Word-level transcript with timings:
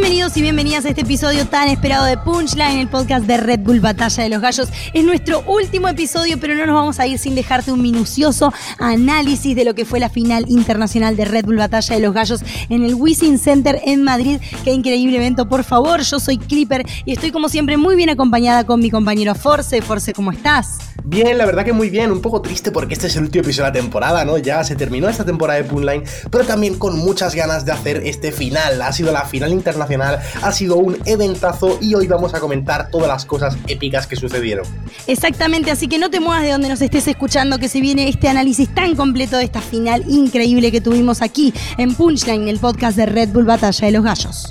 Bienvenidos 0.00 0.34
y 0.38 0.40
bienvenidas 0.40 0.86
a 0.86 0.88
este 0.88 1.02
episodio 1.02 1.46
tan 1.46 1.68
esperado 1.68 2.06
de 2.06 2.16
Punchline, 2.16 2.78
el 2.78 2.88
podcast 2.88 3.26
de 3.26 3.36
Red 3.36 3.60
Bull 3.60 3.80
Batalla 3.80 4.22
de 4.22 4.30
los 4.30 4.40
Gallos. 4.40 4.70
Es 4.94 5.04
nuestro 5.04 5.42
último 5.42 5.88
episodio, 5.88 6.40
pero 6.40 6.54
no 6.54 6.64
nos 6.64 6.74
vamos 6.74 6.98
a 7.00 7.06
ir 7.06 7.18
sin 7.18 7.34
dejarte 7.34 7.70
un 7.70 7.82
minucioso 7.82 8.50
análisis 8.78 9.54
de 9.54 9.66
lo 9.66 9.74
que 9.74 9.84
fue 9.84 10.00
la 10.00 10.08
final 10.08 10.46
internacional 10.48 11.18
de 11.18 11.26
Red 11.26 11.44
Bull 11.44 11.58
Batalla 11.58 11.96
de 11.96 12.00
los 12.00 12.14
Gallos 12.14 12.40
en 12.70 12.82
el 12.82 12.94
Wizzing 12.94 13.38
Center 13.38 13.78
en 13.84 14.02
Madrid. 14.02 14.40
Qué 14.64 14.72
increíble 14.72 15.18
evento, 15.18 15.50
por 15.50 15.64
favor. 15.64 16.00
Yo 16.00 16.18
soy 16.18 16.38
Clipper 16.38 16.86
y 17.04 17.12
estoy 17.12 17.30
como 17.30 17.50
siempre 17.50 17.76
muy 17.76 17.94
bien 17.94 18.08
acompañada 18.08 18.64
con 18.64 18.80
mi 18.80 18.90
compañero 18.90 19.34
Force. 19.34 19.82
Force, 19.82 20.14
¿cómo 20.14 20.32
estás? 20.32 20.78
Bien, 21.04 21.38
la 21.38 21.46
verdad 21.46 21.64
que 21.64 21.72
muy 21.72 21.90
bien, 21.90 22.12
un 22.12 22.20
poco 22.20 22.40
triste 22.40 22.70
porque 22.70 22.94
este 22.94 23.06
es 23.06 23.16
el 23.16 23.24
último 23.24 23.42
episodio 23.42 23.64
de 23.64 23.78
la 23.78 23.82
temporada, 23.82 24.24
¿no? 24.24 24.38
Ya 24.38 24.62
se 24.64 24.76
terminó 24.76 25.08
esta 25.08 25.24
temporada 25.24 25.60
de 25.60 25.68
Punchline, 25.68 26.04
pero 26.30 26.44
también 26.44 26.78
con 26.78 26.98
muchas 26.98 27.34
ganas 27.34 27.64
de 27.64 27.72
hacer 27.72 28.02
este 28.06 28.32
final. 28.32 28.80
Ha 28.80 28.92
sido 28.92 29.12
la 29.12 29.24
final 29.24 29.52
internacional, 29.52 29.89
ha 29.96 30.52
sido 30.52 30.76
un 30.76 30.98
eventazo 31.04 31.78
y 31.80 31.94
hoy 31.94 32.06
vamos 32.06 32.34
a 32.34 32.40
comentar 32.40 32.90
todas 32.90 33.08
las 33.08 33.24
cosas 33.24 33.56
épicas 33.66 34.06
que 34.06 34.16
sucedieron. 34.16 34.64
Exactamente, 35.06 35.70
así 35.70 35.88
que 35.88 35.98
no 35.98 36.10
te 36.10 36.20
muevas 36.20 36.42
de 36.42 36.50
donde 36.50 36.68
nos 36.68 36.80
estés 36.80 37.06
escuchando 37.08 37.58
que 37.58 37.68
se 37.68 37.80
viene 37.80 38.08
este 38.08 38.28
análisis 38.28 38.72
tan 38.74 38.94
completo 38.94 39.36
de 39.36 39.44
esta 39.44 39.60
final 39.60 40.04
increíble 40.08 40.70
que 40.70 40.80
tuvimos 40.80 41.22
aquí 41.22 41.52
en 41.78 41.94
Punchline, 41.94 42.48
el 42.48 42.58
podcast 42.58 42.96
de 42.96 43.06
Red 43.06 43.30
Bull 43.30 43.44
Batalla 43.44 43.86
de 43.86 43.92
los 43.92 44.04
Gallos. 44.04 44.48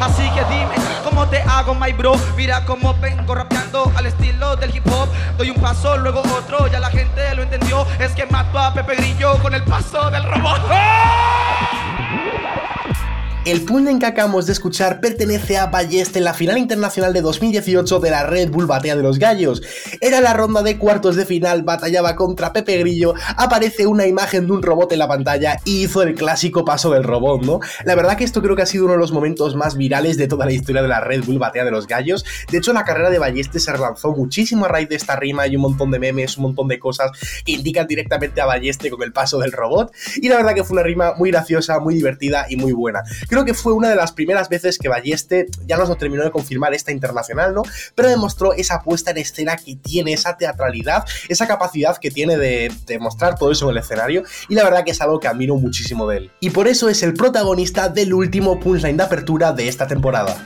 Así 0.00 0.22
que 0.30 0.44
dime 0.44 0.74
cómo 1.04 1.26
te 1.28 1.40
hago, 1.40 1.74
my 1.74 1.92
bro. 1.92 2.14
Mira 2.36 2.64
cómo 2.64 2.94
vengo 3.00 3.34
rapeando 3.34 3.90
al 3.96 4.06
estilo 4.06 4.56
del 4.56 4.74
hip 4.74 4.86
hop. 4.86 5.08
Doy 5.36 5.50
un 5.50 5.56
paso, 5.60 5.96
luego 5.96 6.20
otro, 6.20 6.66
ya 6.68 6.80
la 6.80 6.90
gente 6.90 7.34
lo 7.34 7.42
entendió. 7.42 7.86
Es 7.98 8.12
que 8.12 8.26
mato 8.26 8.58
a 8.58 8.72
Pepe 8.74 8.96
Grillo 8.96 9.38
con 9.42 9.54
el 9.54 9.62
paso 9.64 10.10
del 10.10 10.24
robot. 10.24 10.60
El 13.48 13.62
punto 13.62 13.78
que 13.98 14.04
acabamos 14.04 14.44
de 14.44 14.52
escuchar 14.52 15.00
pertenece 15.00 15.56
a 15.56 15.68
Balleste 15.68 16.18
en 16.18 16.26
la 16.26 16.34
final 16.34 16.58
internacional 16.58 17.14
de 17.14 17.22
2018 17.22 17.98
de 17.98 18.10
la 18.10 18.26
Red 18.26 18.50
Bull 18.50 18.66
Batea 18.66 18.94
de 18.94 19.02
los 19.02 19.18
Gallos. 19.18 19.62
Era 20.02 20.20
la 20.20 20.34
ronda 20.34 20.62
de 20.62 20.76
cuartos 20.76 21.16
de 21.16 21.24
final, 21.24 21.62
batallaba 21.62 22.14
contra 22.14 22.52
Pepe 22.52 22.76
Grillo, 22.76 23.14
aparece 23.38 23.86
una 23.86 24.06
imagen 24.06 24.46
de 24.46 24.52
un 24.52 24.62
robot 24.62 24.92
en 24.92 24.98
la 24.98 25.08
pantalla 25.08 25.56
y 25.64 25.84
hizo 25.84 26.02
el 26.02 26.14
clásico 26.14 26.62
paso 26.62 26.90
del 26.90 27.04
robot, 27.04 27.42
¿no? 27.42 27.60
La 27.86 27.94
verdad 27.94 28.18
que 28.18 28.24
esto 28.24 28.42
creo 28.42 28.54
que 28.54 28.60
ha 28.60 28.66
sido 28.66 28.84
uno 28.84 28.92
de 28.92 28.98
los 28.98 29.12
momentos 29.12 29.56
más 29.56 29.78
virales 29.78 30.18
de 30.18 30.28
toda 30.28 30.44
la 30.44 30.52
historia 30.52 30.82
de 30.82 30.88
la 30.88 31.00
Red 31.00 31.24
Bull 31.24 31.38
Batea 31.38 31.64
de 31.64 31.70
los 31.70 31.86
Gallos. 31.86 32.26
De 32.50 32.58
hecho, 32.58 32.74
la 32.74 32.84
carrera 32.84 33.08
de 33.08 33.18
Balleste 33.18 33.60
se 33.60 33.72
relanzó 33.72 34.12
muchísimo 34.12 34.66
a 34.66 34.68
raíz 34.68 34.90
de 34.90 34.96
esta 34.96 35.16
rima 35.16 35.46
y 35.46 35.56
un 35.56 35.62
montón 35.62 35.90
de 35.90 35.98
memes, 35.98 36.36
un 36.36 36.42
montón 36.42 36.68
de 36.68 36.78
cosas 36.78 37.12
que 37.46 37.52
indican 37.52 37.86
directamente 37.86 38.42
a 38.42 38.44
Balleste 38.44 38.90
con 38.90 39.02
el 39.02 39.14
paso 39.14 39.38
del 39.38 39.52
robot. 39.52 39.90
Y 40.16 40.28
la 40.28 40.36
verdad 40.36 40.54
que 40.54 40.64
fue 40.64 40.74
una 40.74 40.82
rima 40.82 41.14
muy 41.16 41.30
graciosa, 41.30 41.78
muy 41.78 41.94
divertida 41.94 42.44
y 42.50 42.56
muy 42.56 42.74
buena. 42.74 43.04
Que 43.44 43.54
fue 43.54 43.72
una 43.72 43.88
de 43.88 43.96
las 43.96 44.12
primeras 44.12 44.48
veces 44.48 44.78
que 44.78 44.88
Balleste 44.88 45.46
ya 45.66 45.76
nos 45.76 45.88
lo 45.88 45.96
terminó 45.96 46.24
de 46.24 46.30
confirmar 46.30 46.74
esta 46.74 46.92
internacional, 46.92 47.54
¿no? 47.54 47.62
Pero 47.94 48.08
demostró 48.08 48.52
esa 48.52 48.82
puesta 48.82 49.10
en 49.10 49.18
escena 49.18 49.56
que 49.56 49.76
tiene, 49.76 50.12
esa 50.12 50.36
teatralidad, 50.36 51.04
esa 51.28 51.46
capacidad 51.46 51.96
que 51.98 52.10
tiene 52.10 52.36
de, 52.36 52.72
de 52.86 52.98
mostrar 52.98 53.38
todo 53.38 53.52
eso 53.52 53.66
en 53.66 53.76
el 53.76 53.82
escenario. 53.82 54.22
Y 54.48 54.54
la 54.54 54.64
verdad 54.64 54.84
que 54.84 54.92
es 54.92 55.00
algo 55.00 55.20
que 55.20 55.28
admiro 55.28 55.56
muchísimo 55.56 56.06
de 56.06 56.16
él. 56.18 56.30
Y 56.40 56.50
por 56.50 56.68
eso 56.68 56.88
es 56.88 57.02
el 57.02 57.14
protagonista 57.14 57.88
del 57.88 58.14
último 58.14 58.58
punchline 58.60 58.96
de 58.96 59.02
apertura 59.02 59.52
de 59.52 59.68
esta 59.68 59.86
temporada. 59.86 60.36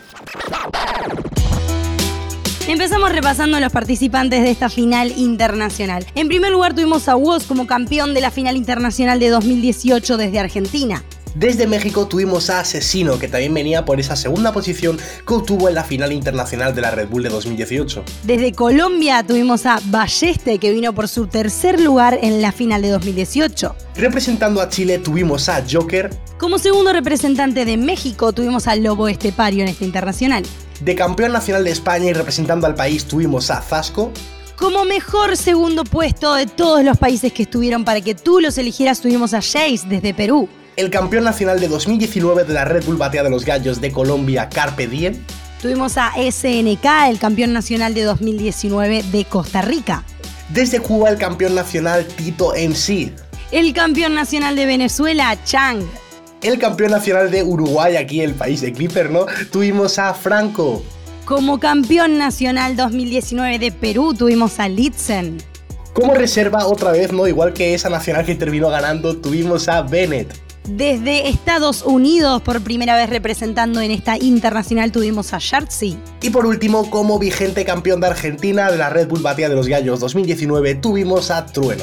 Empezamos 2.68 3.10
repasando 3.10 3.58
los 3.58 3.72
participantes 3.72 4.42
de 4.42 4.50
esta 4.50 4.68
final 4.68 5.12
internacional. 5.16 6.06
En 6.14 6.28
primer 6.28 6.52
lugar 6.52 6.74
tuvimos 6.74 7.08
a 7.08 7.16
Woz 7.16 7.44
como 7.44 7.66
campeón 7.66 8.14
de 8.14 8.20
la 8.20 8.30
final 8.30 8.56
internacional 8.56 9.18
de 9.18 9.30
2018 9.30 10.16
desde 10.16 10.38
Argentina. 10.38 11.02
Desde 11.34 11.66
México 11.66 12.06
tuvimos 12.06 12.50
a 12.50 12.60
Asesino, 12.60 13.18
que 13.18 13.26
también 13.26 13.54
venía 13.54 13.86
por 13.86 13.98
esa 13.98 14.16
segunda 14.16 14.52
posición 14.52 14.98
que 15.26 15.34
obtuvo 15.34 15.68
en 15.68 15.74
la 15.74 15.82
final 15.82 16.12
internacional 16.12 16.74
de 16.74 16.82
la 16.82 16.90
Red 16.90 17.08
Bull 17.08 17.22
de 17.22 17.30
2018. 17.30 18.04
Desde 18.24 18.52
Colombia 18.52 19.24
tuvimos 19.26 19.64
a 19.64 19.80
Balleste, 19.86 20.58
que 20.58 20.70
vino 20.72 20.92
por 20.94 21.08
su 21.08 21.26
tercer 21.28 21.80
lugar 21.80 22.18
en 22.20 22.42
la 22.42 22.52
final 22.52 22.82
de 22.82 22.90
2018. 22.90 23.74
Representando 23.96 24.60
a 24.60 24.68
Chile 24.68 24.98
tuvimos 24.98 25.48
a 25.48 25.64
Joker. 25.70 26.10
Como 26.38 26.58
segundo 26.58 26.92
representante 26.92 27.64
de 27.64 27.78
México 27.78 28.32
tuvimos 28.32 28.66
al 28.66 28.82
Lobo 28.82 29.08
Estepario 29.08 29.62
en 29.62 29.68
esta 29.68 29.86
internacional. 29.86 30.44
De 30.80 30.94
campeón 30.94 31.32
nacional 31.32 31.64
de 31.64 31.70
España 31.70 32.10
y 32.10 32.12
representando 32.12 32.66
al 32.66 32.74
país 32.74 33.06
tuvimos 33.06 33.50
a 33.50 33.62
Zasco. 33.62 34.12
Como 34.56 34.84
mejor 34.84 35.36
segundo 35.38 35.84
puesto 35.84 36.34
de 36.34 36.46
todos 36.46 36.84
los 36.84 36.98
países 36.98 37.32
que 37.32 37.44
estuvieron 37.44 37.84
para 37.84 38.02
que 38.02 38.14
tú 38.14 38.38
los 38.38 38.58
eligieras 38.58 39.00
tuvimos 39.00 39.32
a 39.32 39.40
Jace 39.40 39.80
desde 39.88 40.12
Perú. 40.12 40.48
El 40.74 40.88
campeón 40.88 41.24
nacional 41.24 41.60
de 41.60 41.68
2019 41.68 42.44
de 42.44 42.54
la 42.54 42.64
Red 42.64 42.86
Bull 42.86 42.96
Batea 42.96 43.22
de 43.22 43.28
los 43.28 43.44
Gallos 43.44 43.82
de 43.82 43.92
Colombia, 43.92 44.48
Carpe 44.48 44.86
Diem. 44.86 45.14
Tuvimos 45.60 45.98
a 45.98 46.12
SNK, 46.16 47.10
el 47.10 47.18
campeón 47.18 47.52
nacional 47.52 47.92
de 47.92 48.04
2019 48.04 49.02
de 49.02 49.24
Costa 49.26 49.60
Rica. 49.60 50.02
Desde 50.48 50.80
Cuba, 50.80 51.10
el 51.10 51.18
campeón 51.18 51.54
nacional 51.54 52.06
Tito 52.06 52.54
MC. 52.54 53.12
El 53.50 53.74
campeón 53.74 54.14
nacional 54.14 54.56
de 54.56 54.64
Venezuela, 54.64 55.36
Chang. 55.44 55.84
El 56.40 56.58
campeón 56.58 56.92
nacional 56.92 57.30
de 57.30 57.42
Uruguay, 57.42 57.96
aquí 57.96 58.22
el 58.22 58.32
país 58.32 58.62
de 58.62 58.72
Clipper, 58.72 59.10
¿no? 59.10 59.26
Tuvimos 59.50 59.98
a 59.98 60.14
Franco. 60.14 60.82
Como 61.26 61.60
campeón 61.60 62.16
nacional 62.16 62.76
2019 62.76 63.58
de 63.58 63.72
Perú 63.72 64.14
tuvimos 64.14 64.58
a 64.58 64.68
Litzen. 64.68 65.36
Como 65.92 66.14
reserva, 66.14 66.66
otra 66.66 66.92
vez, 66.92 67.12
¿no? 67.12 67.28
Igual 67.28 67.52
que 67.52 67.74
esa 67.74 67.90
nacional 67.90 68.24
que 68.24 68.34
terminó 68.34 68.70
ganando, 68.70 69.18
tuvimos 69.18 69.68
a 69.68 69.82
Bennett. 69.82 70.51
Desde 70.68 71.28
Estados 71.28 71.82
Unidos, 71.82 72.40
por 72.42 72.62
primera 72.62 72.94
vez 72.94 73.10
representando 73.10 73.80
en 73.80 73.90
esta 73.90 74.16
internacional, 74.16 74.92
tuvimos 74.92 75.34
a 75.34 75.38
Shartsy. 75.40 75.98
Y 76.20 76.30
por 76.30 76.46
último, 76.46 76.88
como 76.88 77.18
vigente 77.18 77.64
campeón 77.64 78.00
de 78.00 78.06
Argentina 78.06 78.70
de 78.70 78.78
la 78.78 78.88
Red 78.88 79.08
Bull 79.08 79.22
Batea 79.22 79.48
de 79.48 79.56
los 79.56 79.66
Gallos 79.66 79.98
2019, 79.98 80.76
tuvimos 80.76 81.32
a 81.32 81.46
Trueno. 81.46 81.82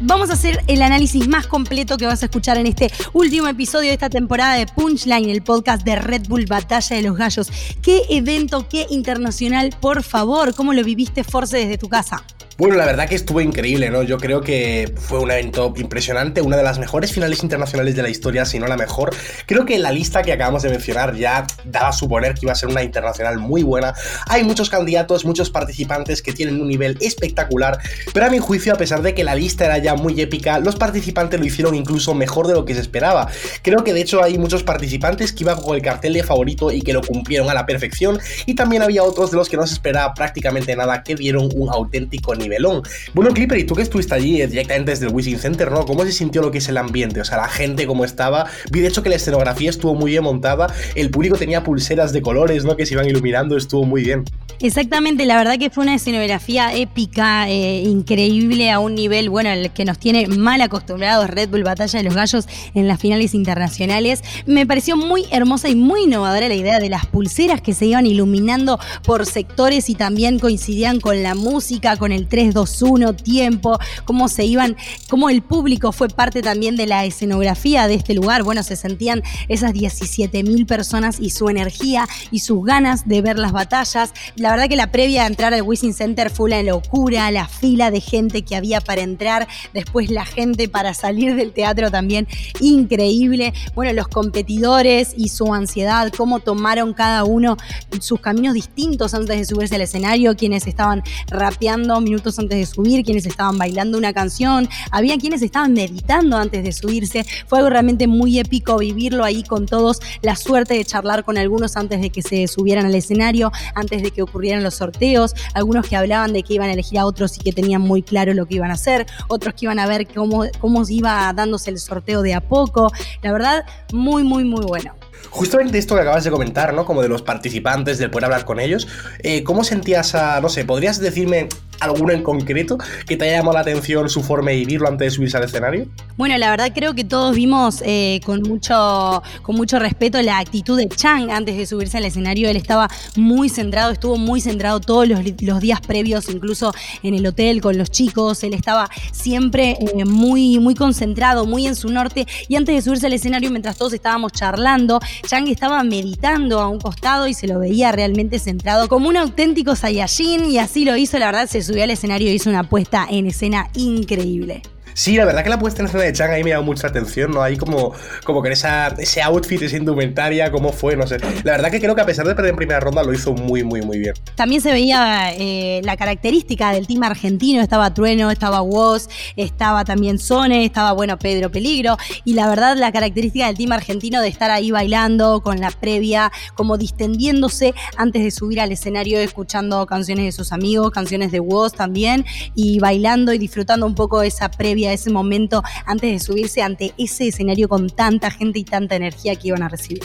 Vamos 0.00 0.30
a 0.30 0.32
hacer 0.32 0.64
el 0.66 0.82
análisis 0.82 1.28
más 1.28 1.46
completo 1.46 1.96
que 1.96 2.06
vas 2.06 2.22
a 2.22 2.26
escuchar 2.26 2.58
en 2.58 2.66
este 2.66 2.90
último 3.12 3.46
episodio 3.46 3.90
de 3.90 3.94
esta 3.94 4.10
temporada 4.10 4.56
de 4.56 4.66
Punchline, 4.66 5.30
el 5.30 5.42
podcast 5.42 5.84
de 5.84 5.94
Red 5.94 6.26
Bull 6.26 6.46
Batalla 6.46 6.96
de 6.96 7.02
los 7.02 7.16
Gallos. 7.16 7.52
¿Qué 7.82 8.02
evento, 8.10 8.66
qué 8.68 8.88
internacional, 8.90 9.70
por 9.80 10.02
favor? 10.02 10.56
¿Cómo 10.56 10.72
lo 10.72 10.82
viviste, 10.82 11.22
Force, 11.22 11.56
desde 11.56 11.78
tu 11.78 11.88
casa? 11.88 12.24
Bueno, 12.58 12.76
la 12.76 12.84
verdad 12.84 13.08
que 13.08 13.14
estuvo 13.14 13.40
increíble, 13.40 13.88
¿no? 13.88 14.02
Yo 14.02 14.18
creo 14.18 14.42
que 14.42 14.92
fue 14.94 15.18
un 15.20 15.30
evento 15.30 15.72
impresionante, 15.74 16.42
una 16.42 16.58
de 16.58 16.62
las 16.62 16.78
mejores 16.78 17.10
finales 17.10 17.42
internacionales 17.42 17.96
de 17.96 18.02
la 18.02 18.10
historia, 18.10 18.44
si 18.44 18.58
no 18.58 18.66
la 18.66 18.76
mejor. 18.76 19.14
Creo 19.46 19.64
que 19.64 19.78
la 19.78 19.90
lista 19.90 20.22
que 20.22 20.32
acabamos 20.32 20.62
de 20.62 20.68
mencionar 20.68 21.16
ya 21.16 21.46
daba 21.64 21.88
a 21.88 21.92
suponer 21.92 22.34
que 22.34 22.40
iba 22.42 22.52
a 22.52 22.54
ser 22.54 22.68
una 22.68 22.82
internacional 22.82 23.38
muy 23.38 23.62
buena. 23.62 23.94
Hay 24.28 24.44
muchos 24.44 24.68
candidatos, 24.68 25.24
muchos 25.24 25.48
participantes 25.48 26.20
que 26.20 26.34
tienen 26.34 26.60
un 26.60 26.68
nivel 26.68 26.98
espectacular, 27.00 27.78
pero 28.12 28.26
a 28.26 28.30
mi 28.30 28.38
juicio, 28.38 28.74
a 28.74 28.76
pesar 28.76 29.00
de 29.00 29.14
que 29.14 29.24
la 29.24 29.34
lista 29.34 29.64
era 29.64 29.78
ya 29.78 29.94
muy 29.94 30.20
épica, 30.20 30.58
los 30.58 30.76
participantes 30.76 31.40
lo 31.40 31.46
hicieron 31.46 31.74
incluso 31.74 32.14
mejor 32.14 32.48
de 32.48 32.52
lo 32.52 32.66
que 32.66 32.74
se 32.74 32.80
esperaba. 32.80 33.28
Creo 33.62 33.82
que 33.82 33.94
de 33.94 34.02
hecho 34.02 34.22
hay 34.22 34.36
muchos 34.36 34.62
participantes 34.62 35.32
que 35.32 35.44
iban 35.44 35.58
con 35.58 35.74
el 35.74 35.80
cartel 35.80 36.12
de 36.12 36.22
favorito 36.22 36.70
y 36.70 36.82
que 36.82 36.92
lo 36.92 37.00
cumplieron 37.00 37.48
a 37.48 37.54
la 37.54 37.64
perfección, 37.64 38.20
y 38.44 38.54
también 38.54 38.82
había 38.82 39.02
otros 39.04 39.30
de 39.30 39.38
los 39.38 39.48
que 39.48 39.56
no 39.56 39.66
se 39.66 39.72
esperaba 39.72 40.12
prácticamente 40.12 40.76
nada 40.76 41.02
que 41.02 41.14
dieron 41.14 41.48
un 41.54 41.70
auténtico 41.70 42.34
nivelón. 42.42 42.82
Bueno, 43.14 43.32
Clipper, 43.32 43.58
y 43.58 43.64
tú 43.64 43.74
que 43.74 43.82
estuviste 43.82 44.14
allí 44.14 44.42
eh, 44.42 44.46
directamente 44.46 44.90
desde 44.90 45.06
el 45.06 45.12
Wishing 45.12 45.38
Center, 45.38 45.70
¿no? 45.70 45.84
¿Cómo 45.84 46.04
se 46.04 46.12
sintió 46.12 46.42
lo 46.42 46.50
que 46.50 46.58
es 46.58 46.68
el 46.68 46.76
ambiente? 46.76 47.20
O 47.20 47.24
sea, 47.24 47.38
la 47.38 47.48
gente 47.48 47.86
cómo 47.86 48.04
estaba. 48.04 48.46
Vi 48.70 48.80
de 48.80 48.88
hecho 48.88 49.02
que 49.02 49.08
la 49.08 49.16
escenografía 49.16 49.70
estuvo 49.70 49.94
muy 49.94 50.10
bien 50.10 50.24
montada, 50.24 50.72
el 50.94 51.10
público 51.10 51.36
tenía 51.36 51.62
pulseras 51.64 52.12
de 52.12 52.22
colores, 52.22 52.64
¿no? 52.64 52.76
Que 52.76 52.86
se 52.86 52.94
iban 52.94 53.06
iluminando, 53.06 53.56
estuvo 53.56 53.84
muy 53.84 54.02
bien. 54.02 54.24
Exactamente, 54.60 55.26
la 55.26 55.36
verdad 55.36 55.58
que 55.58 55.70
fue 55.70 55.82
una 55.82 55.96
escenografía 55.96 56.72
épica, 56.72 57.48
eh, 57.48 57.82
increíble 57.82 58.70
a 58.70 58.78
un 58.78 58.94
nivel, 58.94 59.28
bueno, 59.28 59.50
el 59.50 59.72
que 59.72 59.84
nos 59.84 59.98
tiene 59.98 60.28
mal 60.28 60.60
acostumbrados 60.60 61.28
Red 61.28 61.48
Bull 61.48 61.64
Batalla 61.64 61.98
de 61.98 62.04
los 62.04 62.14
Gallos 62.14 62.46
en 62.74 62.86
las 62.86 63.00
finales 63.00 63.34
internacionales. 63.34 64.22
Me 64.46 64.66
pareció 64.66 64.96
muy 64.96 65.24
hermosa 65.32 65.68
y 65.68 65.74
muy 65.74 66.04
innovadora 66.04 66.48
la 66.48 66.54
idea 66.54 66.78
de 66.78 66.88
las 66.88 67.06
pulseras 67.06 67.60
que 67.60 67.74
se 67.74 67.86
iban 67.86 68.06
iluminando 68.06 68.78
por 69.02 69.26
sectores 69.26 69.90
y 69.90 69.94
también 69.94 70.38
coincidían 70.38 71.00
con 71.00 71.22
la 71.22 71.34
música, 71.34 71.96
con 71.96 72.12
el 72.12 72.28
3, 72.32 72.54
2, 72.54 72.82
1, 72.82 73.12
tiempo, 73.14 73.78
cómo 74.06 74.26
se 74.26 74.46
iban, 74.46 74.74
cómo 75.10 75.28
el 75.28 75.42
público 75.42 75.92
fue 75.92 76.08
parte 76.08 76.40
también 76.40 76.76
de 76.76 76.86
la 76.86 77.04
escenografía 77.04 77.86
de 77.86 77.94
este 77.94 78.14
lugar. 78.14 78.42
Bueno, 78.42 78.62
se 78.62 78.74
sentían 78.74 79.22
esas 79.48 79.74
17 79.74 80.42
mil 80.42 80.64
personas 80.64 81.20
y 81.20 81.28
su 81.28 81.50
energía 81.50 82.08
y 82.30 82.38
sus 82.38 82.64
ganas 82.64 83.06
de 83.06 83.20
ver 83.20 83.38
las 83.38 83.52
batallas. 83.52 84.14
La 84.34 84.50
verdad 84.50 84.70
que 84.70 84.76
la 84.76 84.90
previa 84.90 85.24
a 85.24 85.26
entrar 85.26 85.52
al 85.52 85.60
Wishing 85.60 85.92
Center 85.92 86.30
fue 86.30 86.46
una 86.46 86.62
locura, 86.62 87.30
la 87.30 87.48
fila 87.48 87.90
de 87.90 88.00
gente 88.00 88.40
que 88.40 88.56
había 88.56 88.80
para 88.80 89.02
entrar, 89.02 89.46
después 89.74 90.10
la 90.10 90.24
gente 90.24 90.70
para 90.70 90.94
salir 90.94 91.36
del 91.36 91.52
teatro 91.52 91.90
también 91.90 92.26
increíble. 92.60 93.52
Bueno, 93.74 93.92
los 93.92 94.08
competidores 94.08 95.12
y 95.14 95.28
su 95.28 95.52
ansiedad, 95.52 96.10
cómo 96.16 96.40
tomaron 96.40 96.94
cada 96.94 97.24
uno 97.24 97.58
sus 98.00 98.20
caminos 98.20 98.54
distintos 98.54 99.12
antes 99.12 99.36
de 99.36 99.44
subirse 99.44 99.74
al 99.74 99.82
escenario, 99.82 100.34
quienes 100.34 100.66
estaban 100.66 101.02
rapeando 101.28 102.00
antes 102.38 102.58
de 102.58 102.66
subir, 102.66 103.04
quienes 103.04 103.26
estaban 103.26 103.58
bailando 103.58 103.98
una 103.98 104.12
canción, 104.12 104.68
había 104.90 105.18
quienes 105.18 105.42
estaban 105.42 105.72
meditando 105.72 106.36
antes 106.36 106.62
de 106.64 106.72
subirse. 106.72 107.24
Fue 107.46 107.58
algo 107.58 107.70
realmente 107.70 108.06
muy 108.06 108.38
épico 108.38 108.78
vivirlo 108.78 109.24
ahí 109.24 109.42
con 109.42 109.66
todos, 109.66 110.00
la 110.22 110.36
suerte 110.36 110.74
de 110.74 110.84
charlar 110.84 111.24
con 111.24 111.38
algunos 111.38 111.76
antes 111.76 112.00
de 112.00 112.10
que 112.10 112.22
se 112.22 112.46
subieran 112.46 112.86
al 112.86 112.94
escenario, 112.94 113.50
antes 113.74 114.02
de 114.02 114.10
que 114.10 114.22
ocurrieran 114.22 114.62
los 114.62 114.74
sorteos, 114.74 115.34
algunos 115.54 115.86
que 115.86 115.96
hablaban 115.96 116.32
de 116.32 116.42
que 116.42 116.54
iban 116.54 116.68
a 116.68 116.72
elegir 116.72 116.98
a 116.98 117.06
otros 117.06 117.36
y 117.36 117.40
que 117.40 117.52
tenían 117.52 117.82
muy 117.82 118.02
claro 118.02 118.34
lo 118.34 118.46
que 118.46 118.54
iban 118.56 118.70
a 118.70 118.74
hacer, 118.74 119.06
otros 119.28 119.54
que 119.54 119.66
iban 119.66 119.78
a 119.78 119.86
ver 119.86 120.06
cómo, 120.06 120.44
cómo 120.60 120.84
iba 120.88 121.32
dándose 121.32 121.70
el 121.70 121.78
sorteo 121.78 122.22
de 122.22 122.34
a 122.34 122.40
poco. 122.40 122.92
La 123.22 123.32
verdad, 123.32 123.64
muy, 123.92 124.22
muy, 124.22 124.44
muy 124.44 124.64
bueno. 124.64 124.94
Justamente 125.30 125.78
esto 125.78 125.94
que 125.94 126.02
acabas 126.02 126.24
de 126.24 126.30
comentar, 126.30 126.74
¿no? 126.74 126.84
Como 126.84 127.00
de 127.00 127.08
los 127.08 127.22
participantes, 127.22 127.98
del 127.98 128.10
poder 128.10 128.26
hablar 128.26 128.44
con 128.44 128.60
ellos. 128.60 128.86
Eh, 129.20 129.42
¿Cómo 129.44 129.64
sentías 129.64 130.14
a, 130.14 130.40
no 130.40 130.48
sé, 130.48 130.64
podrías 130.64 131.00
decirme 131.00 131.48
alguno 131.80 132.12
en 132.12 132.22
concreto 132.22 132.78
que 133.06 133.16
te 133.16 133.24
haya 133.24 133.38
llamado 133.38 133.54
la 133.54 133.60
atención 133.60 134.08
su 134.08 134.22
forma 134.22 134.50
de 134.50 134.58
vivirlo 134.58 134.88
antes 134.88 135.06
de 135.06 135.10
subirse 135.10 135.36
al 135.36 135.44
escenario? 135.44 135.86
Bueno, 136.16 136.36
la 136.38 136.50
verdad 136.50 136.70
creo 136.74 136.94
que 136.94 137.04
todos 137.04 137.34
vimos 137.34 137.82
eh, 137.84 138.20
con, 138.24 138.42
mucho, 138.42 139.22
con 139.42 139.56
mucho 139.56 139.78
respeto 139.78 140.20
la 140.22 140.38
actitud 140.38 140.76
de 140.78 140.88
Chang 140.88 141.30
antes 141.30 141.56
de 141.56 141.66
subirse 141.66 141.98
al 141.98 142.04
escenario. 142.04 142.48
Él 142.48 142.56
estaba 142.56 142.88
muy 143.16 143.48
centrado, 143.48 143.92
estuvo 143.92 144.16
muy 144.16 144.40
centrado 144.40 144.80
todos 144.80 145.08
los, 145.08 145.20
días 145.60 145.80
previos, 145.80 146.28
incluso 146.28 146.72
en 147.02 147.14
el 147.14 147.26
hotel 147.26 147.60
con 147.60 147.78
los 147.78 147.90
chicos. 147.90 148.42
Él 148.44 148.54
estaba 148.54 148.88
siempre 149.10 149.76
eh, 149.80 150.04
muy, 150.04 150.58
muy 150.58 150.74
concentrado, 150.74 151.46
muy 151.46 151.66
en 151.66 151.74
su 151.74 151.88
norte. 151.88 152.26
Y 152.48 152.56
antes 152.56 152.74
de 152.74 152.82
subirse 152.82 153.06
al 153.06 153.12
escenario, 153.14 153.50
mientras 153.50 153.76
todos 153.76 153.92
estábamos 153.92 154.32
charlando, 154.32 155.00
Chang 155.26 155.48
estaba 155.48 155.82
meditando 155.82 156.60
a 156.60 156.68
un 156.68 156.78
costado 156.78 157.26
y 157.26 157.34
se 157.34 157.46
lo 157.46 157.58
veía 157.58 157.92
realmente 157.92 158.38
centrado 158.38 158.88
como 158.88 159.08
un 159.08 159.16
auténtico 159.16 159.74
Saiyajin. 159.74 160.44
Y 160.44 160.58
así 160.58 160.84
lo 160.84 160.96
hizo, 160.96 161.18
la 161.18 161.26
verdad, 161.26 161.48
se 161.48 161.61
subió 161.62 161.84
al 161.84 161.90
escenario 161.90 162.30
y 162.30 162.34
hizo 162.34 162.50
una 162.50 162.68
puesta 162.68 163.06
en 163.10 163.26
escena 163.26 163.70
increíble. 163.74 164.62
Sí, 164.94 165.16
la 165.16 165.24
verdad 165.24 165.42
que 165.42 165.50
la 165.50 165.58
puesta 165.58 165.80
en 165.80 165.86
escena 165.86 166.04
de 166.04 166.12
Chang 166.12 166.30
ahí 166.30 166.44
me 166.44 166.50
llamó 166.50 166.64
mucha 166.64 166.88
atención, 166.88 167.30
¿no? 167.30 167.42
Ahí 167.42 167.56
como, 167.56 167.92
como 168.24 168.42
que 168.42 168.50
esa, 168.50 168.88
ese 168.98 169.22
outfit, 169.22 169.62
esa 169.62 169.76
indumentaria, 169.76 170.50
cómo 170.50 170.72
fue, 170.72 170.96
no 170.96 171.06
sé. 171.06 171.18
La 171.44 171.52
verdad 171.52 171.70
que 171.70 171.80
creo 171.80 171.94
que 171.94 172.02
a 172.02 172.06
pesar 172.06 172.26
de 172.26 172.34
perder 172.34 172.50
en 172.50 172.56
primera 172.56 172.80
ronda 172.80 173.02
lo 173.02 173.12
hizo 173.12 173.32
muy, 173.32 173.64
muy, 173.64 173.82
muy 173.82 173.98
bien. 173.98 174.14
También 174.34 174.60
se 174.60 174.72
veía 174.72 175.32
eh, 175.34 175.80
la 175.84 175.96
característica 175.96 176.72
del 176.72 176.86
team 176.86 177.02
argentino, 177.02 177.62
estaba 177.62 177.94
Trueno, 177.94 178.30
estaba 178.30 178.60
Woz, 178.62 179.08
estaba 179.36 179.84
también 179.84 180.18
Sone, 180.18 180.64
estaba, 180.64 180.92
bueno, 180.92 181.18
Pedro 181.18 181.50
Peligro, 181.50 181.96
y 182.24 182.34
la 182.34 182.48
verdad 182.48 182.76
la 182.76 182.92
característica 182.92 183.46
del 183.46 183.56
team 183.56 183.72
argentino 183.72 184.20
de 184.20 184.28
estar 184.28 184.50
ahí 184.50 184.70
bailando 184.70 185.42
con 185.42 185.60
la 185.60 185.70
previa, 185.70 186.30
como 186.54 186.76
distendiéndose 186.76 187.74
antes 187.96 188.22
de 188.22 188.30
subir 188.30 188.60
al 188.60 188.72
escenario, 188.72 189.18
escuchando 189.18 189.86
canciones 189.86 190.26
de 190.26 190.32
sus 190.32 190.52
amigos, 190.52 190.90
canciones 190.90 191.32
de 191.32 191.40
Woz 191.40 191.72
también, 191.72 192.24
y 192.54 192.78
bailando 192.78 193.32
y 193.32 193.38
disfrutando 193.38 193.86
un 193.86 193.94
poco 193.94 194.22
esa 194.22 194.50
previa 194.50 194.81
a 194.86 194.92
ese 194.92 195.10
momento 195.10 195.62
antes 195.86 196.10
de 196.10 196.18
subirse 196.18 196.62
ante 196.62 196.92
ese 196.98 197.28
escenario 197.28 197.68
con 197.68 197.88
tanta 197.88 198.30
gente 198.30 198.58
y 198.58 198.64
tanta 198.64 198.96
energía 198.96 199.36
que 199.36 199.48
iban 199.48 199.62
a 199.62 199.68
recibir. 199.68 200.02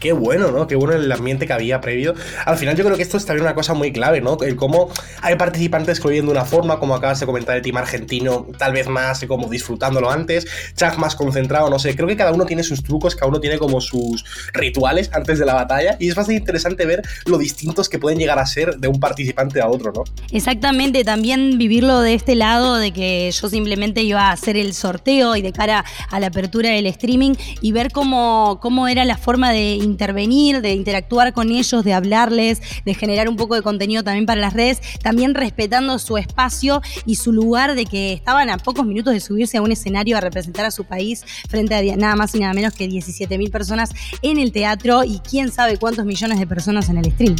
Qué 0.00 0.12
bueno, 0.12 0.50
¿no? 0.50 0.66
Qué 0.66 0.76
bueno 0.76 0.94
el 0.94 1.10
ambiente 1.10 1.46
que 1.46 1.52
había 1.52 1.80
previo. 1.80 2.14
Al 2.44 2.56
final 2.56 2.76
yo 2.76 2.84
creo 2.84 2.96
que 2.96 3.02
esto 3.02 3.16
es 3.16 3.24
también 3.24 3.44
una 3.44 3.54
cosa 3.54 3.74
muy 3.74 3.92
clave, 3.92 4.20
¿no? 4.20 4.36
El 4.42 4.56
cómo 4.56 4.90
hay 5.22 5.36
participantes 5.36 6.00
que 6.00 6.08
lo 6.08 6.14
de 6.14 6.20
una 6.20 6.44
forma, 6.44 6.78
como 6.78 6.94
acabas 6.94 7.20
de 7.20 7.26
comentar 7.26 7.56
el 7.56 7.62
team 7.62 7.76
argentino, 7.76 8.46
tal 8.58 8.72
vez 8.72 8.88
más 8.88 9.24
como 9.26 9.48
disfrutándolo 9.48 10.10
antes, 10.10 10.46
Chuck 10.76 10.96
más 10.98 11.14
concentrado, 11.14 11.70
no 11.70 11.78
sé. 11.78 11.94
Creo 11.94 12.06
que 12.06 12.16
cada 12.16 12.32
uno 12.32 12.44
tiene 12.44 12.62
sus 12.62 12.82
trucos, 12.82 13.14
cada 13.16 13.28
uno 13.28 13.40
tiene 13.40 13.58
como 13.58 13.80
sus 13.80 14.24
rituales 14.52 15.10
antes 15.12 15.38
de 15.38 15.46
la 15.46 15.54
batalla 15.54 15.96
y 15.98 16.08
es 16.08 16.14
bastante 16.14 16.40
interesante 16.40 16.86
ver 16.86 17.02
lo 17.24 17.38
distintos 17.38 17.88
que 17.88 17.98
pueden 17.98 18.18
llegar 18.18 18.38
a 18.38 18.46
ser 18.46 18.76
de 18.76 18.88
un 18.88 19.00
participante 19.00 19.60
a 19.60 19.68
otro, 19.68 19.92
¿no? 19.92 20.04
Exactamente, 20.30 21.04
también 21.04 21.58
vivirlo 21.58 22.00
de 22.00 22.14
este 22.14 22.34
lado 22.34 22.76
de 22.76 22.92
que 22.92 23.30
yo 23.30 23.48
simplemente 23.48 24.02
iba 24.02 24.28
a 24.28 24.32
hacer 24.32 24.56
el 24.56 24.74
sorteo 24.74 25.36
y 25.36 25.42
de 25.42 25.52
cara 25.52 25.84
a 26.10 26.20
la 26.20 26.28
apertura 26.28 26.70
del 26.70 26.86
streaming 26.86 27.34
y 27.60 27.72
ver 27.72 27.90
cómo, 27.90 28.58
cómo 28.60 28.88
era 28.88 29.04
la 29.04 29.16
forma 29.16 29.52
de 29.52 29.85
intervenir, 29.86 30.60
de 30.60 30.74
interactuar 30.74 31.32
con 31.32 31.50
ellos, 31.50 31.82
de 31.84 31.94
hablarles, 31.94 32.60
de 32.84 32.94
generar 32.94 33.28
un 33.28 33.36
poco 33.36 33.54
de 33.54 33.62
contenido 33.62 34.02
también 34.02 34.26
para 34.26 34.40
las 34.40 34.52
redes, 34.52 34.80
también 35.02 35.34
respetando 35.34 35.98
su 35.98 36.18
espacio 36.18 36.82
y 37.06 37.16
su 37.16 37.32
lugar 37.32 37.74
de 37.74 37.86
que 37.86 38.12
estaban 38.12 38.50
a 38.50 38.58
pocos 38.58 38.84
minutos 38.84 39.14
de 39.14 39.20
subirse 39.20 39.56
a 39.56 39.62
un 39.62 39.72
escenario 39.72 40.16
a 40.16 40.20
representar 40.20 40.66
a 40.66 40.70
su 40.70 40.84
país 40.84 41.24
frente 41.48 41.74
a 41.74 41.96
nada 41.96 42.16
más 42.16 42.34
y 42.34 42.40
nada 42.40 42.52
menos 42.52 42.74
que 42.74 42.86
17 42.86 43.38
mil 43.38 43.50
personas 43.50 43.90
en 44.22 44.38
el 44.38 44.52
teatro 44.52 45.04
y 45.04 45.20
quién 45.20 45.50
sabe 45.50 45.78
cuántos 45.78 46.04
millones 46.04 46.38
de 46.38 46.46
personas 46.46 46.88
en 46.88 46.98
el 46.98 47.12
stream. 47.12 47.36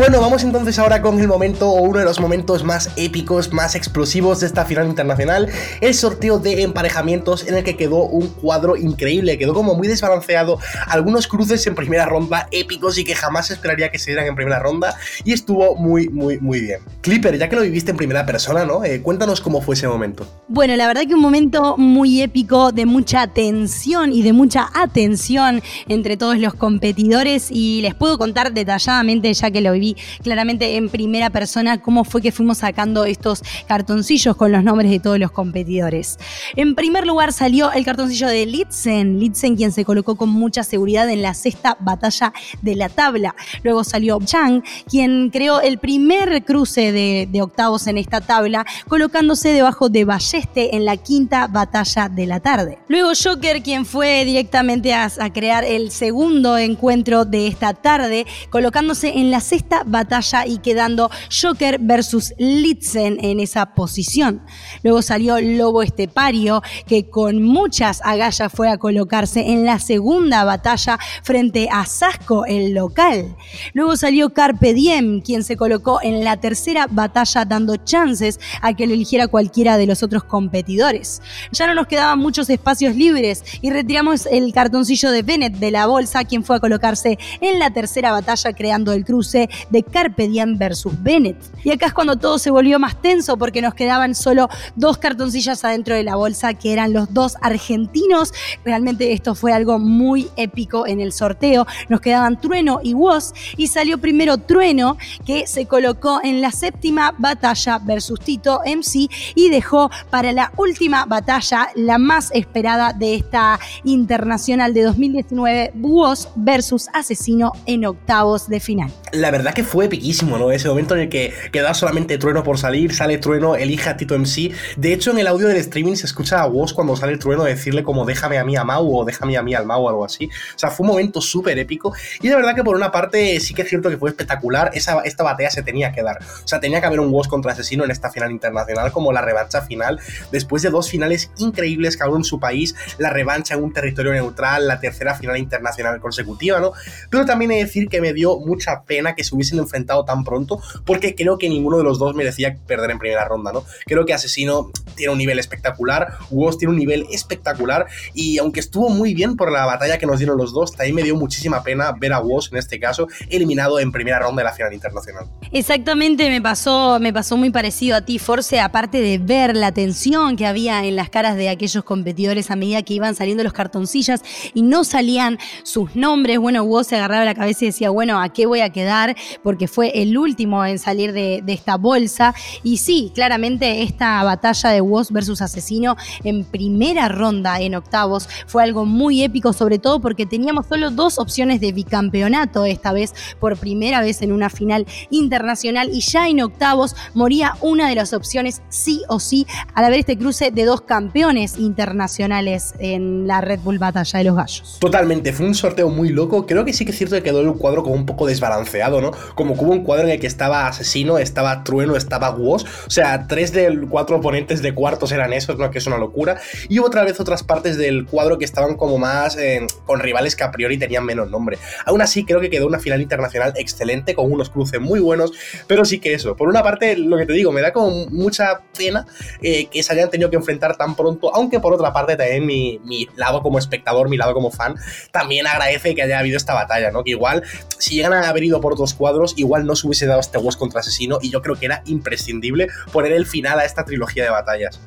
Bueno, 0.00 0.18
vamos 0.18 0.44
entonces 0.44 0.78
ahora 0.78 1.02
con 1.02 1.20
el 1.20 1.28
momento 1.28 1.68
o 1.68 1.82
uno 1.82 1.98
de 1.98 2.06
los 2.06 2.20
momentos 2.20 2.64
más 2.64 2.88
épicos, 2.96 3.52
más 3.52 3.74
explosivos 3.74 4.40
de 4.40 4.46
esta 4.46 4.64
final 4.64 4.88
internacional, 4.88 5.50
el 5.82 5.92
sorteo 5.92 6.38
de 6.38 6.62
emparejamientos 6.62 7.46
en 7.46 7.54
el 7.54 7.64
que 7.64 7.76
quedó 7.76 8.04
un 8.04 8.28
cuadro 8.28 8.78
increíble, 8.78 9.36
quedó 9.36 9.52
como 9.52 9.74
muy 9.74 9.88
desbalanceado, 9.88 10.58
algunos 10.86 11.28
cruces 11.28 11.66
en 11.66 11.74
primera 11.74 12.06
ronda 12.06 12.48
épicos 12.50 12.96
y 12.96 13.04
que 13.04 13.14
jamás 13.14 13.50
esperaría 13.50 13.90
que 13.90 13.98
se 13.98 14.12
dieran 14.12 14.26
en 14.26 14.36
primera 14.36 14.58
ronda 14.58 14.96
y 15.22 15.34
estuvo 15.34 15.76
muy, 15.76 16.08
muy, 16.08 16.38
muy 16.38 16.60
bien. 16.62 16.80
Clipper, 17.02 17.36
ya 17.36 17.50
que 17.50 17.56
lo 17.56 17.62
viviste 17.62 17.90
en 17.90 17.98
primera 17.98 18.24
persona, 18.24 18.64
¿no? 18.64 18.82
Eh, 18.82 19.02
cuéntanos 19.02 19.42
cómo 19.42 19.60
fue 19.60 19.74
ese 19.74 19.86
momento. 19.86 20.26
Bueno, 20.48 20.76
la 20.76 20.86
verdad 20.86 21.02
que 21.06 21.12
un 21.12 21.20
momento 21.20 21.76
muy 21.76 22.22
épico, 22.22 22.72
de 22.72 22.86
mucha 22.86 23.26
tensión 23.26 24.14
y 24.14 24.22
de 24.22 24.32
mucha 24.32 24.70
atención 24.72 25.62
entre 25.88 26.16
todos 26.16 26.38
los 26.38 26.54
competidores 26.54 27.50
y 27.50 27.82
les 27.82 27.94
puedo 27.94 28.16
contar 28.16 28.54
detalladamente 28.54 29.34
ya 29.34 29.50
que 29.50 29.60
lo 29.60 29.74
claramente 30.22 30.76
en 30.76 30.88
primera 30.88 31.30
persona 31.30 31.80
cómo 31.80 32.04
fue 32.04 32.22
que 32.22 32.32
fuimos 32.32 32.58
sacando 32.58 33.04
estos 33.04 33.42
cartoncillos 33.66 34.36
con 34.36 34.52
los 34.52 34.64
nombres 34.64 34.90
de 34.90 35.00
todos 35.00 35.18
los 35.18 35.30
competidores. 35.30 36.18
En 36.56 36.74
primer 36.74 37.06
lugar 37.06 37.32
salió 37.32 37.72
el 37.72 37.84
cartoncillo 37.84 38.28
de 38.28 38.46
Litzen, 38.46 39.18
Litzen 39.18 39.56
quien 39.56 39.72
se 39.72 39.84
colocó 39.84 40.16
con 40.16 40.28
mucha 40.28 40.64
seguridad 40.64 41.08
en 41.08 41.22
la 41.22 41.34
sexta 41.34 41.76
batalla 41.80 42.32
de 42.62 42.74
la 42.74 42.88
tabla. 42.88 43.34
Luego 43.62 43.84
salió 43.84 44.18
Chang, 44.24 44.62
quien 44.88 45.30
creó 45.30 45.60
el 45.60 45.78
primer 45.78 46.44
cruce 46.44 46.92
de, 46.92 47.40
octavos 47.40 47.86
en 47.86 47.96
esta 47.96 48.20
tabla, 48.20 48.66
colocándose 48.86 49.52
debajo 49.52 49.88
de 49.88 50.04
Balleste 50.04 50.76
en 50.76 50.84
la 50.84 50.98
quinta 50.98 51.46
batalla 51.46 52.08
de 52.08 52.26
la 52.26 52.40
tarde. 52.40 52.78
Luego 52.88 53.12
Joker, 53.20 53.62
quien 53.62 53.86
fue 53.86 54.24
directamente 54.26 54.92
a 54.92 55.08
crear 55.32 55.64
el 55.64 55.90
segundo 55.90 56.58
encuentro 56.58 57.24
de 57.24 57.46
esta 57.46 57.72
tarde, 57.74 58.26
colocándose 58.50 59.18
en 59.18 59.30
la 59.30 59.40
sexta 59.40 59.69
batalla 59.84 60.46
y 60.46 60.58
quedando 60.58 61.10
Joker 61.30 61.78
versus 61.80 62.34
Litzen 62.38 63.18
en 63.22 63.40
esa 63.40 63.74
posición. 63.74 64.42
Luego 64.82 65.02
salió 65.02 65.40
Lobo 65.40 65.82
Estepario, 65.82 66.62
que 66.86 67.08
con 67.08 67.42
muchas 67.42 68.00
agallas 68.04 68.52
fue 68.52 68.68
a 68.68 68.78
colocarse 68.78 69.52
en 69.52 69.64
la 69.64 69.78
segunda 69.78 70.44
batalla 70.44 70.98
frente 71.22 71.68
a 71.70 71.86
Sasco, 71.86 72.44
el 72.46 72.74
local. 72.74 73.36
Luego 73.72 73.96
salió 73.96 74.32
Carpe 74.32 74.74
Diem, 74.74 75.20
quien 75.20 75.44
se 75.44 75.56
colocó 75.56 76.00
en 76.02 76.24
la 76.24 76.38
tercera 76.38 76.86
batalla 76.90 77.44
dando 77.44 77.76
chances 77.76 78.40
a 78.62 78.74
que 78.74 78.86
lo 78.86 78.94
eligiera 78.94 79.28
cualquiera 79.28 79.76
de 79.76 79.86
los 79.86 80.02
otros 80.02 80.24
competidores. 80.24 81.22
Ya 81.52 81.66
no 81.66 81.74
nos 81.74 81.86
quedaban 81.86 82.18
muchos 82.18 82.50
espacios 82.50 82.96
libres 82.96 83.44
y 83.60 83.70
retiramos 83.70 84.26
el 84.26 84.52
cartoncillo 84.52 85.10
de 85.10 85.22
Bennett 85.22 85.54
de 85.54 85.70
la 85.70 85.86
bolsa, 85.86 86.24
quien 86.24 86.44
fue 86.44 86.56
a 86.56 86.60
colocarse 86.60 87.18
en 87.40 87.58
la 87.58 87.70
tercera 87.70 88.12
batalla 88.12 88.52
creando 88.52 88.92
el 88.92 89.04
cruce 89.04 89.48
de 89.70 89.82
Carpe 89.82 90.28
Diem 90.28 90.56
versus 90.56 90.92
Bennett. 91.02 91.36
Y 91.64 91.70
acá 91.70 91.86
es 91.86 91.92
cuando 91.92 92.16
todo 92.16 92.38
se 92.38 92.50
volvió 92.50 92.78
más 92.78 93.00
tenso 93.00 93.36
porque 93.36 93.62
nos 93.62 93.74
quedaban 93.74 94.14
solo 94.14 94.48
dos 94.76 94.98
cartoncillas 94.98 95.64
adentro 95.64 95.94
de 95.94 96.02
la 96.02 96.16
bolsa 96.16 96.54
que 96.54 96.72
eran 96.72 96.92
los 96.92 97.12
dos 97.12 97.36
argentinos. 97.40 98.32
Realmente 98.64 99.12
esto 99.12 99.34
fue 99.34 99.52
algo 99.52 99.78
muy 99.78 100.28
épico 100.36 100.86
en 100.86 101.00
el 101.00 101.12
sorteo. 101.12 101.66
Nos 101.88 102.00
quedaban 102.00 102.40
Trueno 102.40 102.80
y 102.82 102.94
Woz 102.94 103.32
y 103.56 103.66
salió 103.66 103.98
primero 103.98 104.38
Trueno 104.38 104.96
que 105.24 105.46
se 105.46 105.66
colocó 105.66 106.20
en 106.22 106.40
la 106.40 106.50
séptima 106.50 107.14
batalla 107.18 107.78
versus 107.78 108.20
Tito 108.20 108.60
MC 108.64 109.08
y 109.34 109.48
dejó 109.50 109.90
para 110.10 110.32
la 110.32 110.52
última 110.56 111.06
batalla 111.06 111.70
la 111.74 111.98
más 111.98 112.30
esperada 112.32 112.92
de 112.92 113.14
esta 113.14 113.58
internacional 113.84 114.74
de 114.74 114.82
2019 114.82 115.72
Woz 115.80 116.28
versus 116.36 116.88
Asesino 116.92 117.52
en 117.66 117.86
octavos 117.86 118.48
de 118.48 118.60
final. 118.60 118.92
La 119.12 119.30
verdad 119.30 119.49
que 119.52 119.64
fue 119.64 119.86
epiquísimo, 119.86 120.36
¿no? 120.38 120.50
Ese 120.52 120.68
momento 120.68 120.94
en 120.94 121.02
el 121.02 121.08
que 121.08 121.32
queda 121.52 121.72
solamente 121.72 122.18
Trueno 122.18 122.42
por 122.42 122.58
salir, 122.58 122.94
sale 122.94 123.18
Trueno, 123.18 123.56
elige 123.56 123.88
a 123.88 123.96
Tito 123.96 124.18
MC. 124.18 124.52
De 124.76 124.92
hecho, 124.92 125.12
en 125.12 125.18
el 125.18 125.26
audio 125.26 125.48
del 125.48 125.56
streaming 125.56 125.94
se 125.94 126.06
escucha 126.06 126.40
a 126.40 126.46
Woz 126.46 126.72
cuando 126.72 126.96
sale 126.96 127.16
Trueno 127.16 127.44
decirle 127.44 127.82
como 127.82 128.04
déjame 128.04 128.38
a 128.38 128.44
mí 128.44 128.56
a 128.56 128.64
Mau 128.64 129.00
o 129.00 129.04
déjame 129.04 129.36
a 129.36 129.42
mí 129.42 129.54
al 129.54 129.66
Mau 129.66 129.82
o 129.82 129.88
algo 129.88 130.04
así. 130.04 130.26
O 130.26 130.58
sea, 130.58 130.70
fue 130.70 130.84
un 130.84 130.92
momento 130.92 131.20
súper 131.20 131.58
épico. 131.58 131.94
Y 132.20 132.28
de 132.28 132.36
verdad 132.36 132.54
que 132.54 132.64
por 132.64 132.76
una 132.76 132.92
parte 132.92 133.40
sí 133.40 133.54
que 133.54 133.62
es 133.62 133.68
cierto 133.68 133.88
que 133.88 133.96
fue 133.96 134.10
espectacular. 134.10 134.70
Esa, 134.74 135.00
esta 135.00 135.24
batalla 135.24 135.50
se 135.50 135.62
tenía 135.62 135.92
que 135.92 136.02
dar. 136.02 136.18
O 136.44 136.48
sea, 136.48 136.60
tenía 136.60 136.80
que 136.80 136.86
haber 136.86 137.00
un 137.00 137.10
WOS 137.10 137.28
contra 137.28 137.52
Asesino 137.52 137.84
en 137.84 137.90
esta 137.90 138.10
final 138.10 138.30
internacional 138.30 138.92
como 138.92 139.12
la 139.12 139.22
revancha 139.22 139.62
final, 139.62 140.00
después 140.30 140.62
de 140.62 140.70
dos 140.70 140.90
finales 140.90 141.30
increíbles, 141.38 141.98
uno 142.08 142.18
en 142.18 142.24
su 142.24 142.40
país, 142.40 142.74
la 142.98 143.10
revancha 143.10 143.54
en 143.54 143.62
un 143.62 143.72
territorio 143.72 144.12
neutral, 144.12 144.66
la 144.66 144.80
tercera 144.80 145.14
final 145.14 145.36
internacional 145.36 146.00
consecutiva, 146.00 146.60
¿no? 146.60 146.72
Pero 147.10 147.24
también 147.24 147.50
he 147.52 147.56
de 147.56 147.64
decir 147.64 147.88
que 147.88 148.00
me 148.00 148.12
dio 148.12 148.38
mucha 148.38 148.82
pena 148.82 149.14
que 149.14 149.24
se 149.24 149.34
hubiesen 149.40 149.58
enfrentado 149.58 150.04
tan 150.04 150.24
pronto, 150.24 150.60
porque 150.84 151.14
creo 151.14 151.38
que 151.38 151.48
ninguno 151.48 151.78
de 151.78 151.84
los 151.84 151.98
dos 151.98 152.14
merecía 152.14 152.56
perder 152.66 152.90
en 152.90 152.98
primera 152.98 153.24
ronda, 153.24 153.52
¿no? 153.52 153.64
Creo 153.86 154.04
que 154.04 154.12
Asesino 154.12 154.70
tiene 154.94 155.12
un 155.12 155.18
nivel 155.18 155.38
espectacular, 155.38 156.18
WOS 156.30 156.58
tiene 156.58 156.72
un 156.72 156.78
nivel 156.78 157.06
espectacular, 157.10 157.86
y 158.14 158.38
aunque 158.38 158.60
estuvo 158.60 158.88
muy 158.90 159.14
bien 159.14 159.36
por 159.36 159.50
la 159.50 159.66
batalla 159.66 159.98
que 159.98 160.06
nos 160.06 160.18
dieron 160.18 160.36
los 160.36 160.52
dos, 160.52 160.72
también 160.72 160.94
me 160.94 161.02
dio 161.02 161.16
muchísima 161.16 161.62
pena 161.62 161.92
ver 161.98 162.12
a 162.12 162.20
WOS 162.20 162.52
en 162.52 162.58
este 162.58 162.78
caso 162.78 163.08
eliminado 163.28 163.80
en 163.80 163.92
primera 163.92 164.18
ronda 164.18 164.40
de 164.40 164.44
la 164.44 164.52
final 164.52 164.72
internacional. 164.72 165.26
Exactamente, 165.52 166.28
me 166.28 166.42
pasó, 166.42 166.98
me 167.00 167.12
pasó 167.12 167.36
muy 167.36 167.50
parecido 167.50 167.96
a 167.96 168.02
ti, 168.02 168.18
Force, 168.18 168.60
aparte 168.60 169.00
de 169.00 169.18
ver 169.18 169.56
la 169.56 169.72
tensión 169.72 170.36
que 170.36 170.46
había 170.46 170.84
en 170.84 170.96
las 170.96 171.10
caras 171.10 171.36
de 171.36 171.48
aquellos 171.48 171.84
competidores 171.84 172.50
a 172.50 172.56
medida 172.56 172.82
que 172.82 172.94
iban 172.94 173.14
saliendo 173.14 173.42
los 173.42 173.52
cartoncillas 173.52 174.22
y 174.54 174.62
no 174.62 174.84
salían 174.84 175.38
sus 175.62 175.96
nombres. 175.96 176.38
Bueno, 176.38 176.64
WOS 176.64 176.88
se 176.88 176.96
agarraba 176.96 177.24
la 177.24 177.34
cabeza 177.34 177.64
y 177.64 177.68
decía, 177.68 177.90
bueno, 177.90 178.20
¿a 178.20 178.28
qué 178.30 178.46
voy 178.46 178.60
a 178.60 178.70
quedar? 178.70 179.16
Porque 179.42 179.68
fue 179.68 180.02
el 180.02 180.16
último 180.16 180.64
en 180.64 180.78
salir 180.78 181.12
de, 181.12 181.42
esta 181.46 181.76
bolsa. 181.76 182.34
Y 182.62 182.76
sí, 182.76 183.10
claramente 183.14 183.82
esta 183.82 184.22
batalla 184.22 184.70
de 184.70 184.80
WOS 184.80 185.10
versus 185.10 185.42
Asesino 185.42 185.96
en 186.22 186.44
primera 186.44 187.08
ronda, 187.08 187.60
en 187.60 187.74
octavos, 187.74 188.28
fue 188.46 188.62
algo 188.62 188.84
muy 188.84 189.22
épico, 189.22 189.52
sobre 189.52 189.78
todo 189.78 190.00
porque 190.00 190.26
teníamos 190.26 190.66
solo 190.66 190.90
dos 190.90 191.18
opciones 191.18 191.60
de 191.60 191.72
bicampeonato 191.72 192.64
esta 192.64 192.92
vez, 192.92 193.14
por 193.38 193.56
primera 193.56 194.00
vez 194.00 194.22
en 194.22 194.32
una 194.32 194.50
final 194.50 194.86
internacional 195.10 195.90
y 195.92 196.00
ya 196.00 196.28
en 196.28 196.40
octavos 196.40 196.94
moría 197.14 197.54
una 197.60 197.88
de 197.88 197.94
las 197.94 198.12
opciones 198.12 198.62
sí 198.68 199.02
o 199.08 199.20
sí 199.20 199.46
al 199.74 199.84
haber 199.84 200.00
este 200.00 200.16
cruce 200.16 200.50
de 200.50 200.64
dos 200.64 200.82
campeones 200.82 201.58
internacionales 201.58 202.74
en 202.78 203.26
la 203.26 203.40
Red 203.40 203.60
Bull 203.60 203.78
Batalla 203.78 204.18
de 204.18 204.24
los 204.24 204.36
Gallos. 204.36 204.76
Totalmente, 204.80 205.32
fue 205.32 205.46
un 205.46 205.54
sorteo 205.54 205.88
muy 205.88 206.08
loco, 206.10 206.46
creo 206.46 206.64
que 206.64 206.72
sí 206.72 206.84
que 206.84 206.92
es 206.92 206.98
cierto 206.98 207.16
que 207.16 207.22
quedó 207.22 207.40
el 207.40 207.52
cuadro 207.54 207.82
como 207.82 207.94
un 207.94 208.06
poco 208.06 208.26
desbalanceado, 208.26 209.00
¿no? 209.00 209.10
Como 209.34 209.54
que 209.54 209.64
hubo 209.64 209.72
un 209.72 209.84
cuadro 209.84 210.06
en 210.06 210.12
el 210.12 210.20
que 210.20 210.26
estaba 210.26 210.66
Asesino, 210.66 211.18
estaba 211.18 211.64
Trueno, 211.64 211.96
estaba 211.96 212.30
Woz, 212.30 212.64
o 212.86 212.90
sea, 212.90 213.26
tres 213.26 213.52
de 213.52 213.86
cuatro 213.88 214.16
oponentes 214.16 214.62
de 214.62 214.74
cuartos 214.74 215.12
eran 215.12 215.32
esos, 215.32 215.58
¿no? 215.58 215.70
Que 215.70 215.78
es 215.78 215.86
una 215.86 215.98
locura, 215.98 216.40
y 216.68 216.78
otra 216.78 217.04
vez 217.04 217.20
otras 217.20 217.42
partes 217.42 217.76
del 217.76 218.06
cuadro 218.06 218.38
que 218.38 218.44
estaban 218.44 218.76
como 218.76 218.98
más 218.98 219.36
eh, 219.36 219.66
con 219.86 220.00
rivales 220.00 220.36
que 220.36 220.44
a 220.44 220.50
priori 220.50 220.78
tenían 220.78 221.04
menos 221.04 221.30
nombre. 221.30 221.58
Aún 221.86 222.02
así, 222.02 222.24
creo 222.24 222.40
que 222.40 222.50
quedó 222.50 222.66
una 222.66 222.78
final 222.78 223.00
internacional 223.00 223.52
excelente, 223.56 224.14
con 224.14 224.30
unos 224.30 224.50
cruces 224.50 224.80
muy 224.80 225.00
buenos, 225.00 225.32
pero 225.66 225.84
sí 225.84 225.98
que 225.98 226.14
eso, 226.14 226.36
por 226.36 226.48
una 226.48 226.62
parte, 226.62 226.96
lo 226.96 227.16
que 227.16 227.26
te 227.26 227.32
digo, 227.32 227.52
me 227.52 227.60
da 227.60 227.72
como 227.72 228.06
mucha 228.06 228.60
pena 228.76 229.06
eh, 229.42 229.66
que 229.66 229.82
se 229.82 229.92
hayan 229.92 230.10
tenido 230.10 230.30
que 230.30 230.36
enfrentar 230.36 230.76
tan 230.76 230.94
pronto, 230.94 231.34
aunque 231.34 231.60
por 231.60 231.72
otra 231.72 231.92
parte 231.92 232.16
también 232.16 232.46
mi, 232.46 232.80
mi, 232.84 233.08
lado 233.16 233.42
como 233.42 233.58
espectador, 233.58 234.08
mi 234.08 234.16
lado 234.16 234.34
como 234.34 234.50
fan, 234.50 234.74
también 235.10 235.46
agradece 235.46 235.94
que 235.94 236.02
haya 236.02 236.18
habido 236.18 236.36
esta 236.36 236.54
batalla, 236.54 236.90
¿no? 236.90 237.04
Que 237.04 237.10
igual, 237.10 237.42
si 237.78 237.94
llegan 237.94 238.12
a 238.12 238.28
haber 238.28 238.44
ido 238.44 238.60
por 238.60 238.72
otros 238.72 238.94
cuadros, 238.94 239.09
igual 239.36 239.66
no 239.66 239.76
se 239.76 239.86
hubiese 239.86 240.06
dado 240.06 240.20
este 240.20 240.38
Wars 240.38 240.56
contra 240.56 240.80
Asesino 240.80 241.18
y 241.20 241.30
yo 241.30 241.42
creo 241.42 241.56
que 241.56 241.66
era 241.66 241.82
imprescindible 241.86 242.68
poner 242.92 243.12
el 243.12 243.26
final 243.26 243.58
a 243.58 243.64
esta 243.64 243.84
trilogía 243.84 244.24
de 244.24 244.30
batallas. 244.30 244.80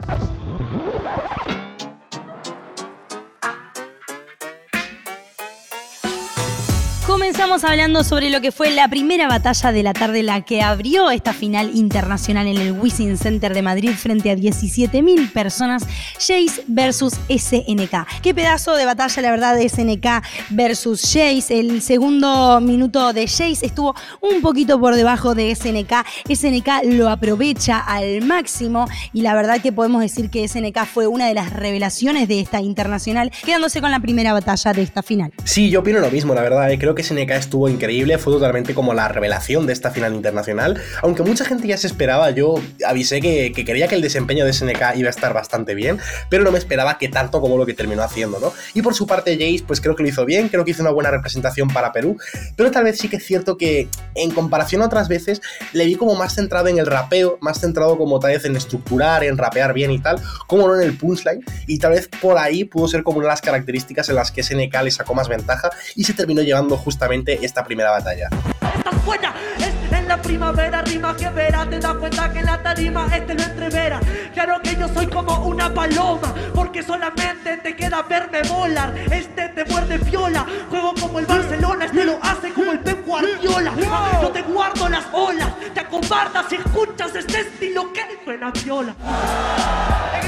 Comenzamos 7.23 7.63
hablando 7.63 8.03
sobre 8.03 8.29
lo 8.29 8.41
que 8.41 8.51
fue 8.51 8.69
la 8.71 8.89
primera 8.89 9.29
batalla 9.29 9.71
de 9.71 9.81
la 9.81 9.93
tarde, 9.93 10.23
la 10.23 10.41
que 10.41 10.61
abrió 10.61 11.09
esta 11.09 11.31
final 11.31 11.71
internacional 11.73 12.47
en 12.47 12.57
el 12.57 12.73
Wizzing 12.73 13.17
Center 13.17 13.53
de 13.53 13.61
Madrid 13.61 13.91
frente 13.91 14.29
a 14.29 14.35
17.000 14.35 15.31
personas, 15.31 15.87
Jace 16.15 16.65
versus 16.67 17.13
SNK. 17.29 18.21
Qué 18.21 18.33
pedazo 18.33 18.75
de 18.75 18.83
batalla, 18.83 19.21
la 19.21 19.31
verdad, 19.31 19.55
de 19.55 19.69
SNK 19.69 20.05
versus 20.49 21.01
Jace. 21.01 21.61
El 21.61 21.81
segundo 21.81 22.59
minuto 22.59 23.13
de 23.13 23.25
Jace 23.25 23.65
estuvo 23.65 23.95
un 24.19 24.41
poquito 24.41 24.77
por 24.77 24.93
debajo 24.93 25.33
de 25.33 25.55
SNK. 25.55 25.93
SNK 26.29 26.91
lo 26.91 27.07
aprovecha 27.09 27.79
al 27.79 28.21
máximo 28.23 28.85
y 29.13 29.21
la 29.21 29.33
verdad 29.33 29.61
que 29.61 29.71
podemos 29.71 30.01
decir 30.01 30.29
que 30.29 30.45
SNK 30.45 30.85
fue 30.85 31.07
una 31.07 31.27
de 31.27 31.35
las 31.35 31.53
revelaciones 31.53 32.27
de 32.27 32.41
esta 32.41 32.59
internacional, 32.59 33.31
quedándose 33.45 33.79
con 33.79 33.91
la 33.91 34.01
primera 34.01 34.33
batalla 34.33 34.73
de 34.73 34.81
esta 34.81 35.01
final. 35.01 35.31
Sí, 35.45 35.69
yo 35.69 35.79
opino 35.79 35.99
lo 35.99 36.11
mismo, 36.11 36.35
la 36.35 36.41
verdad. 36.41 36.69
Eh. 36.69 36.77
Creo 36.77 36.93
que 36.95 37.12
SNK 37.13 37.31
estuvo 37.31 37.69
increíble, 37.69 38.17
fue 38.17 38.33
totalmente 38.33 38.73
como 38.73 38.93
la 38.93 39.07
revelación 39.07 39.67
de 39.67 39.73
esta 39.73 39.91
final 39.91 40.13
internacional. 40.13 40.81
Aunque 41.01 41.23
mucha 41.23 41.45
gente 41.45 41.67
ya 41.67 41.77
se 41.77 41.87
esperaba, 41.87 42.31
yo 42.31 42.55
avisé 42.85 43.21
que, 43.21 43.51
que 43.53 43.65
quería 43.65 43.87
que 43.87 43.95
el 43.95 44.01
desempeño 44.01 44.45
de 44.45 44.53
SNK 44.53 44.95
iba 44.95 45.07
a 45.07 45.11
estar 45.11 45.33
bastante 45.33 45.75
bien, 45.75 45.99
pero 46.29 46.43
no 46.43 46.51
me 46.51 46.57
esperaba 46.57 46.97
que 46.97 47.09
tanto 47.09 47.41
como 47.41 47.57
lo 47.57 47.65
que 47.65 47.73
terminó 47.73 48.03
haciendo, 48.03 48.39
¿no? 48.39 48.53
Y 48.73 48.81
por 48.81 48.95
su 48.95 49.05
parte, 49.05 49.33
Jace, 49.33 49.63
pues 49.65 49.81
creo 49.81 49.95
que 49.95 50.03
lo 50.03 50.09
hizo 50.09 50.25
bien, 50.25 50.49
creo 50.49 50.65
que 50.65 50.71
hizo 50.71 50.81
una 50.81 50.91
buena 50.91 51.11
representación 51.11 51.69
para 51.69 51.91
Perú, 51.91 52.17
pero 52.55 52.71
tal 52.71 52.85
vez 52.85 52.97
sí 52.97 53.07
que 53.07 53.17
es 53.17 53.25
cierto 53.25 53.57
que 53.57 53.87
en 54.15 54.31
comparación 54.31 54.81
a 54.81 54.85
otras 54.85 55.07
veces, 55.07 55.41
le 55.73 55.85
vi 55.85 55.95
como 55.95 56.15
más 56.15 56.35
centrado 56.35 56.67
en 56.67 56.79
el 56.79 56.87
rapeo, 56.87 57.37
más 57.41 57.59
centrado 57.59 57.97
como 57.97 58.19
tal 58.19 58.31
vez 58.31 58.45
en 58.45 58.55
estructurar, 58.55 59.23
en 59.23 59.37
rapear 59.37 59.73
bien 59.73 59.91
y 59.91 59.99
tal, 59.99 60.19
como 60.47 60.67
no 60.67 60.75
en 60.75 60.81
el 60.81 60.97
punchline, 60.97 61.43
y 61.67 61.77
tal 61.79 61.91
vez 61.91 62.09
por 62.21 62.37
ahí 62.37 62.63
pudo 62.63 62.87
ser 62.87 63.03
como 63.03 63.17
una 63.17 63.27
de 63.27 63.33
las 63.33 63.41
características 63.41 64.09
en 64.09 64.15
las 64.15 64.31
que 64.31 64.43
SNK 64.43 64.81
le 64.83 64.91
sacó 64.91 65.13
más 65.13 65.27
ventaja 65.27 65.69
y 65.95 66.03
se 66.03 66.13
terminó 66.13 66.41
llevando 66.41 66.77
justamente 66.77 67.02
esta 67.11 67.63
primera 67.65 67.91
batalla. 67.91 68.29
Estás 68.77 69.05
buena, 69.05 69.33
es 69.57 69.97
en 69.97 70.07
la 70.07 70.21
primavera, 70.21 70.81
rima 70.83 71.15
que 71.15 71.29
verá, 71.29 71.69
te 71.69 71.79
das 71.79 71.95
cuenta 71.95 72.31
que 72.31 72.41
la 72.41 72.63
tarima 72.63 73.07
este 73.13 73.33
lo 73.33 73.43
entrevera. 73.43 73.99
Claro 74.33 74.61
que 74.63 74.75
yo 74.77 74.87
soy 74.87 75.07
como 75.07 75.45
una 75.45 75.73
paloma, 75.73 76.33
porque 76.55 76.81
solamente 76.81 77.57
te 77.57 77.75
queda 77.75 78.03
verme 78.03 78.41
volar. 78.43 78.95
Este 79.11 79.49
te 79.49 79.65
muerde 79.65 79.97
viola, 79.97 80.45
juego 80.69 80.93
como 80.99 81.19
el 81.19 81.25
Barcelona, 81.25 81.85
este 81.85 82.05
lo 82.05 82.17
hace 82.21 82.53
como 82.53 82.71
el 82.71 82.79
Pep 82.79 83.05
Guardiola. 83.05 83.73
Yo 84.21 84.29
te 84.29 84.41
guardo 84.43 84.87
las 84.87 85.05
olas, 85.11 85.49
te 85.73 85.81
acobardas 85.81 86.45
si 86.49 86.55
escuchas 86.55 87.13
este 87.15 87.41
estilo 87.41 87.91
que 87.91 88.01
suena 88.23 88.51
viola. 88.63 88.95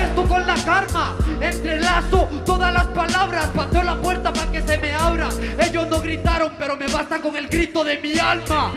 Esto 0.01 0.27
con 0.27 0.45
la 0.45 0.55
karma, 0.55 1.15
entrelazo 1.39 2.29
todas 2.45 2.73
las 2.73 2.85
palabras, 2.87 3.47
paseo 3.55 3.83
la 3.83 3.95
puerta 3.95 4.33
para 4.33 4.51
que 4.51 4.61
se 4.61 4.77
me 4.77 4.93
abra. 4.93 5.29
Ellos 5.59 5.87
no 5.87 6.01
gritaron, 6.01 6.53
pero 6.57 6.75
me 6.75 6.87
basta 6.87 7.21
con 7.21 7.35
el 7.35 7.47
grito 7.47 7.83
de 7.83 7.97
mi 7.99 8.17
alma. 8.19 8.73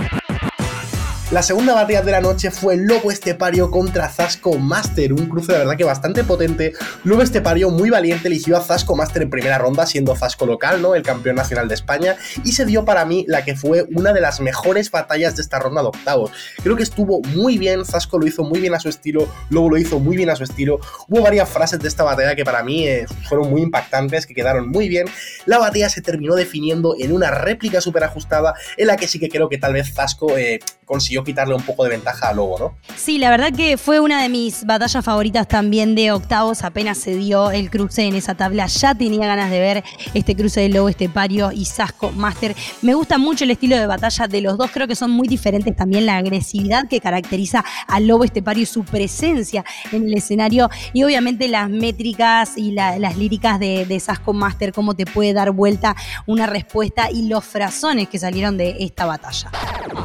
La 1.30 1.42
segunda 1.42 1.75
batalla 1.75 2.00
de 2.00 2.11
la 2.11 2.23
noche 2.23 2.50
fue 2.50 2.78
Lobo 2.78 3.11
Estepario 3.11 3.70
contra 3.70 4.08
Zasco 4.08 4.56
Master, 4.56 5.12
un 5.12 5.28
cruce 5.28 5.52
de 5.52 5.58
verdad 5.58 5.76
que 5.76 5.85
bastante 5.85 6.25
potente. 6.25 6.73
Lobo 7.04 7.20
Estepario 7.20 7.68
muy 7.68 7.90
valiente 7.90 8.28
eligió 8.28 8.56
a 8.56 8.62
Zasco 8.62 8.97
Master 8.97 9.20
en 9.20 9.28
primera 9.28 9.58
ronda, 9.58 9.85
siendo 9.85 10.16
Zasco 10.16 10.47
local, 10.47 10.80
¿no? 10.80 10.94
El 10.94 11.02
campeón 11.02 11.37
nacional 11.37 11.68
de 11.68 11.75
España, 11.75 12.16
y 12.44 12.52
se 12.52 12.64
dio 12.64 12.87
para 12.87 13.04
mí 13.04 13.26
la 13.28 13.44
que 13.44 13.54
fue 13.54 13.85
una 13.94 14.14
de 14.14 14.23
las 14.23 14.40
mejores 14.40 14.90
batallas 14.90 15.37
de 15.37 15.42
esta 15.42 15.58
ronda 15.58 15.82
de 15.82 15.88
octavos. 15.88 16.30
Creo 16.62 16.76
que 16.76 16.82
estuvo 16.82 17.20
muy 17.20 17.58
bien, 17.58 17.85
Zasco 17.85 18.18
lo 18.18 18.26
hizo 18.26 18.42
muy 18.42 18.61
bien 18.61 18.75
a 18.75 18.80
su 18.80 18.88
estilo, 18.88 19.28
Lobo 19.50 19.68
lo 19.68 19.76
hizo 19.76 20.00
muy 20.00 20.16
bien 20.16 20.30
a 20.30 20.37
su 20.37 20.44
estilo. 20.44 20.80
Hubo 21.08 21.20
varias 21.20 21.47
frases 21.47 21.78
de 21.78 21.88
esta 21.88 22.04
batalla 22.04 22.35
que 22.37 22.44
para 22.47 22.62
mí 22.62 22.88
eh, 22.88 23.04
fueron 23.28 23.50
muy 23.50 23.61
impactantes, 23.61 24.25
que 24.25 24.32
quedaron 24.32 24.70
muy 24.70 24.88
bien. 24.88 25.06
La 25.44 25.58
batalla 25.58 25.90
se 25.90 26.00
terminó 26.00 26.37
definiendo 26.37 26.94
en 26.99 27.12
una 27.12 27.30
réplica 27.30 27.82
súper 27.82 28.04
ajustada, 28.04 28.54
en 28.78 28.87
la 28.87 28.97
que 28.97 29.06
sí 29.06 29.18
que 29.18 29.28
creo 29.28 29.50
que 29.50 29.58
tal 29.58 29.75
vez 29.75 29.92
Zasco 29.92 30.38
eh, 30.38 30.61
consiguió 30.87 31.17
quitarle 31.25 31.54
un 31.54 31.62
poco 31.62 31.84
de 31.84 31.90
ventaja 31.90 32.28
a 32.28 32.32
Lobo, 32.32 32.58
¿no? 32.58 32.78
Sí, 32.96 33.18
la 33.18 33.30
verdad 33.30 33.52
que 33.52 33.76
fue 33.76 34.00
una 34.00 34.22
de 34.22 34.28
mis 34.28 34.64
batallas 34.64 35.04
favoritas 35.04 35.48
también 35.48 35.94
de 35.94 36.12
octavos. 36.12 36.64
Apenas 36.64 36.98
se 36.98 37.14
dio 37.14 37.50
el 37.50 37.70
cruce 37.70 38.02
en 38.02 38.14
esa 38.14 38.34
tabla, 38.34 38.66
ya 38.66 38.94
tenía 38.94 39.26
ganas 39.26 39.50
de 39.50 39.60
ver 39.60 39.84
este 40.14 40.34
cruce 40.34 40.60
de 40.60 40.68
Lobo 40.68 40.88
Estepario 40.88 41.52
y 41.52 41.64
Sasco 41.64 42.10
Master. 42.12 42.54
Me 42.82 42.94
gusta 42.94 43.18
mucho 43.18 43.44
el 43.44 43.50
estilo 43.50 43.76
de 43.76 43.87
batalla 43.87 44.28
de 44.28 44.40
los 44.40 44.58
dos, 44.58 44.70
creo 44.70 44.87
que 44.87 44.96
son 44.96 45.10
muy 45.10 45.28
diferentes 45.28 45.75
también 45.76 46.06
la 46.06 46.16
agresividad 46.16 46.88
que 46.88 47.00
caracteriza 47.00 47.64
a 47.87 48.00
Lobo 48.00 48.25
Estepario 48.25 48.62
y 48.62 48.66
su 48.66 48.84
presencia 48.84 49.64
en 49.92 50.04
el 50.06 50.14
escenario 50.14 50.68
y 50.92 51.04
obviamente 51.04 51.48
las 51.48 51.68
métricas 51.70 52.56
y 52.56 52.72
las 52.72 53.16
líricas 53.16 53.58
de, 53.58 53.87
de 53.87 54.00
Sasco 54.00 54.32
Master, 54.32 54.72
cómo 54.72 54.94
te 54.94 55.06
puede 55.06 55.32
dar 55.32 55.50
vuelta 55.50 55.96
una 56.26 56.46
respuesta 56.46 57.10
y 57.10 57.28
los 57.28 57.44
frasones 57.44 58.08
que 58.08 58.18
salieron 58.18 58.56
de 58.56 58.76
esta 58.80 59.06
batalla. 59.06 59.50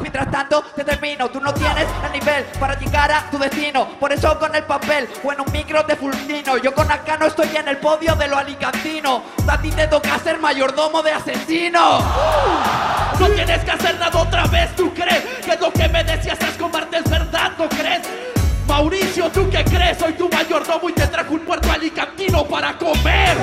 Mientras 0.00 0.30
tanto, 0.30 0.62
te 1.04 1.28
Tú 1.28 1.40
no 1.40 1.52
tienes 1.52 1.86
el 2.06 2.12
nivel 2.12 2.44
para 2.58 2.78
llegar 2.78 3.12
a 3.12 3.28
tu 3.30 3.36
destino. 3.36 3.86
Por 4.00 4.10
eso 4.10 4.38
con 4.38 4.54
el 4.54 4.64
papel 4.64 5.06
o 5.22 5.32
en 5.32 5.40
un 5.42 5.52
micro 5.52 5.82
de 5.82 5.96
fulmino. 5.96 6.56
Yo 6.56 6.74
con 6.74 6.90
acá 6.90 7.18
no 7.18 7.26
estoy 7.26 7.54
en 7.54 7.68
el 7.68 7.76
podio 7.76 8.14
de 8.14 8.26
lo 8.26 8.38
alicantino. 8.38 9.22
A 9.46 9.60
ti 9.60 9.70
te 9.70 9.86
toca 9.86 10.18
ser 10.18 10.38
mayordomo 10.38 11.02
de 11.02 11.12
asesino. 11.12 11.98
No 13.20 13.26
tienes 13.28 13.64
que 13.64 13.70
hacer 13.70 13.98
nada 13.98 14.18
otra 14.18 14.46
vez, 14.46 14.74
¿tú 14.76 14.94
crees? 14.94 15.22
Que 15.44 15.56
lo 15.60 15.70
que 15.72 15.88
me 15.88 16.02
decías 16.04 16.38
es 16.40 16.56
comerte 16.56 16.96
es 16.96 17.10
verdad, 17.10 17.52
¿no 17.58 17.68
crees? 17.68 18.08
Mauricio, 18.66 19.28
¿tú 19.30 19.50
qué 19.50 19.62
crees? 19.62 19.98
Soy 19.98 20.14
tu 20.14 20.28
mayordomo 20.30 20.88
y 20.88 20.92
te 20.94 21.06
trajo 21.06 21.34
un 21.34 21.40
puerto 21.40 21.70
alicantino 21.70 22.44
para 22.46 22.78
comer. 22.78 23.36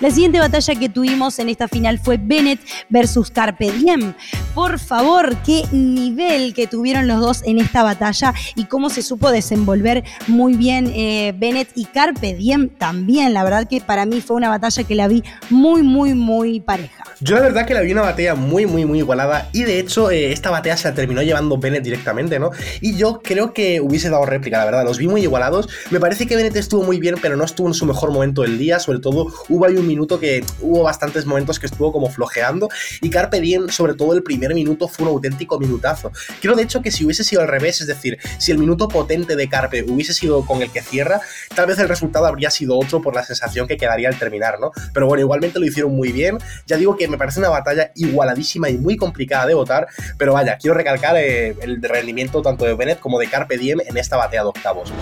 La 0.00 0.10
siguiente 0.10 0.38
batalla 0.38 0.74
que 0.74 0.90
tuvimos 0.90 1.38
en 1.38 1.48
esta 1.48 1.68
final 1.68 1.98
fue 1.98 2.18
Bennett 2.18 2.60
versus 2.90 3.30
Carpe 3.30 3.72
Diem. 3.72 4.12
por 4.54 4.78
favor, 4.78 5.34
qué 5.38 5.62
nivel 5.72 6.52
que 6.52 6.66
tuvieron 6.66 7.06
los 7.06 7.20
dos 7.20 7.42
en 7.46 7.58
esta 7.58 7.82
batalla 7.82 8.34
y 8.54 8.64
cómo 8.64 8.90
se 8.90 9.00
supo 9.00 9.30
desenvolver 9.30 10.04
muy 10.26 10.54
bien 10.54 10.92
eh, 10.94 11.32
Bennett 11.36 11.70
y 11.74 11.86
Carpe 11.86 12.34
Diem 12.34 12.68
también. 12.68 13.32
La 13.32 13.42
verdad 13.42 13.66
que 13.66 13.80
para 13.80 14.04
mí 14.04 14.20
fue 14.20 14.36
una 14.36 14.50
batalla 14.50 14.84
que 14.84 14.94
la 14.94 15.08
vi 15.08 15.22
muy, 15.48 15.82
muy, 15.82 16.12
muy 16.12 16.60
pareja. 16.60 17.04
Yo 17.20 17.36
la 17.36 17.40
verdad 17.40 17.66
que 17.66 17.72
la 17.72 17.80
vi 17.80 17.92
una 17.92 18.02
batalla 18.02 18.34
muy, 18.34 18.66
muy, 18.66 18.84
muy 18.84 18.98
igualada 18.98 19.48
y 19.52 19.62
de 19.62 19.80
hecho 19.80 20.10
eh, 20.10 20.32
esta 20.32 20.50
batalla 20.50 20.76
se 20.76 20.88
la 20.88 20.94
terminó 20.94 21.22
llevando 21.22 21.56
Bennett 21.56 21.82
directamente, 21.82 22.38
¿no? 22.38 22.50
Y 22.82 22.96
yo 22.96 23.20
creo 23.22 23.54
que 23.54 23.80
hubiese 23.80 24.10
dado 24.10 24.26
réplica, 24.26 24.58
la 24.58 24.66
verdad, 24.66 24.84
los 24.84 24.98
vi 24.98 25.08
muy 25.08 25.22
igualados. 25.22 25.70
Me 25.90 26.00
parece 26.00 26.26
que 26.26 26.36
Bennett 26.36 26.56
estuvo 26.56 26.82
muy 26.82 27.00
bien, 27.00 27.14
pero 27.22 27.36
no 27.38 27.44
estuvo 27.44 27.68
en 27.68 27.74
su 27.74 27.86
mejor 27.86 28.12
momento 28.12 28.42
del 28.42 28.58
día, 28.58 28.78
sobre 28.78 28.98
todo 28.98 29.32
hubo 29.48 29.64
ahí 29.64 29.76
un 29.76 29.85
minuto 29.86 30.18
que 30.18 30.44
hubo 30.60 30.82
bastantes 30.82 31.26
momentos 31.26 31.58
que 31.58 31.66
estuvo 31.66 31.92
como 31.92 32.10
flojeando 32.10 32.68
y 33.00 33.10
Carpe 33.10 33.40
Diem, 33.40 33.68
sobre 33.68 33.94
todo 33.94 34.12
el 34.14 34.22
primer 34.22 34.54
minuto, 34.54 34.88
fue 34.88 35.06
un 35.06 35.12
auténtico 35.12 35.58
minutazo. 35.58 36.12
Creo 36.40 36.54
de 36.54 36.62
hecho 36.62 36.82
que 36.82 36.90
si 36.90 37.04
hubiese 37.04 37.24
sido 37.24 37.42
al 37.42 37.48
revés, 37.48 37.80
es 37.80 37.86
decir, 37.86 38.18
si 38.38 38.52
el 38.52 38.58
minuto 38.58 38.88
potente 38.88 39.36
de 39.36 39.48
Carpe 39.48 39.84
hubiese 39.84 40.14
sido 40.14 40.44
con 40.44 40.62
el 40.62 40.70
que 40.70 40.82
cierra, 40.82 41.20
tal 41.54 41.66
vez 41.66 41.78
el 41.78 41.88
resultado 41.88 42.26
habría 42.26 42.50
sido 42.50 42.78
otro 42.78 43.00
por 43.00 43.14
la 43.14 43.24
sensación 43.24 43.66
que 43.66 43.76
quedaría 43.76 44.08
al 44.08 44.18
terminar, 44.18 44.58
¿no? 44.60 44.72
Pero 44.92 45.06
bueno, 45.06 45.20
igualmente 45.20 45.58
lo 45.58 45.66
hicieron 45.66 45.94
muy 45.94 46.12
bien. 46.12 46.38
Ya 46.66 46.76
digo 46.76 46.96
que 46.96 47.08
me 47.08 47.18
parece 47.18 47.40
una 47.40 47.48
batalla 47.48 47.92
igualadísima 47.94 48.68
y 48.68 48.78
muy 48.78 48.96
complicada 48.96 49.46
de 49.46 49.54
votar, 49.54 49.86
pero 50.18 50.32
vaya, 50.32 50.58
quiero 50.58 50.74
recalcar 50.74 51.16
eh, 51.16 51.56
el 51.60 51.82
rendimiento 51.82 52.42
tanto 52.42 52.64
de 52.64 52.74
Bennett 52.74 53.00
como 53.00 53.18
de 53.18 53.28
Carpe 53.28 53.58
Diem 53.58 53.80
en 53.86 53.96
esta 53.96 54.16
batalla 54.16 54.42
de 54.42 54.48
octavos. 54.48 54.92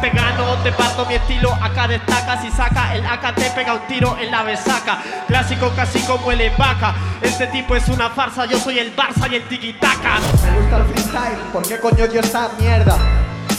Te 0.00 0.10
gano, 0.10 0.56
te 0.62 0.72
parto 0.72 1.06
mi 1.06 1.14
estilo, 1.14 1.52
acá 1.54 1.86
destaca, 1.86 2.40
si 2.42 2.50
saca 2.50 2.94
el 2.94 3.04
AK 3.06 3.34
te 3.36 3.50
pega 3.54 3.74
un 3.74 3.86
tiro 3.86 4.16
en 4.18 4.31
la 4.32 4.42
besaca. 4.42 5.02
Clásico 5.28 5.70
casi 5.76 6.00
como 6.00 6.32
el 6.32 6.40
embaca. 6.40 6.94
Este 7.20 7.46
tipo 7.48 7.76
es 7.76 7.86
una 7.88 8.10
farsa, 8.10 8.46
yo 8.46 8.58
soy 8.58 8.78
el 8.78 8.96
Barça 8.96 9.30
y 9.30 9.36
el 9.36 9.46
tiquitaca. 9.46 10.18
Me 10.18 10.58
gusta 10.58 10.78
el 10.78 10.84
freestyle, 10.84 11.38
¿por 11.52 11.62
qué 11.68 11.78
coño 11.78 12.08
dio 12.08 12.20
esta 12.20 12.50
mierda? 12.58 12.96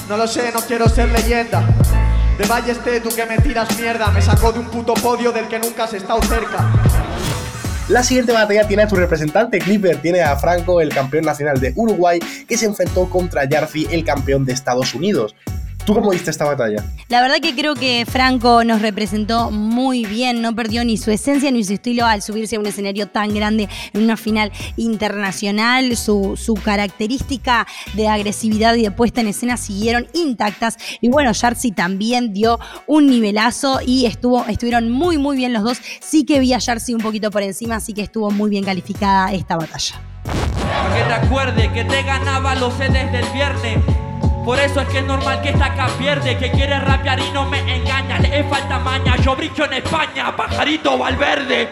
No 0.10 0.18
lo 0.18 0.28
sé, 0.28 0.52
no 0.52 0.60
quiero 0.62 0.90
ser 0.90 1.10
leyenda. 1.10 1.64
De 2.38 2.46
Balleste, 2.46 3.00
tú 3.00 3.10
que 3.16 3.26
me 3.26 3.38
tiras 3.38 3.80
mierda, 3.80 4.08
me 4.08 4.22
sacó 4.22 4.52
de 4.52 4.60
un 4.60 4.66
puto 4.66 4.96
podio 4.96 5.32
del 5.32 5.48
que 5.48 5.60
nunca 5.60 5.84
has 5.84 5.94
estado 5.94 6.22
cerca. 6.24 6.68
La 7.90 8.02
siguiente 8.02 8.32
batalla 8.32 8.68
tiene 8.68 8.84
a 8.84 8.90
su 8.90 8.96
representante 8.96 9.60
Clipper, 9.60 10.02
tiene 10.02 10.22
a 10.22 10.36
Franco, 10.38 10.82
el 10.82 10.90
campeón 10.90 11.26
nacional 11.26 11.60
de 11.60 11.74
Uruguay, 11.76 12.20
que 12.48 12.58
se 12.58 12.66
enfrentó 12.66 13.08
contra 13.10 13.46
Yarzi, 13.46 13.88
el 13.92 14.04
campeón 14.04 14.46
de 14.46 14.54
Estados 14.54 14.96
Unidos. 14.96 15.36
¿Tú 15.86 15.94
cómo 15.94 16.12
viste 16.12 16.32
esta 16.32 16.46
batalla? 16.46 16.84
La 17.10 17.22
verdad 17.22 17.38
que 17.42 17.54
creo 17.54 17.76
que 17.76 18.06
Franco 18.10 18.64
nos 18.64 18.82
representó 18.82 19.52
muy 19.52 20.06
bien, 20.06 20.42
no 20.42 20.56
perdió 20.56 20.86
ni 20.86 20.98
su 20.98 21.12
esencia 21.12 21.52
ni 21.52 21.64
su 21.64 21.74
estilo 21.74 22.06
al 22.06 22.22
subirse 22.22 22.56
a 22.56 22.60
un 22.60 22.66
escenario 22.66 23.08
tan 23.08 23.34
grande 23.34 23.68
en 23.92 24.04
una 24.04 24.16
final 24.16 24.52
internacional. 24.78 25.98
Su, 25.98 26.38
su 26.38 26.54
característica 26.54 27.68
de 27.96 28.08
agresividad 28.08 28.76
y 28.76 28.84
de 28.84 28.92
puesta 28.92 29.20
en 29.20 29.28
escena 29.28 29.58
siguieron 29.58 30.08
intactas. 30.14 30.78
Y 31.02 31.10
bueno, 31.10 31.32
Jarcy 31.34 31.72
también 31.72 32.34
dio 32.34 32.60
un 32.88 33.08
nivelazo 33.08 33.80
y 33.86 34.06
estuvo, 34.06 34.46
estuvieron 34.46 34.90
muy, 34.90 35.18
muy 35.18 35.36
bien 35.36 35.52
los 35.52 35.64
dos. 35.64 35.82
Sí 36.00 36.24
que 36.24 36.40
vi 36.40 36.54
a 36.54 36.62
Jarcy 36.62 36.94
un 36.94 37.02
poquito 37.02 37.30
por 37.30 37.42
encima, 37.42 37.76
así 37.76 37.94
que 37.94 38.04
estuvo 38.04 38.32
muy 38.32 38.50
bien 38.50 38.64
calificada 38.64 39.34
esta 39.34 39.58
batalla. 39.58 39.96
Que 40.96 41.04
te 41.04 41.14
acuerdes 41.14 41.72
que 41.74 41.84
te 41.84 42.04
ganaba 42.04 42.56
los 42.56 42.74
sé 42.76 42.86
desde 42.86 43.20
el 43.20 43.34
viernes. 43.34 44.03
Por 44.44 44.60
eso 44.60 44.82
es 44.82 44.88
que 44.90 45.00
es 45.00 45.06
normal 45.06 45.42
que 45.42 45.50
esta 45.50 45.68
acá 45.68 45.88
pierde 45.98 46.38
Que 46.38 46.52
quiere 46.52 46.78
rapear 46.78 47.20
y 47.20 47.32
no 47.32 47.46
me 47.46 47.60
engaña. 47.60 48.20
Le 48.20 48.44
falta 48.44 48.78
maña, 48.80 49.16
yo 49.18 49.36
brillo 49.36 49.66
en 49.66 49.74
España 49.74 50.36
Pajarito 50.36 50.98
Valverde. 50.98 51.70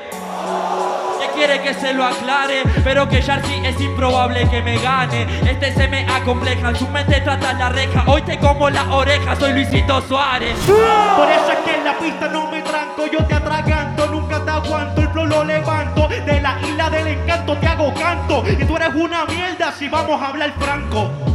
Que 1.19 1.27
quiere 1.33 1.61
que 1.61 1.73
se 1.73 1.93
lo 1.93 2.05
aclare 2.05 2.63
Pero 2.83 3.09
que 3.09 3.21
Jarcy 3.21 3.61
es 3.65 3.79
improbable 3.81 4.47
que 4.49 4.61
me 4.61 4.77
gane. 4.79 5.27
Este 5.49 5.73
se 5.73 5.87
me 5.89 6.07
acompleja, 6.09 6.73
su 6.75 6.87
mente 6.87 7.19
trata 7.19 7.53
la 7.53 7.69
reja. 7.69 8.03
Hoy 8.07 8.21
te 8.21 8.39
como 8.39 8.69
la 8.69 8.83
oreja, 8.93 9.35
soy 9.35 9.53
Luisito 9.53 10.01
Suárez. 10.01 10.55
Por 10.65 11.29
eso 11.29 11.51
es 11.51 11.59
que 11.65 11.75
en 11.75 11.83
la 11.83 11.97
pista 11.99 12.29
no 12.29 12.49
me 12.49 12.61
tranco 12.61 13.05
Yo 13.11 13.25
te 13.25 13.33
atraganto, 13.33 14.07
nunca 14.07 14.43
te 14.43 14.51
aguanto 14.51 15.01
El 15.01 15.09
flow 15.09 15.25
lo 15.25 15.43
levanto, 15.43 16.07
de 16.07 16.41
la 16.41 16.57
isla 16.61 16.89
del 16.89 17.07
encanto 17.07 17.57
Te 17.57 17.67
hago 17.67 17.93
canto, 17.93 18.43
y 18.47 18.63
tú 18.63 18.75
eres 18.77 18.95
una 18.95 19.25
mierda 19.25 19.71
Si 19.73 19.89
vamos 19.89 20.21
a 20.21 20.27
hablar 20.27 20.53
franco 20.57 21.30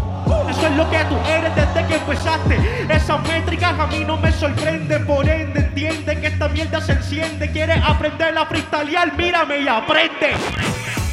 eso 0.57 0.69
es 0.69 0.77
lo 0.77 0.89
que 0.91 0.99
tú 1.05 1.17
eres 1.29 1.55
desde 1.55 1.87
que 1.87 1.97
empezaste. 1.97 2.87
Esas 2.89 3.23
métricas 3.29 3.79
a 3.79 3.87
mí 3.89 4.05
no 4.05 4.17
me 4.17 4.33
sorprenden. 4.33 5.07
Por 5.07 5.29
ende, 5.29 5.61
entiende 5.61 6.19
que 6.19 6.27
esta 6.29 6.49
mierda 6.49 6.81
se 6.81 6.93
enciende. 6.93 7.51
Quieres 7.51 7.83
aprender 7.87 8.37
a 8.37 8.47
freestylear, 8.47 9.15
mírame 9.17 9.61
y 9.61 9.69
aprende. 9.69 10.35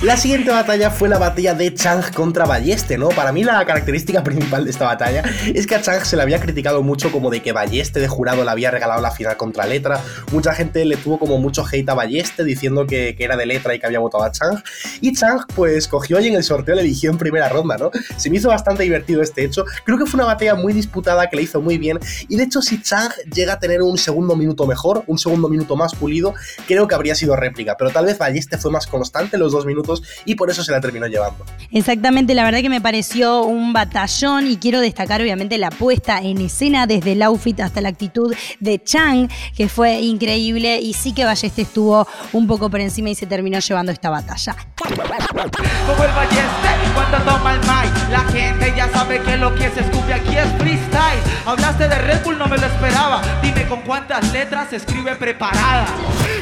La 0.04 0.18
siguiente 0.18 0.52
batalla 0.52 0.92
fue 0.92 1.08
la 1.08 1.18
batalla 1.18 1.54
de 1.54 1.74
Chang 1.74 2.12
contra 2.13 2.46
Balleste, 2.46 2.98
¿no? 2.98 3.08
Para 3.08 3.32
mí 3.32 3.46
la 3.46 3.66
característica 3.66 4.22
principal 4.22 4.66
de 4.66 4.72
esta 4.72 4.84
batalla 4.84 5.24
es 5.54 5.66
que 5.66 5.76
a 5.76 5.82
Chang 5.82 6.04
se 6.04 6.18
le 6.18 6.24
había 6.24 6.42
criticado 6.42 6.84
mucho 6.84 7.10
como 7.10 7.30
de 7.30 7.42
que 7.42 7.54
Balleste 7.54 8.02
de 8.02 8.10
jurado 8.10 8.44
le 8.44 8.52
había 8.52 8.70
regalado 8.70 9.02
la 9.02 9.12
final 9.12 9.38
contra 9.38 9.66
Letra. 9.66 10.02
Mucha 10.34 10.54
gente 10.54 10.84
le 10.84 10.98
tuvo 10.98 11.18
como 11.18 11.38
mucho 11.38 11.63
hate 11.66 11.88
a 11.88 11.94
Balleste 11.94 12.44
diciendo 12.44 12.86
que, 12.86 13.16
era 13.18 13.38
de 13.38 13.46
Letra 13.46 13.76
y 13.76 13.80
que 13.80 13.86
había 13.86 14.00
votado 14.00 14.26
a 14.26 14.32
Chang. 14.34 14.62
Y 15.00 15.13
Chang 15.13 15.46
pues 15.56 15.88
cogió 15.88 16.20
y 16.20 16.28
en 16.28 16.36
el 16.36 16.44
sorteo 16.44 16.76
le 16.76 16.82
eligió 16.82 17.10
en 17.10 17.18
primera 17.18 17.48
ronda, 17.48 17.78
¿no? 17.78 17.89
Se 18.18 18.30
me 18.30 18.36
hizo 18.36 18.50
bastante 18.50 18.84
divertido 18.84 19.22
este 19.22 19.46
hecho. 19.46 19.63
Creo 19.86 19.98
que 19.98 20.06
fue 20.06 20.18
una 20.18 20.26
batalla 20.26 20.56
muy 20.56 20.74
disputada 20.74 21.30
que 21.30 21.38
le 21.38 21.44
hizo 21.44 21.62
muy 21.62 21.78
bien. 21.78 21.98
Y 22.28 22.36
de 22.36 22.44
hecho 22.44 22.62
si 22.62 22.82
Chang 22.82 23.13
llega 23.34 23.54
a 23.54 23.60
tener 23.60 23.82
un 23.82 23.98
segundo 23.98 24.36
minuto 24.36 24.68
mejor, 24.68 25.06
un 25.08 25.18
segundo 25.18 25.48
minuto 25.48 25.78
más 25.78 25.96
pulido, 25.96 26.34
creo 26.68 26.89
que 26.89 26.96
habría 26.96 27.16
sido 27.16 27.38
réplica. 27.38 27.78
Pero 27.78 27.89
tal 27.89 28.06
vez 28.06 28.18
Balleste 28.18 28.58
fue 28.58 28.70
más 28.70 28.86
constante 28.86 29.38
los 29.38 29.54
dos 29.54 29.66
minutos 29.66 29.92
y 30.25 30.36
por 30.36 30.49
eso 30.49 30.63
se 30.63 30.71
la 30.71 30.82
terminó 30.82 31.08
llevando. 31.08 31.45
Exactamente, 31.71 32.34
la 32.34 32.43
verdad 32.43 32.62
que 32.62 32.69
me 32.69 32.82
pareció 32.82 33.43
un 33.43 33.73
batallón 33.73 34.47
y 34.47 34.58
quiero 34.58 34.79
destacar 34.79 35.21
obviamente 35.21 35.58
la 35.58 35.69
puesta 35.69 36.19
en 36.19 36.39
escena 36.41 36.88
desde 36.88 37.13
el 37.13 37.21
outfit 37.21 37.60
hasta 37.60 37.82
la 37.82 37.89
actitud 37.89 38.34
de 38.60 38.84
Chang, 38.84 39.29
que 39.56 39.67
fue 39.67 39.99
increíble 39.99 40.79
y 40.79 40.93
sí 40.93 41.13
que 41.13 41.25
Balleste 41.25 41.63
estuvo 41.63 42.08
un 42.32 42.47
poco 42.47 42.69
por 42.69 42.79
encima 42.79 43.10
y 43.10 43.15
se 43.15 43.25
terminó 43.25 43.60
llevando 43.60 43.91
esta 43.91 44.10
batalla. 44.10 44.56
Como 44.75 46.03
el 46.03 46.12
Balleste 46.12 46.73
cuando 46.93 47.17
toma 47.19 47.53
el 47.53 47.60
mic, 47.60 48.10
la 48.12 48.19
gente 48.32 48.73
ya 48.75 48.89
sabe 48.91 49.21
que 49.21 49.38
lo 49.38 49.53
que 49.56 49.69
se 49.71 49.82
escupe 49.82 50.13
aquí 50.13 50.36
es 50.36 50.47
freestyle. 50.58 51.12
Hablaste 51.46 51.88
de 51.88 51.96
Red 51.96 52.24
Bull, 52.24 52.38
no 52.38 52.48
me 52.48 52.58
lo 52.58 52.66
esperaba. 52.66 53.22
Dime 53.42 53.68
con 53.68 53.82
cuántas 53.82 54.32
letras 54.32 54.70
se 54.70 54.78
escribe 54.78 55.16
preparada. 55.16 55.86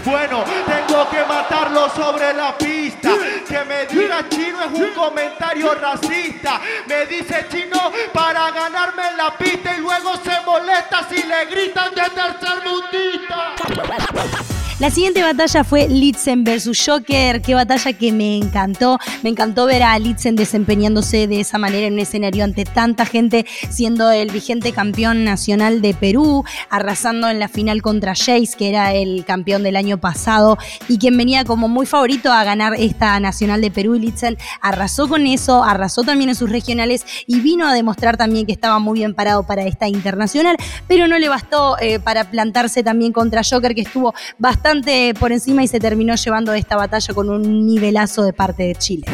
Bueno, 0.06 0.44
tengo 0.66 1.10
que 1.10 1.24
matarlo 1.26 1.90
sobre 1.90 2.34
la 2.34 2.58
pista. 2.58 3.10
Que 3.48 3.64
me 3.66 3.86
diga 3.88 4.28
chino 4.30 4.64
es 4.64 4.80
un 4.80 4.94
comentario 4.94 5.74
racista. 5.76 6.62
Me 6.88 7.06
dice 7.06 7.48
chino 7.52 7.92
para 8.14 8.52
ganarme 8.52 9.04
la 9.18 9.36
pista 9.38 9.76
y 9.76 9.82
luego 9.82 10.16
se 10.18 10.40
molesta 10.46 11.08
si 11.10 11.24
le 11.24 11.46
gritan 11.46 11.94
de 11.96 12.10
tercer 12.10 12.62
mundista. 12.64 14.61
La 14.80 14.90
siguiente 14.90 15.22
batalla 15.22 15.64
fue 15.64 15.88
Litzen 15.88 16.44
versus 16.44 16.82
Joker. 16.84 17.42
Qué 17.42 17.54
batalla 17.54 17.94
que 17.94 18.12
me 18.12 18.38
encantó. 18.38 18.98
Me 19.22 19.30
encantó 19.30 19.68
ver 19.68 19.84
a 19.84 19.98
Litzen 20.00 20.36
desempeñándose 20.36 21.28
de 21.28 21.40
esa 21.40 21.60
manera 21.60 21.86
en 21.86 21.94
un 21.94 22.00
escenario 22.00 22.44
ante 22.44 22.66
tanta 22.66 23.06
gente, 23.06 23.46
siendo 23.70 24.10
el 24.10 24.32
vigente 24.32 24.72
campeón 24.72 25.24
nacional 25.24 25.82
de 25.82 25.94
Perú, 25.94 26.44
arrasando 26.70 27.30
en 27.30 27.38
la 27.38 27.48
final 27.48 27.84
contra 27.84 28.16
Jace, 28.16 28.56
que 28.58 28.70
era 28.70 28.94
el 28.94 29.24
campeón 29.24 29.62
del 29.62 29.76
año 29.76 30.00
pasado 30.00 30.58
y 30.88 30.98
quien 30.98 31.16
venía 31.16 31.46
como 31.46 31.68
muy 31.68 31.86
favorito 31.86 32.32
a 32.32 32.44
ganar 32.44 32.74
esta 32.76 33.20
nacional 33.20 33.62
de 33.62 33.70
Perú. 33.70 33.94
Litzen 33.94 34.38
arrasó 34.62 35.08
con 35.08 35.28
eso, 35.28 35.64
arrasó 35.64 36.02
también 36.04 36.30
en 36.30 36.36
sus 36.36 36.50
regionales 36.50 37.06
y 37.28 37.40
vino 37.40 37.68
a 37.68 37.74
demostrar 37.74 38.18
también 38.18 38.48
que 38.48 38.54
estaba 38.54 38.80
muy 38.80 39.00
bien 39.00 39.14
parado 39.14 39.44
para 39.44 39.64
esta 39.64 39.88
internacional, 39.88 40.58
pero 40.88 41.08
no 41.08 41.20
le 41.20 41.30
bastó 41.30 41.78
eh, 41.80 42.00
para 42.00 42.32
plantarse 42.32 42.82
también 42.82 43.14
contra 43.14 43.42
Joker, 43.48 43.76
que 43.76 43.82
estuvo 43.82 44.16
bastante 44.40 44.71
por 45.20 45.34
encima 45.34 45.64
y 45.64 45.68
se 45.68 45.82
terminó 45.82 46.16
llevando 46.16 46.54
esta 46.54 46.78
batalla 46.78 47.14
con 47.14 47.30
un 47.30 47.68
nivelazo 47.68 48.24
de 48.24 48.32
parte 48.32 48.64
de 48.64 48.76
Chile. 48.76 49.06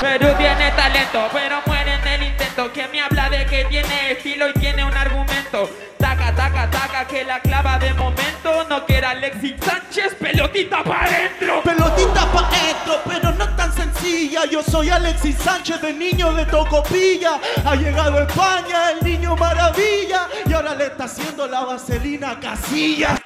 Perú 0.00 0.28
tiene 0.38 0.70
talento, 0.70 1.28
pero 1.32 1.56
muere 1.66 1.94
en 1.94 2.06
el 2.06 2.22
intento. 2.28 2.72
Que 2.72 2.86
me 2.88 3.00
habla 3.00 3.28
de 3.28 3.44
que 3.46 3.64
tiene 3.64 4.12
estilo 4.12 4.48
y 4.50 4.52
tiene 4.60 4.84
un 4.84 4.94
argumento. 4.94 5.68
Taca, 5.98 6.32
taca, 6.36 6.70
taca, 6.70 7.08
que 7.08 7.24
la 7.24 7.40
clava 7.40 7.78
de 7.80 7.92
momento. 7.94 8.64
No 8.68 8.86
quiera 8.86 9.10
Alexis 9.10 9.54
Sánchez, 9.60 10.14
pelotita 10.14 10.84
para 10.84 11.06
adentro. 11.06 11.60
Pelotita 11.64 12.30
para 12.32 12.46
adentro, 12.46 13.00
pero 13.04 13.32
no 13.32 13.56
tan 13.56 13.72
sencilla. 13.72 14.46
Yo 14.46 14.62
soy 14.62 14.90
Alexis 14.90 15.36
Sánchez, 15.38 15.82
de 15.82 15.92
niño 15.92 16.32
de 16.34 16.46
Tocopilla. 16.46 17.40
Ha 17.64 17.74
llegado 17.74 18.16
a 18.18 18.22
España 18.22 18.92
el 18.92 19.04
niño 19.04 19.34
maravilla. 19.34 20.28
Y 20.46 20.52
ahora 20.52 20.76
le 20.76 20.86
está 20.86 21.04
haciendo 21.04 21.48
la 21.48 21.64
vaselina 21.64 22.38
Casilla. 22.38 23.20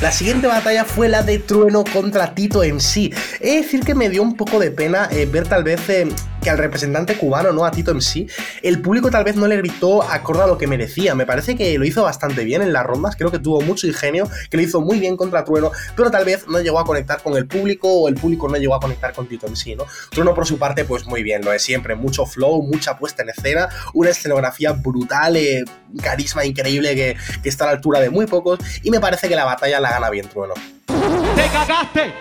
La 0.00 0.10
siguiente 0.10 0.46
batalla 0.46 0.86
fue 0.86 1.10
la 1.10 1.22
de 1.22 1.38
Trueno 1.38 1.84
contra 1.84 2.34
Tito 2.34 2.62
en 2.64 2.80
sí. 2.80 3.12
He 3.38 3.50
de 3.50 3.56
decir 3.56 3.80
que 3.80 3.94
me 3.94 4.08
dio 4.08 4.22
un 4.22 4.34
poco 4.34 4.58
de 4.58 4.70
pena 4.70 5.06
eh, 5.10 5.26
ver 5.26 5.46
tal 5.46 5.62
vez 5.62 5.86
eh, 5.90 6.08
que 6.42 6.50
al 6.50 6.58
representante 6.58 7.16
cubano, 7.16 7.52
¿no? 7.52 7.64
A 7.64 7.70
Tito 7.70 7.98
sí, 8.00 8.28
el 8.62 8.80
público 8.80 9.10
tal 9.10 9.24
vez 9.24 9.36
no 9.36 9.46
le 9.46 9.56
gritó 9.56 10.02
acorde 10.02 10.44
a 10.44 10.46
lo 10.46 10.58
que 10.58 10.66
merecía. 10.66 11.14
Me 11.14 11.26
parece 11.26 11.56
que 11.56 11.76
lo 11.78 11.84
hizo 11.84 12.02
bastante 12.02 12.44
bien 12.44 12.62
en 12.62 12.72
las 12.72 12.84
rondas, 12.84 13.16
creo 13.16 13.30
que 13.30 13.38
tuvo 13.38 13.60
mucho 13.60 13.86
ingenio, 13.86 14.28
que 14.50 14.56
lo 14.56 14.62
hizo 14.62 14.80
muy 14.80 14.98
bien 14.98 15.16
contra 15.16 15.44
Trueno, 15.44 15.70
pero 15.96 16.10
tal 16.10 16.24
vez 16.24 16.46
no 16.48 16.60
llegó 16.60 16.78
a 16.78 16.84
conectar 16.84 17.22
con 17.22 17.36
el 17.36 17.46
público 17.46 17.88
o 17.92 18.08
el 18.08 18.14
público 18.14 18.48
no 18.48 18.56
llegó 18.56 18.74
a 18.74 18.80
conectar 18.80 19.12
con 19.12 19.26
Tito 19.26 19.54
sí, 19.54 19.74
¿no? 19.74 19.84
Trueno 20.10 20.34
por 20.34 20.46
su 20.46 20.58
parte, 20.58 20.84
pues 20.84 21.06
muy 21.06 21.22
bien, 21.22 21.44
lo 21.44 21.50
de 21.50 21.58
siempre, 21.58 21.94
mucho 21.94 22.26
flow, 22.26 22.62
mucha 22.62 22.96
puesta 22.96 23.22
en 23.22 23.30
escena, 23.30 23.68
una 23.94 24.10
escenografía 24.10 24.72
brutal, 24.72 25.36
eh, 25.36 25.64
carisma 26.02 26.44
increíble 26.44 26.94
que, 26.94 27.16
que 27.42 27.48
está 27.48 27.64
a 27.64 27.66
la 27.68 27.72
altura 27.74 28.00
de 28.00 28.10
muy 28.10 28.26
pocos 28.26 28.58
y 28.82 28.90
me 28.90 29.00
parece 29.00 29.28
que 29.28 29.36
la 29.36 29.44
batalla 29.44 29.80
la 29.80 29.90
gana 29.90 30.10
bien 30.10 30.28
Trueno. 30.28 30.54
Te 30.86 31.48
cagaste, 31.52 32.12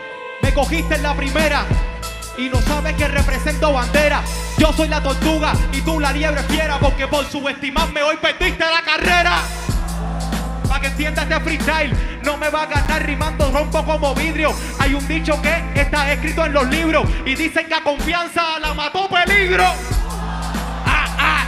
me 0.41 0.53
cogiste 0.53 0.95
en 0.95 1.03
la 1.03 1.15
primera 1.15 1.65
y 2.39 2.49
no 2.49 2.61
sabes 2.61 2.95
que 2.95 3.07
represento 3.07 3.73
bandera. 3.73 4.23
Yo 4.57 4.71
soy 4.73 4.87
la 4.87 5.03
tortuga 5.03 5.53
y 5.73 5.81
tú 5.81 5.99
la 5.99 6.13
liebre 6.13 6.41
fiera 6.43 6.79
porque 6.79 7.07
por 7.07 7.25
subestimarme 7.25 8.01
hoy 8.01 8.15
perdiste 8.17 8.63
la 8.63 8.81
carrera. 8.81 9.39
Para 10.67 10.81
que 10.81 10.87
entiendas 10.87 11.25
este 11.29 11.39
freestyle, 11.41 11.93
no 12.23 12.37
me 12.37 12.49
va 12.49 12.63
a 12.63 12.65
ganar 12.67 13.05
rimando, 13.05 13.51
rompo 13.51 13.83
como 13.83 14.15
vidrio. 14.15 14.53
Hay 14.79 14.93
un 14.93 15.05
dicho 15.07 15.41
que 15.41 15.81
está 15.81 16.11
escrito 16.13 16.45
en 16.45 16.53
los 16.53 16.69
libros 16.69 17.07
y 17.25 17.35
dicen 17.35 17.67
que 17.67 17.73
a 17.73 17.83
confianza 17.83 18.59
la 18.59 18.73
mató 18.73 19.09
peligro. 19.09 19.65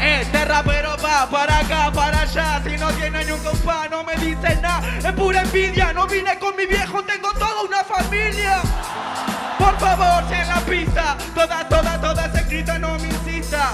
Este 0.01 0.45
rapero 0.45 0.97
va 0.97 1.29
para 1.29 1.59
acá, 1.59 1.91
para 1.93 2.21
allá. 2.21 2.61
Si 2.63 2.75
no 2.77 2.91
tiene 2.93 3.23
ni 3.23 3.31
un 3.31 3.39
compa, 3.39 3.87
no 3.87 4.03
me 4.03 4.15
dice 4.15 4.55
nada. 4.59 4.81
Es 4.97 5.11
pura 5.13 5.41
envidia, 5.41 5.93
no 5.93 6.07
vine 6.07 6.39
con 6.39 6.55
mi 6.55 6.65
viejo, 6.65 7.03
tengo 7.03 7.31
toda 7.33 7.61
una 7.61 7.83
familia. 7.83 8.61
Por 9.59 9.77
favor, 9.79 10.23
si 10.27 10.33
en 10.33 10.47
la 10.47 10.59
pista, 10.61 11.17
toda, 11.35 11.69
toda, 11.69 12.01
toda 12.01 12.25
es 12.25 12.35
escrita, 12.35 12.79
no 12.79 12.97
me 12.97 13.07
insista. 13.09 13.71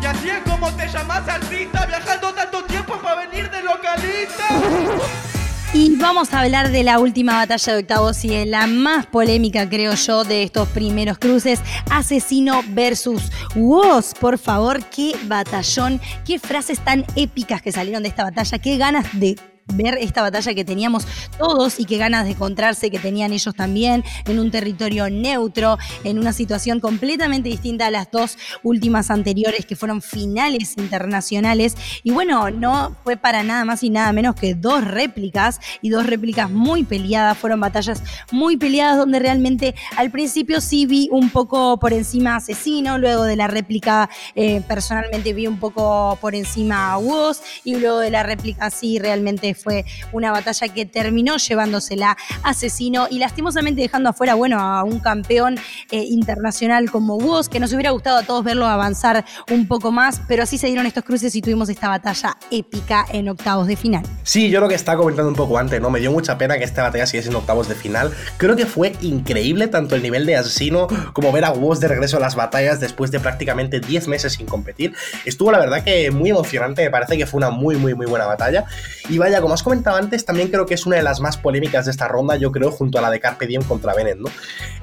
Y 0.00 0.06
así 0.06 0.30
es 0.30 0.42
como 0.50 0.72
te 0.72 0.88
llamas 0.88 1.28
artista, 1.28 1.84
viajando 1.84 2.32
tanto 2.32 2.64
tiempo 2.64 2.96
para 2.96 3.26
venir 3.26 3.50
de 3.50 3.62
localista. 3.62 5.35
Y 5.78 5.94
vamos 5.96 6.32
a 6.32 6.40
hablar 6.40 6.72
de 6.72 6.82
la 6.82 6.98
última 6.98 7.34
batalla 7.34 7.74
de 7.74 7.80
octavos 7.80 8.24
y 8.24 8.32
es 8.32 8.48
la 8.48 8.66
más 8.66 9.04
polémica, 9.04 9.68
creo 9.68 9.92
yo, 9.92 10.24
de 10.24 10.42
estos 10.42 10.66
primeros 10.68 11.18
cruces. 11.18 11.60
Asesino 11.90 12.62
versus 12.68 13.30
Woz. 13.54 14.14
Por 14.14 14.38
favor, 14.38 14.82
qué 14.86 15.14
batallón, 15.24 16.00
qué 16.24 16.38
frases 16.38 16.80
tan 16.80 17.04
épicas 17.14 17.60
que 17.60 17.72
salieron 17.72 18.02
de 18.02 18.08
esta 18.08 18.24
batalla, 18.24 18.58
qué 18.58 18.78
ganas 18.78 19.04
de 19.20 19.36
ver 19.74 19.98
esta 20.00 20.22
batalla 20.22 20.54
que 20.54 20.64
teníamos 20.64 21.06
todos 21.38 21.80
y 21.80 21.84
qué 21.84 21.98
ganas 21.98 22.24
de 22.24 22.32
encontrarse 22.32 22.90
que 22.90 22.98
tenían 22.98 23.32
ellos 23.32 23.54
también 23.54 24.04
en 24.26 24.38
un 24.38 24.50
territorio 24.50 25.10
neutro, 25.10 25.78
en 26.04 26.18
una 26.18 26.32
situación 26.32 26.80
completamente 26.80 27.48
distinta 27.48 27.86
a 27.86 27.90
las 27.90 28.10
dos 28.10 28.38
últimas 28.62 29.10
anteriores 29.10 29.66
que 29.66 29.76
fueron 29.76 30.02
finales 30.02 30.76
internacionales. 30.76 31.76
Y 32.02 32.10
bueno, 32.12 32.50
no 32.50 32.96
fue 33.04 33.16
para 33.16 33.42
nada 33.42 33.64
más 33.64 33.82
y 33.82 33.90
nada 33.90 34.12
menos 34.12 34.34
que 34.34 34.54
dos 34.54 34.84
réplicas 34.84 35.60
y 35.82 35.90
dos 35.90 36.06
réplicas 36.06 36.50
muy 36.50 36.84
peleadas, 36.84 37.36
fueron 37.36 37.60
batallas 37.60 38.02
muy 38.30 38.56
peleadas 38.56 38.98
donde 38.98 39.18
realmente 39.18 39.74
al 39.96 40.10
principio 40.10 40.60
sí 40.60 40.86
vi 40.86 41.08
un 41.10 41.30
poco 41.30 41.78
por 41.78 41.92
encima 41.92 42.36
Asesino, 42.36 42.98
luego 42.98 43.24
de 43.24 43.36
la 43.36 43.48
réplica 43.48 44.08
eh, 44.34 44.62
personalmente 44.66 45.32
vi 45.32 45.46
un 45.46 45.58
poco 45.58 46.18
por 46.20 46.34
encima 46.34 46.92
a 46.92 46.98
Woz 46.98 47.40
y 47.64 47.76
luego 47.76 47.98
de 47.98 48.10
la 48.10 48.22
réplica 48.22 48.70
sí 48.70 48.98
realmente 48.98 49.55
fue 49.56 49.84
una 50.12 50.30
batalla 50.32 50.68
que 50.68 50.86
terminó 50.86 51.36
llevándosela 51.36 52.16
asesino 52.42 53.08
y 53.10 53.18
lastimosamente 53.18 53.80
dejando 53.80 54.10
afuera, 54.10 54.34
bueno, 54.34 54.60
a 54.60 54.84
un 54.84 55.00
campeón 55.00 55.58
eh, 55.90 56.04
internacional 56.08 56.90
como 56.90 57.16
Woz, 57.16 57.48
que 57.48 57.60
nos 57.60 57.72
hubiera 57.72 57.90
gustado 57.90 58.18
a 58.18 58.22
todos 58.22 58.44
verlo 58.44 58.66
avanzar 58.66 59.24
un 59.50 59.66
poco 59.66 59.92
más, 59.92 60.20
pero 60.28 60.42
así 60.42 60.58
se 60.58 60.66
dieron 60.66 60.86
estos 60.86 61.04
cruces 61.04 61.34
y 61.34 61.42
tuvimos 61.42 61.68
esta 61.68 61.88
batalla 61.88 62.36
épica 62.50 63.06
en 63.12 63.28
octavos 63.28 63.66
de 63.66 63.76
final. 63.76 64.02
Sí, 64.22 64.50
yo 64.50 64.60
lo 64.60 64.68
que 64.68 64.74
estaba 64.74 64.98
comentando 64.98 65.28
un 65.28 65.36
poco 65.36 65.58
antes, 65.58 65.80
¿no? 65.80 65.90
Me 65.90 66.00
dio 66.00 66.12
mucha 66.12 66.38
pena 66.38 66.58
que 66.58 66.64
esta 66.64 66.82
batalla 66.82 67.06
siguiese 67.06 67.30
en 67.30 67.36
octavos 67.36 67.68
de 67.68 67.74
final. 67.74 68.12
Creo 68.36 68.56
que 68.56 68.66
fue 68.66 68.92
increíble 69.00 69.68
tanto 69.68 69.94
el 69.94 70.02
nivel 70.02 70.26
de 70.26 70.36
asesino 70.36 70.86
como 71.12 71.32
ver 71.32 71.44
a 71.44 71.50
Woz 71.50 71.80
de 71.80 71.88
regreso 71.88 72.16
a 72.16 72.20
las 72.20 72.34
batallas 72.34 72.80
después 72.80 73.10
de 73.10 73.20
prácticamente 73.20 73.80
10 73.80 74.08
meses 74.08 74.34
sin 74.34 74.46
competir. 74.46 74.94
Estuvo 75.24 75.50
la 75.52 75.58
verdad 75.58 75.82
que 75.84 76.10
muy 76.10 76.30
emocionante, 76.30 76.82
me 76.82 76.90
parece 76.90 77.16
que 77.16 77.26
fue 77.26 77.38
una 77.38 77.50
muy 77.50 77.76
muy 77.76 77.94
muy 77.94 78.06
buena 78.06 78.26
batalla. 78.26 78.64
Y 79.08 79.18
vaya, 79.18 79.40
como 79.46 79.54
has 79.54 79.62
comentado 79.62 79.96
antes, 79.96 80.24
también 80.24 80.48
creo 80.48 80.66
que 80.66 80.74
es 80.74 80.86
una 80.86 80.96
de 80.96 81.04
las 81.04 81.20
más 81.20 81.36
polémicas 81.36 81.84
de 81.84 81.92
esta 81.92 82.08
ronda, 82.08 82.34
yo 82.34 82.50
creo, 82.50 82.72
junto 82.72 82.98
a 82.98 83.00
la 83.00 83.10
de 83.10 83.20
Carpe 83.20 83.46
Diem 83.46 83.62
contra 83.62 83.94
Bennett, 83.94 84.18
¿no? 84.18 84.28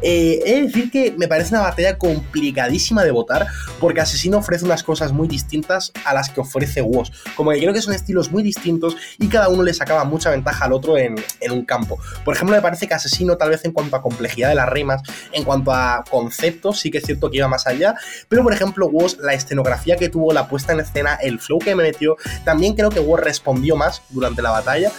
Eh, 0.02 0.40
he 0.46 0.54
de 0.54 0.62
decir 0.62 0.90
que 0.90 1.14
me 1.18 1.28
parece 1.28 1.54
una 1.54 1.64
batalla 1.64 1.98
complicadísima 1.98 3.04
de 3.04 3.12
votar, 3.12 3.48
porque 3.82 4.00
Asesino 4.00 4.38
ofrece 4.38 4.64
unas 4.64 4.82
cosas 4.82 5.12
muy 5.12 5.28
distintas 5.28 5.92
a 6.06 6.14
las 6.14 6.30
que 6.30 6.40
ofrece 6.40 6.82
Woz. 6.82 7.12
Como 7.36 7.52
que 7.52 7.60
creo 7.60 7.74
que 7.74 7.82
son 7.82 7.94
estilos 7.94 8.32
muy 8.32 8.42
distintos 8.42 8.96
y 9.20 9.28
cada 9.28 9.50
uno 9.50 9.64
le 9.64 9.74
sacaba 9.74 10.06
mucha 10.06 10.30
ventaja 10.30 10.64
al 10.64 10.72
otro 10.72 10.98
en, 10.98 11.16
en 11.42 11.52
un 11.52 11.66
campo. 11.66 12.00
Por 12.24 12.34
ejemplo, 12.34 12.56
me 12.56 12.62
parece 12.62 12.88
que 12.88 12.94
Asesino, 12.94 13.36
tal 13.36 13.50
vez 13.50 13.66
en 13.66 13.74
cuanto 13.74 13.98
a 13.98 14.02
complejidad 14.02 14.48
de 14.48 14.56
las 14.56 14.70
rimas, 14.70 15.02
en 15.34 15.44
cuanto 15.44 15.74
a 15.74 16.06
conceptos, 16.10 16.80
sí 16.80 16.90
que 16.90 17.00
es 17.00 17.04
cierto 17.04 17.30
que 17.30 17.36
iba 17.36 17.50
más 17.50 17.68
allá, 17.68 17.96
pero 18.30 18.44
por 18.44 18.54
ejemplo, 18.54 18.88
Woz, 18.88 19.18
la 19.18 19.34
escenografía 19.34 19.98
que 19.98 20.08
tuvo, 20.08 20.32
la 20.32 20.48
puesta 20.48 20.72
en 20.72 20.80
escena, 20.80 21.16
el 21.16 21.42
flow 21.42 21.60
que 21.60 21.76
me 21.76 21.84
metió, 21.84 22.16
también 22.46 22.76
creo 22.76 22.90
que 22.90 23.02
Woz 23.02 23.20
respondió 23.20 23.76
más 23.76 24.02
durante 24.10 24.42
la 24.42 24.53
batalla 24.54 24.92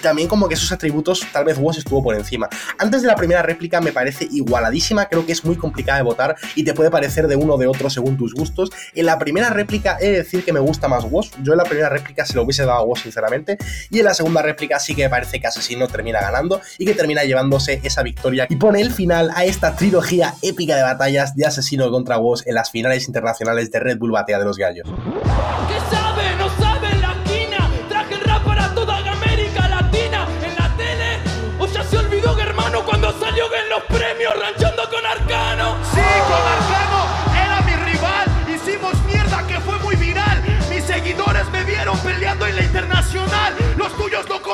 también 0.00 0.28
como 0.28 0.48
que 0.48 0.54
esos 0.54 0.72
atributos 0.72 1.26
tal 1.32 1.44
vez 1.44 1.58
Woz 1.58 1.78
estuvo 1.78 2.02
por 2.02 2.14
encima. 2.14 2.48
Antes 2.78 3.02
de 3.02 3.08
la 3.08 3.14
primera 3.14 3.42
réplica 3.42 3.80
me 3.80 3.92
parece 3.92 4.26
igualadísima, 4.30 5.06
creo 5.06 5.26
que 5.26 5.32
es 5.32 5.44
muy 5.44 5.56
complicada 5.56 5.98
de 5.98 6.04
votar 6.04 6.36
y 6.54 6.64
te 6.64 6.74
puede 6.74 6.90
parecer 6.90 7.28
de 7.28 7.36
uno 7.36 7.54
o 7.54 7.58
de 7.58 7.66
otro 7.66 7.90
según 7.90 8.16
tus 8.16 8.34
gustos. 8.34 8.70
En 8.94 9.06
la 9.06 9.18
primera 9.18 9.50
réplica 9.50 9.96
he 10.00 10.10
de 10.10 10.18
decir 10.18 10.44
que 10.44 10.52
me 10.52 10.60
gusta 10.60 10.88
más 10.88 11.04
Woz, 11.04 11.30
yo 11.42 11.52
en 11.52 11.58
la 11.58 11.64
primera 11.64 11.88
réplica 11.88 12.24
se 12.24 12.34
lo 12.34 12.42
hubiese 12.42 12.64
dado 12.64 12.78
a 12.78 12.82
Woz 12.84 13.02
sinceramente, 13.02 13.58
y 13.90 13.98
en 13.98 14.04
la 14.04 14.14
segunda 14.14 14.42
réplica 14.42 14.78
sí 14.78 14.94
que 14.94 15.04
me 15.04 15.10
parece 15.10 15.40
que 15.40 15.46
Asesino 15.46 15.88
termina 15.88 16.20
ganando 16.20 16.60
y 16.78 16.84
que 16.84 16.94
termina 16.94 17.24
llevándose 17.24 17.80
esa 17.82 18.02
victoria 18.02 18.46
y 18.48 18.56
pone 18.56 18.80
el 18.80 18.90
final 18.90 19.30
a 19.34 19.44
esta 19.44 19.76
trilogía 19.76 20.34
épica 20.42 20.76
de 20.76 20.82
batallas 20.82 21.36
de 21.36 21.46
Asesino 21.46 21.90
contra 21.90 22.18
Woz 22.18 22.46
en 22.46 22.54
las 22.54 22.70
finales 22.70 23.06
internacionales 23.06 23.70
de 23.70 23.80
Red 23.80 23.98
Bull 23.98 24.12
Batea 24.12 24.38
de 24.38 24.44
los 24.44 24.58
Gallos. 24.58 24.88
¿Qué 24.88 26.01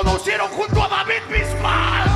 conocieron 0.03 0.49
junto 0.51 0.83
a 0.83 0.89
David 0.89 1.23
Bisbal. 1.29 2.09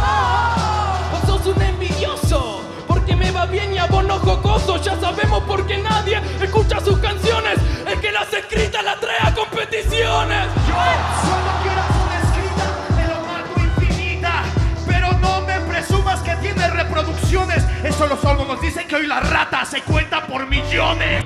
Vos 1.10 1.20
sos 1.26 1.46
un 1.54 1.62
envidioso. 1.62 2.62
Porque 2.86 3.16
me 3.16 3.30
va 3.32 3.46
bien 3.46 3.74
y 3.74 3.78
a 3.78 3.86
vos 3.86 4.04
no 4.04 4.18
jocoso. 4.20 4.76
Ya 4.76 4.98
sabemos 5.00 5.42
por 5.44 5.66
qué 5.66 5.78
nadie 5.78 6.20
escucha 6.40 6.80
sus 6.80 6.98
canciones. 6.98 7.58
El 7.86 8.00
que 8.00 8.12
las 8.12 8.32
escritas 8.32 8.84
las 8.84 9.00
trae 9.00 9.16
a 9.20 9.34
competiciones. 9.34 10.46
Yo 10.68 10.74
solo 11.26 11.50
quiero 11.62 11.82
una 12.04 12.18
escrita 12.22 12.66
de 12.96 13.08
lo 13.08 13.20
marco 13.26 13.60
infinita. 13.60 14.44
Pero 14.86 15.12
no 15.14 15.40
me 15.40 15.58
presumas 15.60 16.20
que 16.20 16.36
tiene 16.36 16.68
reproducciones. 16.70 17.64
Eso 17.82 18.06
los 18.06 18.24
ojos 18.24 18.46
nos 18.46 18.60
dicen 18.60 18.86
que 18.86 18.94
hoy 18.94 19.06
la 19.08 19.20
rata 19.20 19.64
se 19.64 19.82
cuenta 19.82 20.24
por 20.26 20.46
millones. 20.46 21.24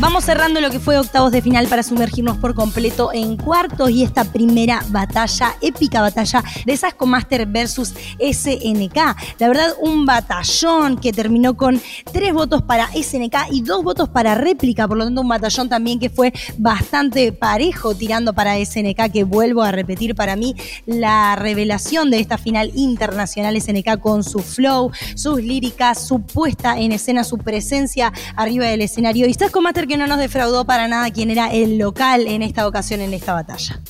Vamos 0.00 0.24
cerrando 0.24 0.62
lo 0.62 0.70
que 0.70 0.80
fue 0.80 0.96
octavos 0.96 1.30
de 1.30 1.42
final 1.42 1.66
para 1.66 1.82
sumergirnos 1.82 2.38
por 2.38 2.54
completo 2.54 3.10
en 3.12 3.36
cuartos 3.36 3.90
y 3.90 4.02
esta 4.02 4.24
primera 4.24 4.82
batalla, 4.88 5.54
épica 5.60 6.00
batalla 6.00 6.42
de 6.64 6.74
Sasco 6.74 7.04
Master 7.04 7.44
versus 7.44 7.92
SNK. 8.18 8.96
La 9.38 9.48
verdad, 9.48 9.74
un 9.78 10.06
batallón 10.06 10.96
que 10.96 11.12
terminó 11.12 11.54
con 11.54 11.78
tres 12.14 12.32
votos 12.32 12.62
para 12.62 12.88
SNK 12.94 13.52
y 13.52 13.60
dos 13.60 13.84
votos 13.84 14.08
para 14.08 14.34
réplica, 14.34 14.88
por 14.88 14.96
lo 14.96 15.04
tanto 15.04 15.20
un 15.20 15.28
batallón 15.28 15.68
también 15.68 16.00
que 16.00 16.08
fue 16.08 16.32
bastante 16.56 17.30
parejo 17.32 17.94
tirando 17.94 18.32
para 18.32 18.56
SNK, 18.56 19.12
que 19.12 19.24
vuelvo 19.24 19.62
a 19.62 19.70
repetir 19.70 20.14
para 20.14 20.34
mí 20.34 20.54
la 20.86 21.36
revelación 21.36 22.10
de 22.10 22.20
esta 22.20 22.38
final 22.38 22.72
internacional 22.74 23.60
SNK 23.60 24.00
con 24.00 24.24
su 24.24 24.38
flow, 24.38 24.92
sus 25.14 25.42
líricas, 25.42 26.06
su 26.06 26.22
puesta 26.22 26.78
en 26.78 26.92
escena, 26.92 27.22
su 27.22 27.36
presencia 27.36 28.14
arriba 28.34 28.64
del 28.64 28.80
escenario. 28.80 29.26
Y 29.26 29.34
Sasco 29.34 29.60
Master 29.60 29.89
que 29.90 29.96
no 29.96 30.06
nos 30.06 30.18
defraudó 30.18 30.64
para 30.64 30.86
nada 30.86 31.10
quien 31.10 31.32
era 31.32 31.48
el 31.48 31.76
local 31.76 32.28
en 32.28 32.42
esta 32.42 32.68
ocasión 32.68 33.00
en 33.00 33.12
esta 33.12 33.32
batalla. 33.32 33.80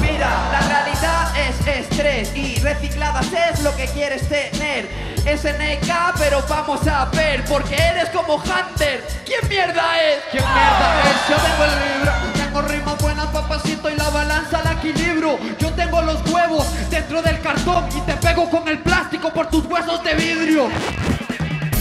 Mira, 0.00 0.48
la 0.50 0.60
realidad 0.66 1.30
es 1.36 1.66
estrés 1.66 2.34
y 2.34 2.58
recicladas 2.60 3.26
es 3.50 3.62
lo 3.62 3.76
que 3.76 3.84
quieres 3.88 4.26
tener. 4.30 4.88
SNK, 5.24 6.16
pero 6.18 6.42
vamos 6.48 6.86
a 6.88 7.04
ver, 7.10 7.44
porque 7.44 7.74
eres 7.74 8.08
como 8.08 8.36
Hunter. 8.36 9.06
¿Quién 9.26 9.46
mierda 9.50 10.02
es? 10.02 10.22
¿Quién 10.30 10.42
mierda 10.42 11.02
es? 11.02 11.28
Yo 11.28 11.36
tengo 11.36 11.64
el 11.64 11.92
libro, 11.92 12.12
tengo 12.32 12.62
rimas 12.62 13.02
buenas, 13.02 13.26
papacito, 13.26 13.90
y 13.90 13.96
la 13.96 14.08
balanza 14.08 14.62
la 14.64 14.72
equilibrio. 14.72 15.38
Yo 15.58 15.70
tengo 15.74 16.00
los 16.00 16.26
huevos 16.32 16.66
dentro 16.88 17.20
del 17.20 17.38
cartón 17.42 17.84
y 17.94 18.00
te 18.00 18.14
pego 18.14 18.48
con 18.48 18.66
el 18.68 18.78
plástico 18.78 19.30
por 19.34 19.50
tus 19.50 19.66
huesos 19.66 20.02
de 20.02 20.14
vidrio. 20.14 20.70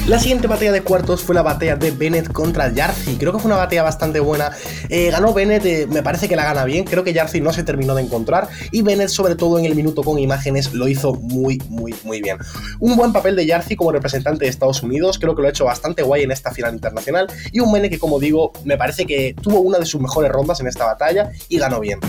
La 0.08 0.20
siguiente 0.20 0.48
batalla 0.48 0.72
de 0.72 0.82
cuartos 0.82 1.22
fue 1.22 1.36
la 1.36 1.44
batalla 1.44 1.76
de 1.76 1.92
Bennett 1.92 2.34
contra 2.34 2.74
Yarzi. 2.74 3.18
Creo 3.18 3.32
que 3.32 3.40
fue 3.40 3.50
una 3.50 3.58
batalla 3.58 3.84
bastante 3.84 4.20
buena. 4.20 4.52
Eh, 4.90 5.12
ganó 5.12 5.32
Bennett, 5.32 5.64
eh, 5.66 5.88
me 5.88 6.02
parece 6.02 6.28
que 6.28 6.36
la 6.36 6.44
gana 6.44 6.66
bien. 6.66 6.86
Creo 6.86 7.04
que 7.04 7.14
Yarzi 7.14 7.40
no 7.40 7.54
se 7.54 7.64
terminó 7.64 7.94
de 7.94 8.02
encontrar. 8.02 8.50
Y 8.72 8.82
Bennett, 8.82 9.10
sobre 9.10 9.36
todo 9.36 9.60
en 9.60 9.66
el 9.66 9.76
minuto 9.76 10.04
con 10.04 10.18
imágenes, 10.18 10.74
lo 10.74 10.88
hizo 10.88 11.14
muy, 11.14 11.62
muy, 11.70 11.94
muy 12.04 12.20
bien. 12.20 12.38
Un 12.80 12.98
buen 12.98 13.14
papel 13.14 13.36
de 13.36 13.46
Yarzi 13.46 13.76
como 13.76 13.92
representante 13.92 14.46
de 14.46 14.50
Estados 14.50 14.82
Unidos. 14.82 15.20
Creo 15.20 15.36
que 15.36 15.44
lo 15.44 15.48
ha 15.48 15.52
hecho 15.52 15.66
bastante 15.66 16.02
guay 16.02 16.24
en 16.24 16.32
esta 16.32 16.52
final 16.52 16.74
internacional. 16.74 17.28
Y 17.52 17.60
un 17.60 17.72
Bennett 17.72 17.92
que, 17.92 18.00
como 18.00 18.20
digo, 18.20 18.52
me 18.66 18.78
parece 18.78 19.06
que 19.06 19.36
tuvo 19.40 19.62
una 19.62 19.78
de 19.78 19.86
sus 19.86 20.02
mejores 20.02 20.32
rondas 20.32 20.60
en 20.60 20.68
esta 20.68 20.86
batalla 20.86 21.32
y 21.48 21.60
ganó 21.60 21.80
bien 21.80 22.00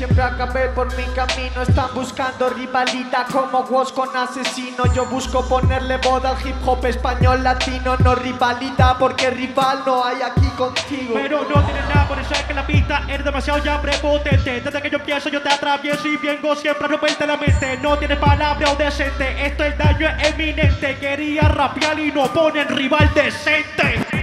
siempre 0.00 0.22
acabé 0.22 0.70
por 0.70 0.86
mi 0.96 1.04
camino. 1.14 1.60
Están 1.60 1.92
buscando 1.94 2.48
rivalita 2.48 3.26
como 3.30 3.64
vos 3.64 3.92
con 3.92 4.08
asesino. 4.16 4.86
Yo 4.94 5.04
busco 5.04 5.46
ponerle 5.46 5.98
boda 5.98 6.30
al 6.30 6.46
hip 6.46 6.56
hop 6.64 6.86
español 6.86 7.42
latino. 7.42 7.98
No 7.98 8.14
rivalita 8.14 8.96
porque 8.98 9.28
rival 9.28 9.82
no 9.84 10.02
hay 10.02 10.22
aquí 10.22 10.48
contigo. 10.56 11.12
Pero 11.12 11.40
no 11.42 11.62
tiene 11.62 11.80
nada, 11.82 12.08
por 12.08 12.18
eso 12.18 12.32
es 12.32 12.42
que 12.44 12.54
la 12.54 12.66
pista 12.66 13.02
es 13.10 13.22
demasiado 13.22 13.62
ya 13.62 13.82
prepotente. 13.82 14.62
Desde 14.62 14.80
que 14.80 14.88
yo 14.88 14.96
empiezo, 14.96 15.28
yo 15.28 15.42
te 15.42 15.50
atravieso 15.50 16.08
y 16.08 16.16
vengo 16.16 16.56
siempre 16.56 16.86
a 16.86 16.88
romperte 16.88 17.26
la 17.26 17.36
mente. 17.36 17.76
No 17.82 17.98
tiene 17.98 18.16
palabra 18.16 18.72
o 18.72 18.76
decente. 18.76 19.44
Esto 19.44 19.64
el 19.64 19.76
daño 19.76 20.08
es 20.08 20.28
eminente. 20.32 20.96
Quería 20.98 21.42
rapear 21.42 21.98
y 21.98 22.10
no 22.10 22.26
ponen 22.32 22.68
rival 22.68 23.10
decente. 23.14 24.19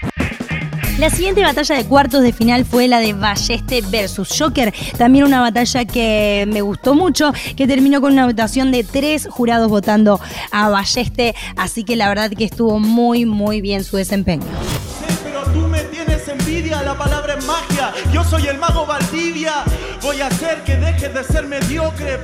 La 0.98 1.12
siguiente 1.12 1.44
batalla 1.44 1.76
de 1.76 1.86
cuartos 1.86 2.24
de 2.24 2.34
final 2.34 2.66
fue 2.66 2.88
la 2.88 3.00
de 3.00 3.14
Balleste 3.14 3.84
versus 3.92 4.30
Joker. 4.36 4.74
También 4.98 5.26
una 5.26 5.42
batalla 5.42 5.86
que 5.86 6.46
me 6.48 6.62
gustó 6.62 6.96
mucho, 6.96 7.32
que 7.56 7.68
terminó 7.68 8.02
con 8.02 8.14
una 8.14 8.26
votación 8.26 8.72
de 8.72 8.84
tres 8.84 9.28
jurados 9.30 9.70
votando 9.70 10.20
a 10.52 10.70
Balleste. 10.70 11.36
Así 11.56 11.84
que 11.84 11.96
la 11.96 12.10
verdad 12.10 12.32
que 12.32 12.46
estuvo 12.46 12.80
muy, 12.80 13.26
muy 13.26 13.62
bien 13.62 13.84
su 13.84 13.98
desempeño. 13.98 14.48
Sí, 15.08 15.16
pero 15.24 15.44
tú 15.54 15.68
me 15.68 15.82
tienes 15.82 16.28
envidia, 16.28 16.82
la 16.82 16.98
palabra 16.98 17.36
es 17.38 17.46
magia. 17.46 17.94
Yo 18.12 18.24
soy 18.24 18.48
el 18.48 18.58
mago 18.58 18.88
Valdivia. 18.88 19.66
Hacer 20.22 20.64
que 20.64 20.76
dejes 20.76 21.14
de 21.14 21.24
ser 21.24 21.46
mediocre. 21.46 22.20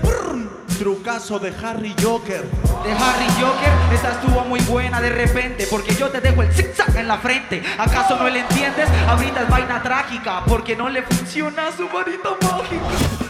Trucazo 0.80 1.40
de 1.40 1.54
Harry 1.64 1.96
Joker. 2.02 2.42
De 2.42 2.92
Harry 2.92 3.28
Joker, 3.40 3.72
esa 3.94 4.12
estuvo 4.12 4.44
muy 4.46 4.60
buena 4.62 5.00
de 5.00 5.10
repente. 5.10 5.68
Porque 5.70 5.94
yo 5.94 6.10
te 6.10 6.20
dejo 6.20 6.42
el 6.42 6.52
zigzag 6.52 6.98
en 6.98 7.08
la 7.08 7.20
frente. 7.20 7.64
¿Acaso 7.78 8.18
no 8.18 8.28
le 8.28 8.40
entiendes? 8.40 8.90
Ahorita 9.08 9.44
es 9.44 9.50
vaina 9.50 9.82
trágica. 9.82 10.44
Porque 10.46 10.76
no 10.76 10.90
le 10.90 11.04
funciona 11.04 11.72
su 11.72 11.88
varita 11.88 12.32
mágica. 12.42 13.23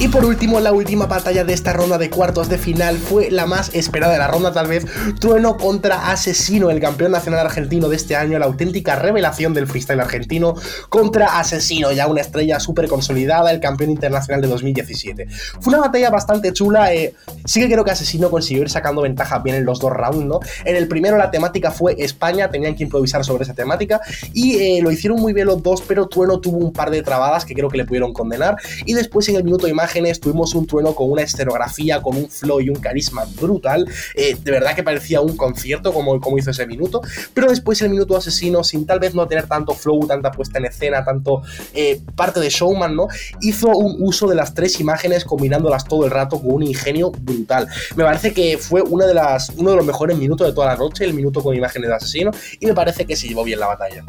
Y 0.00 0.08
por 0.08 0.24
último, 0.24 0.60
la 0.60 0.72
última 0.72 1.04
batalla 1.04 1.44
de 1.44 1.52
esta 1.52 1.74
ronda 1.74 1.98
de 1.98 2.08
cuartos 2.08 2.48
de 2.48 2.56
final 2.56 2.96
fue 2.96 3.30
la 3.30 3.44
más 3.44 3.74
esperada 3.74 4.14
de 4.14 4.18
la 4.18 4.28
ronda 4.28 4.50
tal 4.50 4.66
vez, 4.66 4.86
Trueno 5.20 5.58
contra 5.58 6.10
Asesino, 6.10 6.70
el 6.70 6.80
campeón 6.80 7.12
nacional 7.12 7.40
argentino 7.40 7.86
de 7.86 7.96
este 7.96 8.16
año, 8.16 8.38
la 8.38 8.46
auténtica 8.46 8.96
revelación 8.96 9.52
del 9.52 9.66
freestyle 9.66 10.00
argentino 10.00 10.54
contra 10.88 11.38
Asesino, 11.38 11.92
ya 11.92 12.06
una 12.06 12.22
estrella 12.22 12.58
súper 12.60 12.88
consolidada, 12.88 13.50
el 13.50 13.60
campeón 13.60 13.90
internacional 13.90 14.40
de 14.40 14.48
2017. 14.48 15.26
Fue 15.60 15.74
una 15.74 15.82
batalla 15.82 16.08
bastante 16.08 16.54
chula, 16.54 16.94
eh, 16.94 17.14
sí 17.44 17.60
que 17.60 17.70
creo 17.70 17.84
que 17.84 17.90
Asesino 17.90 18.30
consiguió 18.30 18.62
ir 18.62 18.70
sacando 18.70 19.02
ventaja 19.02 19.40
bien 19.40 19.56
en 19.56 19.66
los 19.66 19.80
dos 19.80 19.92
rounds, 19.92 20.24
¿no? 20.24 20.40
En 20.64 20.76
el 20.76 20.88
primero 20.88 21.18
la 21.18 21.30
temática 21.30 21.70
fue 21.70 21.94
España, 21.98 22.50
tenían 22.50 22.74
que 22.74 22.84
improvisar 22.84 23.22
sobre 23.22 23.44
esa 23.44 23.52
temática 23.52 24.00
y 24.32 24.56
eh, 24.56 24.80
lo 24.82 24.90
hicieron 24.90 25.20
muy 25.20 25.34
bien 25.34 25.46
los 25.46 25.62
dos, 25.62 25.82
pero 25.86 26.08
Trueno 26.08 26.40
tuvo 26.40 26.56
un 26.56 26.72
par 26.72 26.90
de 26.90 27.02
trabadas 27.02 27.44
que 27.44 27.52
creo 27.52 27.68
que 27.68 27.76
le 27.76 27.84
pudieron 27.84 28.14
condenar 28.14 28.56
y 28.86 28.94
después 28.94 29.28
en 29.28 29.36
el 29.36 29.44
minuto 29.44 29.66
de 29.66 29.72
imagen 29.72 29.89
tuvimos 30.20 30.54
un 30.54 30.66
trueno 30.66 30.94
con 30.94 31.10
una 31.10 31.22
escenografía, 31.22 32.00
con 32.00 32.16
un 32.16 32.28
flow 32.28 32.60
y 32.60 32.70
un 32.70 32.76
carisma 32.76 33.24
brutal. 33.40 33.86
Eh, 34.14 34.36
de 34.40 34.50
verdad 34.50 34.74
que 34.74 34.82
parecía 34.82 35.20
un 35.20 35.36
concierto 35.36 35.92
como, 35.92 36.20
como 36.20 36.38
hizo 36.38 36.50
ese 36.50 36.66
minuto. 36.66 37.00
Pero 37.34 37.48
después 37.48 37.80
el 37.82 37.90
minuto 37.90 38.16
asesino, 38.16 38.64
sin 38.64 38.86
tal 38.86 39.00
vez 39.00 39.14
no 39.14 39.26
tener 39.26 39.46
tanto 39.46 39.74
flow, 39.74 40.06
tanta 40.06 40.30
puesta 40.30 40.58
en 40.58 40.66
escena, 40.66 41.04
tanto 41.04 41.42
eh, 41.74 42.00
parte 42.14 42.40
de 42.40 42.48
showman, 42.48 42.94
¿no? 42.94 43.08
Hizo 43.40 43.68
un 43.68 43.96
uso 44.00 44.26
de 44.26 44.34
las 44.34 44.54
tres 44.54 44.80
imágenes 44.80 45.24
combinándolas 45.24 45.84
todo 45.84 46.04
el 46.04 46.10
rato 46.10 46.40
con 46.40 46.52
un 46.52 46.62
ingenio 46.62 47.10
brutal. 47.10 47.68
Me 47.96 48.04
parece 48.04 48.32
que 48.32 48.58
fue 48.58 48.82
una 48.82 49.06
de 49.06 49.14
las, 49.14 49.50
uno 49.56 49.70
de 49.70 49.76
los 49.76 49.86
mejores 49.86 50.16
minutos 50.16 50.46
de 50.46 50.52
toda 50.52 50.68
la 50.68 50.76
noche, 50.76 51.04
el 51.04 51.14
minuto 51.14 51.42
con 51.42 51.54
imágenes 51.54 51.88
de 51.88 51.96
asesino, 51.96 52.30
y 52.58 52.66
me 52.66 52.74
parece 52.74 53.04
que 53.04 53.16
se 53.16 53.28
llevó 53.28 53.44
bien 53.44 53.60
la 53.60 53.66
batalla. 53.66 54.04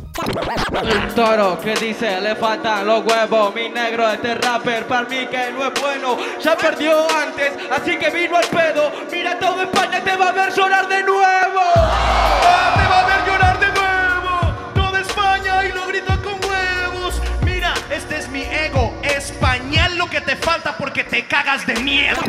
El 0.84 1.14
toro 1.14 1.60
que 1.60 1.76
dice 1.76 2.22
le 2.22 2.36
faltan 2.36 2.86
los 2.86 3.06
huevos, 3.06 3.54
mi 3.54 3.70
negro, 3.70 4.10
este 4.10 4.36
rapper, 4.36 4.86
para 4.88 5.08
mí 5.08 5.28
que 5.30 5.52
no 5.52 5.71
bueno, 5.80 6.18
ya 6.40 6.58
perdió 6.58 7.08
antes, 7.10 7.54
así 7.72 7.98
que 7.98 8.10
vino 8.10 8.38
al 8.38 8.48
pedo. 8.48 8.92
Mira 9.12 9.38
todo 9.40 9.64
España 9.64 10.02
te 10.04 10.16
va 10.16 10.30
a 10.30 10.32
ver 10.32 10.54
llorar 10.54 10.88
de 10.88 11.04
nuevo. 11.04 11.62
Ah, 11.76 12.74
te 12.76 12.88
va 12.90 13.00
a 13.00 13.06
ver 13.06 13.26
llorar 13.26 13.60
de 13.60 13.68
nuevo. 13.68 14.74
Toda 14.74 15.00
España 15.00 15.66
y 15.66 15.72
lo 15.72 15.88
grito 15.88 16.14
con 16.22 16.40
huevos. 16.50 17.22
Mira, 17.44 17.74
este 17.90 18.18
es 18.18 18.30
mi 18.30 18.42
ego. 18.42 18.98
Español 19.04 19.98
lo 19.98 20.08
que 20.08 20.22
te 20.22 20.36
falta 20.36 20.76
porque 20.78 21.04
te 21.04 21.26
cagas 21.26 21.66
de 21.66 21.76
miedo. 21.76 22.20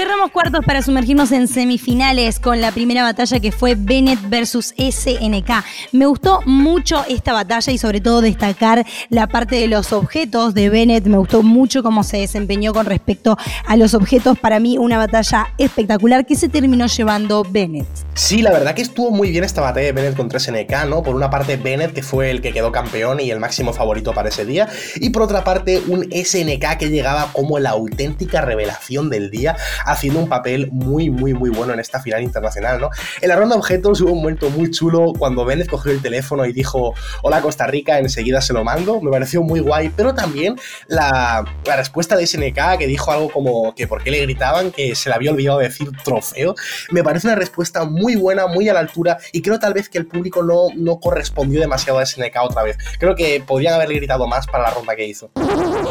Cerramos 0.00 0.30
cuartos 0.30 0.64
para 0.64 0.80
sumergirnos 0.80 1.30
en 1.30 1.46
semifinales 1.46 2.40
con 2.40 2.62
la 2.62 2.72
primera 2.72 3.02
batalla 3.02 3.38
que 3.38 3.52
fue 3.52 3.74
Bennett 3.76 4.18
versus 4.30 4.72
SNK. 4.78 5.62
Me 5.92 6.06
gustó 6.06 6.40
mucho 6.46 7.04
esta 7.06 7.34
batalla 7.34 7.70
y 7.70 7.76
sobre 7.76 8.00
todo 8.00 8.22
destacar 8.22 8.86
la 9.10 9.26
parte 9.26 9.56
de 9.56 9.68
los 9.68 9.92
objetos 9.92 10.54
de 10.54 10.70
Bennett. 10.70 11.04
Me 11.04 11.18
gustó 11.18 11.42
mucho 11.42 11.82
cómo 11.82 12.02
se 12.02 12.16
desempeñó 12.16 12.72
con 12.72 12.86
respecto 12.86 13.36
a 13.66 13.76
los 13.76 13.92
objetos. 13.92 14.38
Para 14.38 14.58
mí 14.58 14.78
una 14.78 14.96
batalla 14.96 15.48
espectacular 15.58 16.24
que 16.24 16.34
se 16.34 16.48
terminó 16.48 16.86
llevando 16.86 17.44
Bennett. 17.46 17.86
Sí, 18.14 18.40
la 18.40 18.52
verdad 18.52 18.74
que 18.74 18.80
estuvo 18.80 19.10
muy 19.10 19.30
bien 19.30 19.44
esta 19.44 19.60
batalla 19.60 19.84
de 19.84 19.92
Bennett 19.92 20.16
contra 20.16 20.40
SNK, 20.40 20.86
¿no? 20.88 21.02
Por 21.02 21.14
una 21.14 21.28
parte 21.28 21.58
Bennett 21.58 21.92
que 21.92 22.02
fue 22.02 22.30
el 22.30 22.40
que 22.40 22.54
quedó 22.54 22.72
campeón 22.72 23.20
y 23.20 23.30
el 23.30 23.38
máximo 23.38 23.74
favorito 23.74 24.14
para 24.14 24.30
ese 24.30 24.46
día. 24.46 24.66
Y 24.94 25.10
por 25.10 25.20
otra 25.20 25.44
parte 25.44 25.82
un 25.88 26.08
SNK 26.10 26.78
que 26.78 26.88
llegaba 26.88 27.30
como 27.34 27.58
la 27.58 27.70
auténtica 27.70 28.40
revelación 28.40 29.10
del 29.10 29.30
día 29.30 29.58
haciendo 29.90 30.20
un 30.20 30.28
papel 30.28 30.68
muy, 30.72 31.10
muy, 31.10 31.34
muy 31.34 31.50
bueno 31.50 31.72
en 31.72 31.80
esta 31.80 32.00
final 32.00 32.22
internacional, 32.22 32.80
¿no? 32.80 32.90
En 33.20 33.28
la 33.28 33.36
ronda 33.36 33.56
objetos 33.56 34.00
hubo 34.00 34.12
un 34.12 34.18
momento 34.18 34.50
muy 34.50 34.70
chulo 34.70 35.12
cuando 35.18 35.44
Bennett 35.44 35.68
cogió 35.68 35.92
el 35.92 36.00
teléfono 36.00 36.44
y 36.46 36.52
dijo, 36.52 36.94
hola 37.22 37.40
Costa 37.40 37.66
Rica, 37.66 37.98
enseguida 37.98 38.40
se 38.40 38.52
lo 38.52 38.64
mando, 38.64 39.00
me 39.00 39.10
pareció 39.10 39.42
muy 39.42 39.60
guay, 39.60 39.90
pero 39.94 40.14
también 40.14 40.56
la, 40.88 41.44
la 41.64 41.76
respuesta 41.76 42.16
de 42.16 42.26
SNK 42.26 42.78
que 42.78 42.86
dijo 42.86 43.10
algo 43.10 43.30
como 43.30 43.74
que 43.74 43.86
por 43.86 44.02
qué 44.02 44.10
le 44.10 44.20
gritaban, 44.22 44.70
que 44.70 44.94
se 44.94 45.08
le 45.08 45.14
había 45.14 45.30
olvidado 45.30 45.58
decir 45.58 45.90
trofeo, 46.04 46.54
me 46.90 47.02
parece 47.02 47.26
una 47.26 47.36
respuesta 47.36 47.84
muy 47.84 48.16
buena, 48.16 48.46
muy 48.46 48.68
a 48.68 48.74
la 48.74 48.80
altura 48.80 49.18
y 49.32 49.42
creo 49.42 49.58
tal 49.58 49.74
vez 49.74 49.88
que 49.88 49.98
el 49.98 50.06
público 50.06 50.42
no, 50.42 50.68
no 50.76 51.00
correspondió 51.00 51.60
demasiado 51.60 51.98
a 51.98 52.06
SNK 52.06 52.36
otra 52.42 52.62
vez. 52.62 52.78
Creo 52.98 53.14
que 53.14 53.42
podrían 53.46 53.74
haberle 53.74 53.96
gritado 53.96 54.26
más 54.26 54.46
para 54.46 54.64
la 54.64 54.70
ronda 54.70 54.96
que 54.96 55.06
hizo. 55.06 55.30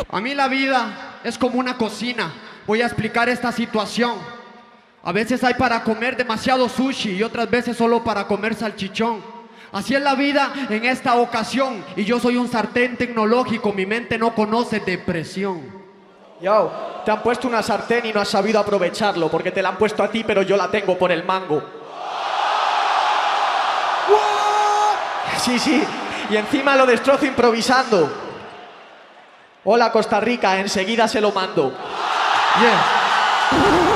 A 0.10 0.22
mí 0.22 0.34
la 0.34 0.48
vida 0.48 1.20
es 1.24 1.38
como 1.38 1.60
una 1.60 1.78
cocina 1.78 2.49
voy 2.66 2.82
a 2.82 2.86
explicar 2.86 3.30
esta 3.30 3.52
situación. 3.52 4.18
A 5.04 5.12
veces 5.12 5.44
hay 5.44 5.54
para 5.54 5.84
comer 5.84 6.18
demasiado 6.18 6.68
sushi 6.68 7.12
y 7.12 7.24
otras 7.24 7.50
veces 7.50 7.78
solo 7.78 8.04
para 8.04 8.28
comer 8.28 8.54
salchichón. 8.54 9.22
Así 9.72 9.94
es 9.94 10.02
la 10.02 10.16
vida 10.16 10.52
en 10.70 10.86
esta 10.86 11.16
ocasión 11.16 11.84
y 11.96 12.04
yo 12.04 12.20
soy 12.20 12.38
un 12.38 12.48
sartén 12.48 12.98
tecnológico, 12.98 13.72
mi 13.72 13.86
mente 13.86 14.18
no 14.18 14.34
conoce 14.34 14.80
depresión. 14.80 15.62
Yo, 16.42 17.02
te 17.06 17.12
han 17.12 17.22
puesto 17.22 17.48
una 17.48 17.62
sartén 17.62 18.06
y 18.06 18.14
no 18.14 18.22
has 18.22 18.30
sabido 18.30 18.60
aprovecharlo 18.60 19.30
porque 19.30 19.52
te 19.52 19.62
la 19.62 19.70
han 19.70 19.78
puesto 19.78 20.04
a 20.04 20.10
ti 20.10 20.24
pero 20.24 20.42
yo 20.42 20.58
la 20.58 20.72
tengo 20.72 20.98
por 20.98 21.12
el 21.12 21.24
mango. 21.24 21.64
Sí, 25.38 25.58
sí, 25.58 25.84
y 26.30 26.36
encima 26.36 26.76
lo 26.76 26.86
destrozo 26.86 27.26
improvisando. 27.26 28.12
Hola 29.64 29.92
Costa 29.92 30.20
Rica, 30.20 30.60
enseguida 30.60 31.08
se 31.08 31.22
lo 31.22 31.32
mando. 31.32 31.74
Yeah. 32.58 33.89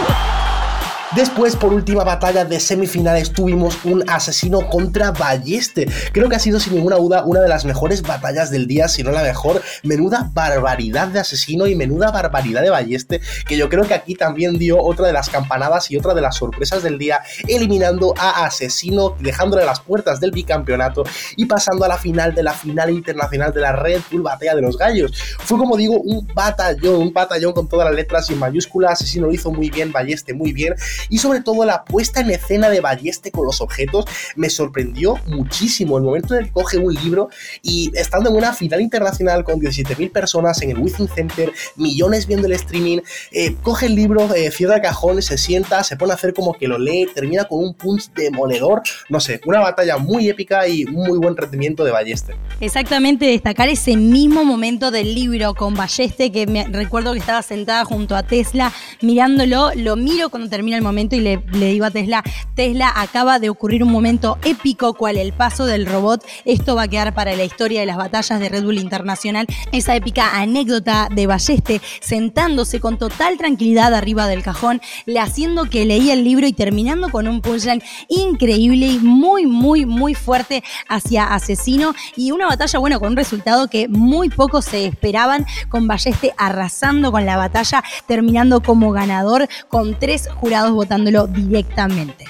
Después, 1.16 1.56
por 1.56 1.72
última 1.72 2.04
batalla 2.04 2.44
de 2.44 2.60
semifinales, 2.60 3.34
tuvimos 3.34 3.78
un 3.86 4.04
asesino 4.10 4.68
contra 4.68 5.12
Balleste. 5.12 5.88
Creo 6.12 6.28
que 6.28 6.38
ha 6.38 6.40
sido 6.40 6.60
sin 6.60 6.74
ninguna 6.74 6.96
duda 6.96 7.24
una 7.24 7.40
de 7.40 7.48
las 7.48 7.66
mejores 7.66 8.02
batallas 8.02 8.50
del 8.50 8.66
día, 8.66 8.88
si 8.88 9.04
no 9.04 9.12
la 9.12 9.22
mejor. 9.22 9.62
Menuda 9.84 10.32
barbaridad 10.34 11.10
de 11.10 11.20
asesino 11.20 11.68
y 11.68 11.76
menuda 11.76 12.10
barbaridad 12.10 12.64
de 12.64 12.72
Balleste, 12.72 13.22
que 13.48 13.58
yo 13.58 13.70
creo 13.70 13.84
que 13.84 13.94
aquí 13.94 14.16
también 14.16 14.58
dio 14.58 14.82
otra 14.82 15.06
de 15.06 15.14
las 15.14 15.30
campanadas 15.30 15.92
y 15.92 15.98
otra 15.98 16.16
de 16.16 16.22
las 16.22 16.36
sorpresas 16.36 16.82
del 16.82 16.98
día, 16.98 17.22
eliminando 17.48 18.16
a 18.18 18.46
Asesino, 18.46 19.16
dejándole 19.20 19.66
las 19.66 19.82
puertas 19.82 20.20
del 20.20 20.32
bicampeonato 20.32 21.04
y 21.36 21.46
pasando 21.46 21.86
a 21.86 21.90
la 21.90 22.00
final 22.00 22.34
de 22.34 22.42
la 22.42 22.54
final 22.54 22.90
internacional 22.90 23.54
de 23.54 23.62
la 23.62 23.74
Red 23.74 24.02
Bull 24.12 24.24
Batalla 24.24 24.56
de 24.56 24.64
los 24.64 24.80
Gallos. 24.80 25.14
Fue 25.38 25.60
como 25.60 25.78
digo, 25.78 26.00
un 26.00 26.26
batallón, 26.34 26.96
un 26.96 27.14
batallón 27.14 27.54
con 27.54 27.70
todas 27.70 27.86
las 27.86 27.96
letras 27.96 28.32
y 28.32 28.36
mayúsculas. 28.36 28.94
Asesino 28.94 29.28
lo 29.28 29.34
hizo 29.34 29.52
muy 29.52 29.70
bien, 29.70 29.92
Balleste 29.92 30.34
muy 30.34 30.54
bien 30.54 30.74
y 31.10 31.18
sobre 31.18 31.42
todo 31.42 31.66
la 31.66 31.84
puesta 31.84 32.22
en 32.22 32.32
escena 32.32 32.70
de 32.70 32.82
Balleste 32.82 33.32
con 33.32 33.46
los 33.46 33.62
objetos 33.62 34.06
me 34.36 34.50
sorprendió 34.50 35.16
muchísimo. 35.28 35.98
El 35.98 36.04
momento 36.04 36.34
en 36.34 36.42
el 36.42 36.46
que 36.48 36.52
coge 36.54 36.78
un 36.78 36.94
libro 36.94 37.30
y 37.62 37.92
estando 37.96 38.30
en 38.30 38.36
una 38.36 38.54
final 38.54 38.82
internacional 38.82 39.44
con 39.44 39.60
17.000 39.60 40.12
personas 40.12 40.62
en 40.62 40.72
el 40.72 40.78
Within 40.78 41.08
Center, 41.08 41.52
millones 41.76 42.28
viendo 42.28 42.48
el 42.48 42.54
streaming, 42.54 43.00
eh, 43.32 43.56
coge 43.62 43.88
el 43.88 43.96
libro, 43.96 44.34
eh, 44.34 44.52
cierra 44.52 44.76
el 44.76 44.82
cajón, 44.82 45.22
se 45.22 45.38
sienta, 45.38 45.84
se 45.84 45.96
pone 45.98 46.12
a 46.12 46.16
hacer 46.16 46.34
como 46.34 46.54
que 46.54 46.68
lo 46.68 46.78
lee, 46.78 47.08
termina 47.14 47.46
con 47.46 47.60
un 47.60 47.74
punch 47.74 48.12
demoledor. 48.14 48.82
No 49.10 49.20
sé, 49.20 49.42
una 49.46 49.60
batalla 49.60 49.98
muy 49.98 50.30
épica 50.30 50.68
y 50.68 50.86
muy 50.86 51.18
buen 51.18 51.36
rendimiento 51.36 51.84
de 51.84 51.92
Balleste. 51.92 52.36
Exactamente, 52.60 53.26
destacar 53.26 53.70
ese 53.70 53.96
mismo 53.96 54.46
momento 54.46 54.92
del 54.92 55.14
libro 55.14 55.54
con 55.54 55.74
Balleste, 55.74 56.32
que 56.32 56.48
me 56.48 56.66
recuerdo 56.66 57.14
que 57.14 57.20
estaba 57.20 57.42
sentada 57.42 57.86
junto 57.86 58.16
a 58.16 58.24
Tesla 58.24 58.72
mirándolo, 59.02 59.72
lo 59.76 59.96
miro 59.96 60.30
cuando 60.30 60.50
termina 60.50 60.78
el 60.78 60.84
y 60.98 61.20
le, 61.20 61.44
le 61.52 61.72
digo 61.72 61.86
a 61.86 61.92
Tesla, 61.92 62.24
Tesla 62.56 62.92
acaba 62.96 63.40
de 63.40 63.50
ocurrir 63.50 63.84
un 63.84 63.92
momento 63.92 64.38
épico 64.44 64.94
cual 64.94 65.18
el 65.18 65.34
paso 65.34 65.66
del 65.66 65.86
robot, 65.86 66.24
esto 66.46 66.76
va 66.76 66.84
a 66.84 66.88
quedar 66.88 67.14
para 67.14 67.36
la 67.36 67.44
historia 67.44 67.80
de 67.80 67.86
las 67.86 67.98
batallas 67.98 68.40
de 68.40 68.50
Red 68.50 68.64
Bull 68.64 68.78
Internacional, 68.78 69.48
esa 69.72 69.96
épica 69.96 70.40
anécdota 70.40 71.10
de 71.12 71.28
Balleste 71.28 71.82
sentándose 72.00 72.80
con 72.80 72.98
total 72.98 73.38
tranquilidad 73.38 73.94
arriba 73.94 74.28
del 74.28 74.44
cajón, 74.44 74.82
le 75.06 75.20
haciendo 75.20 75.66
que 75.66 75.86
leía 75.86 76.14
el 76.14 76.24
libro 76.24 76.46
y 76.46 76.54
terminando 76.54 77.10
con 77.10 77.28
un 77.28 77.42
punchline 77.42 77.82
increíble 78.08 78.88
y 78.88 79.00
muy, 79.00 79.46
muy, 79.48 79.86
muy 79.86 80.14
fuerte 80.14 80.64
hacia 80.88 81.26
Asesino. 81.26 81.96
Y 82.16 82.32
una 82.32 82.48
batalla, 82.48 82.80
bueno, 82.80 83.00
con 83.00 83.10
un 83.10 83.18
resultado 83.18 83.68
que 83.68 83.88
muy 83.88 84.30
pocos 84.30 84.66
se 84.66 84.86
esperaban, 84.86 85.46
con 85.70 85.88
Balleste 85.88 86.34
arrasando 86.38 87.12
con 87.12 87.26
la 87.26 87.38
batalla, 87.38 87.84
terminando 88.08 88.62
como 88.62 88.92
ganador 88.92 89.48
con 89.70 89.98
tres 89.98 90.30
jurados 90.40 90.72
votándolo 90.84 91.28
directamente. 91.28 92.26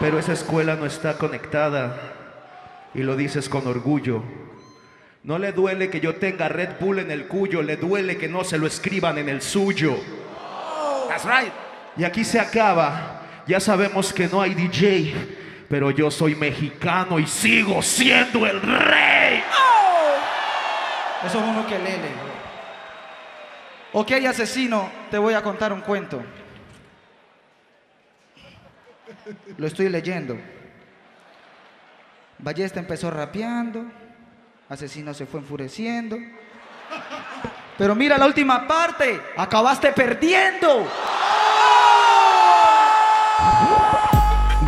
Pero 0.00 0.18
esa 0.18 0.32
escuela 0.32 0.76
no 0.76 0.86
está 0.86 1.18
conectada 1.18 1.96
y 2.94 3.02
lo 3.02 3.16
dices 3.16 3.50
con 3.50 3.66
orgullo. 3.66 4.22
No 5.22 5.38
le 5.38 5.52
duele 5.52 5.90
que 5.90 6.00
yo 6.00 6.16
tenga 6.16 6.48
Red 6.48 6.70
Bull 6.80 7.00
en 7.00 7.10
el 7.10 7.26
cuyo, 7.26 7.62
le 7.62 7.76
duele 7.76 8.16
que 8.16 8.28
no 8.28 8.44
se 8.44 8.56
lo 8.56 8.66
escriban 8.66 9.18
en 9.18 9.28
el 9.28 9.42
suyo. 9.42 9.94
That's 11.08 11.24
right. 11.24 11.52
Y 11.96 12.04
aquí 12.04 12.24
se 12.24 12.40
acaba. 12.40 13.20
Ya 13.46 13.60
sabemos 13.60 14.12
que 14.12 14.26
no 14.26 14.40
hay 14.40 14.54
DJ, 14.54 15.14
pero 15.68 15.90
yo 15.90 16.10
soy 16.10 16.34
mexicano 16.34 17.18
y 17.18 17.26
sigo 17.26 17.82
siendo 17.82 18.46
el 18.46 18.60
rey. 18.62 19.42
Eso 21.26 21.38
es 21.38 21.44
uno 21.44 21.66
que 21.66 21.78
lele. 21.78 22.08
Ok, 23.92 24.12
asesino, 24.28 24.88
te 25.10 25.18
voy 25.18 25.34
a 25.34 25.42
contar 25.42 25.72
un 25.72 25.82
cuento. 25.82 26.22
Lo 29.56 29.66
estoy 29.66 29.88
leyendo. 29.88 30.38
Ballesta 32.38 32.80
empezó 32.80 33.10
rapeando, 33.10 33.84
asesino 34.68 35.14
se 35.14 35.26
fue 35.26 35.40
enfureciendo. 35.40 36.18
Pero 37.78 37.94
mira 37.94 38.18
la 38.18 38.26
última 38.26 38.66
parte, 38.66 39.20
acabaste 39.36 39.92
perdiendo. 39.92 40.86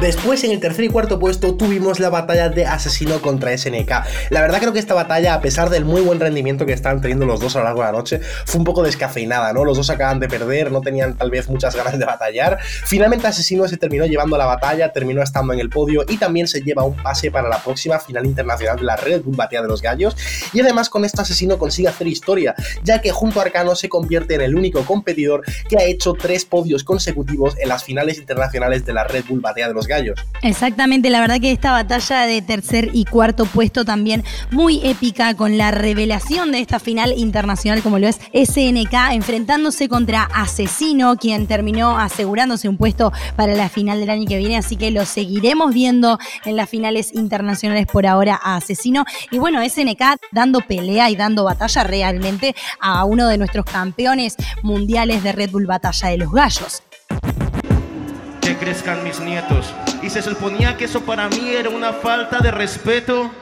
Después, 0.01 0.45
en 0.45 0.51
el 0.51 0.61
tercer 0.61 0.85
y 0.85 0.89
cuarto 0.89 1.19
puesto, 1.19 1.55
tuvimos 1.55 2.01
la 2.01 2.11
batalla 2.11 2.51
de 2.51 2.67
Asesino 2.67 3.23
contra 3.23 3.57
SNK. 3.57 3.91
La 4.29 4.43
verdad 4.43 4.59
creo 4.61 4.75
que 4.75 4.79
esta 4.79 4.93
batalla, 4.93 5.33
a 5.33 5.41
pesar 5.41 5.71
del 5.71 5.87
muy 5.87 6.03
buen 6.03 6.21
rendimiento 6.21 6.67
que 6.67 6.75
estaban 6.75 7.01
teniendo 7.01 7.25
los 7.25 7.41
dos 7.41 7.57
a 7.57 7.61
lo 7.61 7.65
largo 7.65 7.81
de 7.81 7.87
la 7.87 7.93
noche, 7.93 8.21
fue 8.45 8.59
un 8.59 8.65
poco 8.65 8.83
descafeinada, 8.83 9.55
¿no? 9.55 9.65
Los 9.65 9.79
dos 9.79 9.89
acaban 9.89 10.21
de 10.21 10.29
perder, 10.29 10.71
no 10.71 10.83
tenían 10.83 11.17
tal 11.17 11.31
vez 11.31 11.49
muchas 11.49 11.75
ganas 11.75 11.99
de 11.99 12.05
batallar. 12.05 12.59
Finalmente 12.61 13.27
Asesino 13.27 13.67
se 13.69 13.79
terminó 13.79 14.05
llevando 14.05 14.37
la 14.37 14.45
batalla, 14.45 14.93
terminó 14.93 15.23
estando 15.23 15.55
en 15.55 15.61
el 15.61 15.71
podio 15.71 16.05
y 16.07 16.19
también 16.19 16.47
se 16.47 16.61
lleva 16.61 16.85
un 16.85 16.95
pase 16.95 17.31
para 17.31 17.49
la 17.49 17.63
próxima 17.63 17.99
final 17.99 18.27
internacional 18.27 18.77
de 18.77 18.85
la 18.85 18.97
Red 18.97 19.23
Bull 19.23 19.35
Batalla 19.35 19.63
de 19.63 19.69
los 19.69 19.81
Gallos. 19.81 20.15
Y 20.53 20.61
además 20.61 20.91
con 20.91 21.07
esto 21.07 21.23
Asesino 21.23 21.57
consigue 21.57 21.89
hacer 21.89 22.07
historia, 22.07 22.55
ya 22.85 23.01
que 23.01 23.13
junto 23.13 23.41
a 23.41 23.45
Arcano 23.45 23.75
se 23.75 23.89
convierte 23.89 24.35
en 24.35 24.43
el 24.43 24.57
único 24.57 24.85
competidor 24.85 25.43
que 25.71 25.79
ha 25.79 25.85
hecho 25.85 26.13
tres 26.13 26.45
podios 26.45 26.85
consecutivos 26.85 27.55
en 27.59 27.71
las 27.71 27.83
finales 27.83 28.19
internacionales 28.19 28.85
de 28.85 28.93
la 28.93 29.05
Red 29.05 29.25
Bull 29.27 29.41
Batalla 29.41 29.69
de 29.69 29.75
los 29.75 29.86
Gallos. 29.87 30.19
Exactamente, 30.43 31.11
la 31.11 31.21
verdad 31.21 31.41
que 31.41 31.53
esta 31.53 31.73
batalla 31.73 32.27
de 32.27 32.43
tercer 32.43 32.91
y 32.93 33.05
cuarto 33.05 33.47
puesto 33.47 33.85
también 33.85 34.25
muy 34.51 34.81
épica 34.85 35.35
con 35.35 35.59
la 35.59 35.71
revelación 35.71 36.53
de 36.53 36.61
esta 36.61 36.79
final 36.79 37.13
internacional 37.17 37.83
como 37.83 37.99
lo 37.99 38.07
es 38.07 38.21
SNK 38.33 38.95
enfrentándose 39.13 39.89
contra 39.89 40.25
Asesino, 40.25 41.17
quien 41.17 41.47
terminó 41.47 41.99
asegurándose 41.99 42.69
un 42.69 42.77
puesto 42.77 43.13
para 43.35 43.55
la 43.55 43.69
final 43.69 44.01
del 44.01 44.11
año 44.11 44.27
que 44.27 44.39
viene, 44.39 44.57
así 44.57 44.77
que 44.77 44.91
lo 44.91 45.05
seguiremos 45.05 45.73
viendo 45.73 46.19
en 46.45 46.57
las 46.57 46.69
finales 46.69 47.15
internacionales 47.15 47.87
por 47.87 48.07
ahora 48.07 48.39
a 48.43 48.57
Asesino. 48.57 49.05
Y 49.31 49.39
bueno, 49.39 49.61
SNK 49.67 50.19
dando 50.33 50.61
pelea 50.61 51.11
y 51.11 51.17
dando 51.17 51.45
batalla 51.45 51.85
realmente 51.85 52.55
a 52.81 53.05
uno 53.05 53.29
de 53.29 53.39
nuestros 53.39 53.65
campeones 53.65 54.37
mundiales 54.63 55.23
de 55.23 55.33
Red 55.33 55.51
Bull 55.51 55.67
Batalla 55.67 56.09
de 56.09 56.19
los 56.19 56.33
Gallos. 56.33 56.83
Que 58.47 58.57
crezcan 58.57 59.03
mis 59.03 59.19
nietos. 59.19 59.75
Y 60.03 60.11
se 60.11 60.23
suponía 60.23 60.77
que 60.77 60.85
eso 60.85 61.01
para 61.01 61.29
mí 61.29 61.51
era 61.51 61.69
una 61.69 61.93
falta 61.93 62.39
de 62.39 62.53
respeto. 62.53 63.33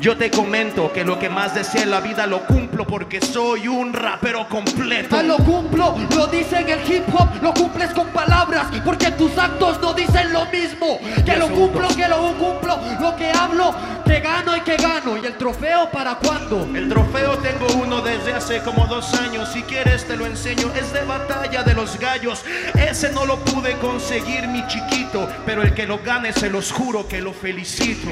Yo 0.00 0.16
te 0.16 0.30
comento 0.30 0.92
que 0.92 1.04
lo 1.04 1.18
que 1.18 1.28
más 1.28 1.56
deseo 1.56 1.82
en 1.82 1.90
la 1.90 2.00
vida 2.00 2.24
lo 2.26 2.46
cumplo 2.46 2.86
porque 2.86 3.20
soy 3.20 3.66
un 3.66 3.92
rapero 3.92 4.48
completo. 4.48 5.16
Ah, 5.18 5.24
lo 5.24 5.38
cumplo, 5.38 5.96
lo 6.14 6.28
dice 6.28 6.60
en 6.60 6.68
el 6.68 6.80
hip 6.92 7.02
hop, 7.12 7.28
lo 7.42 7.52
cumples 7.52 7.90
con 7.90 8.06
palabras, 8.08 8.68
porque 8.84 9.10
tus 9.10 9.36
actos 9.36 9.80
no 9.80 9.92
dicen 9.94 10.32
lo 10.32 10.46
mismo. 10.46 11.00
Que 11.24 11.36
lo 11.36 11.48
cumplo, 11.48 11.88
que 11.88 12.06
lo 12.06 12.32
cumplo, 12.34 12.78
lo 13.00 13.16
que 13.16 13.32
hablo, 13.32 13.74
que 14.06 14.20
gano 14.20 14.56
y 14.56 14.60
que 14.60 14.76
gano. 14.76 15.16
¿Y 15.16 15.26
el 15.26 15.36
trofeo 15.36 15.90
para 15.90 16.14
cuándo? 16.14 16.68
El 16.74 16.88
trofeo 16.88 17.36
tengo 17.38 17.66
uno 17.82 18.00
desde 18.00 18.34
hace 18.34 18.60
como 18.60 18.86
dos 18.86 19.12
años. 19.14 19.48
Si 19.52 19.62
quieres 19.62 20.06
te 20.06 20.16
lo 20.16 20.26
enseño. 20.26 20.70
Es 20.78 20.92
de 20.92 21.02
batalla 21.02 21.64
de 21.64 21.74
los 21.74 21.98
gallos. 21.98 22.44
Ese 22.74 23.10
no 23.10 23.26
lo 23.26 23.36
pude 23.40 23.76
conseguir, 23.78 24.46
mi 24.46 24.64
chiquito. 24.68 25.28
Pero 25.44 25.62
el 25.62 25.74
que 25.74 25.86
lo 25.86 25.98
gane, 25.98 26.32
se 26.32 26.50
los 26.50 26.70
juro 26.70 27.08
que 27.08 27.20
lo 27.20 27.32
felicito. 27.32 28.08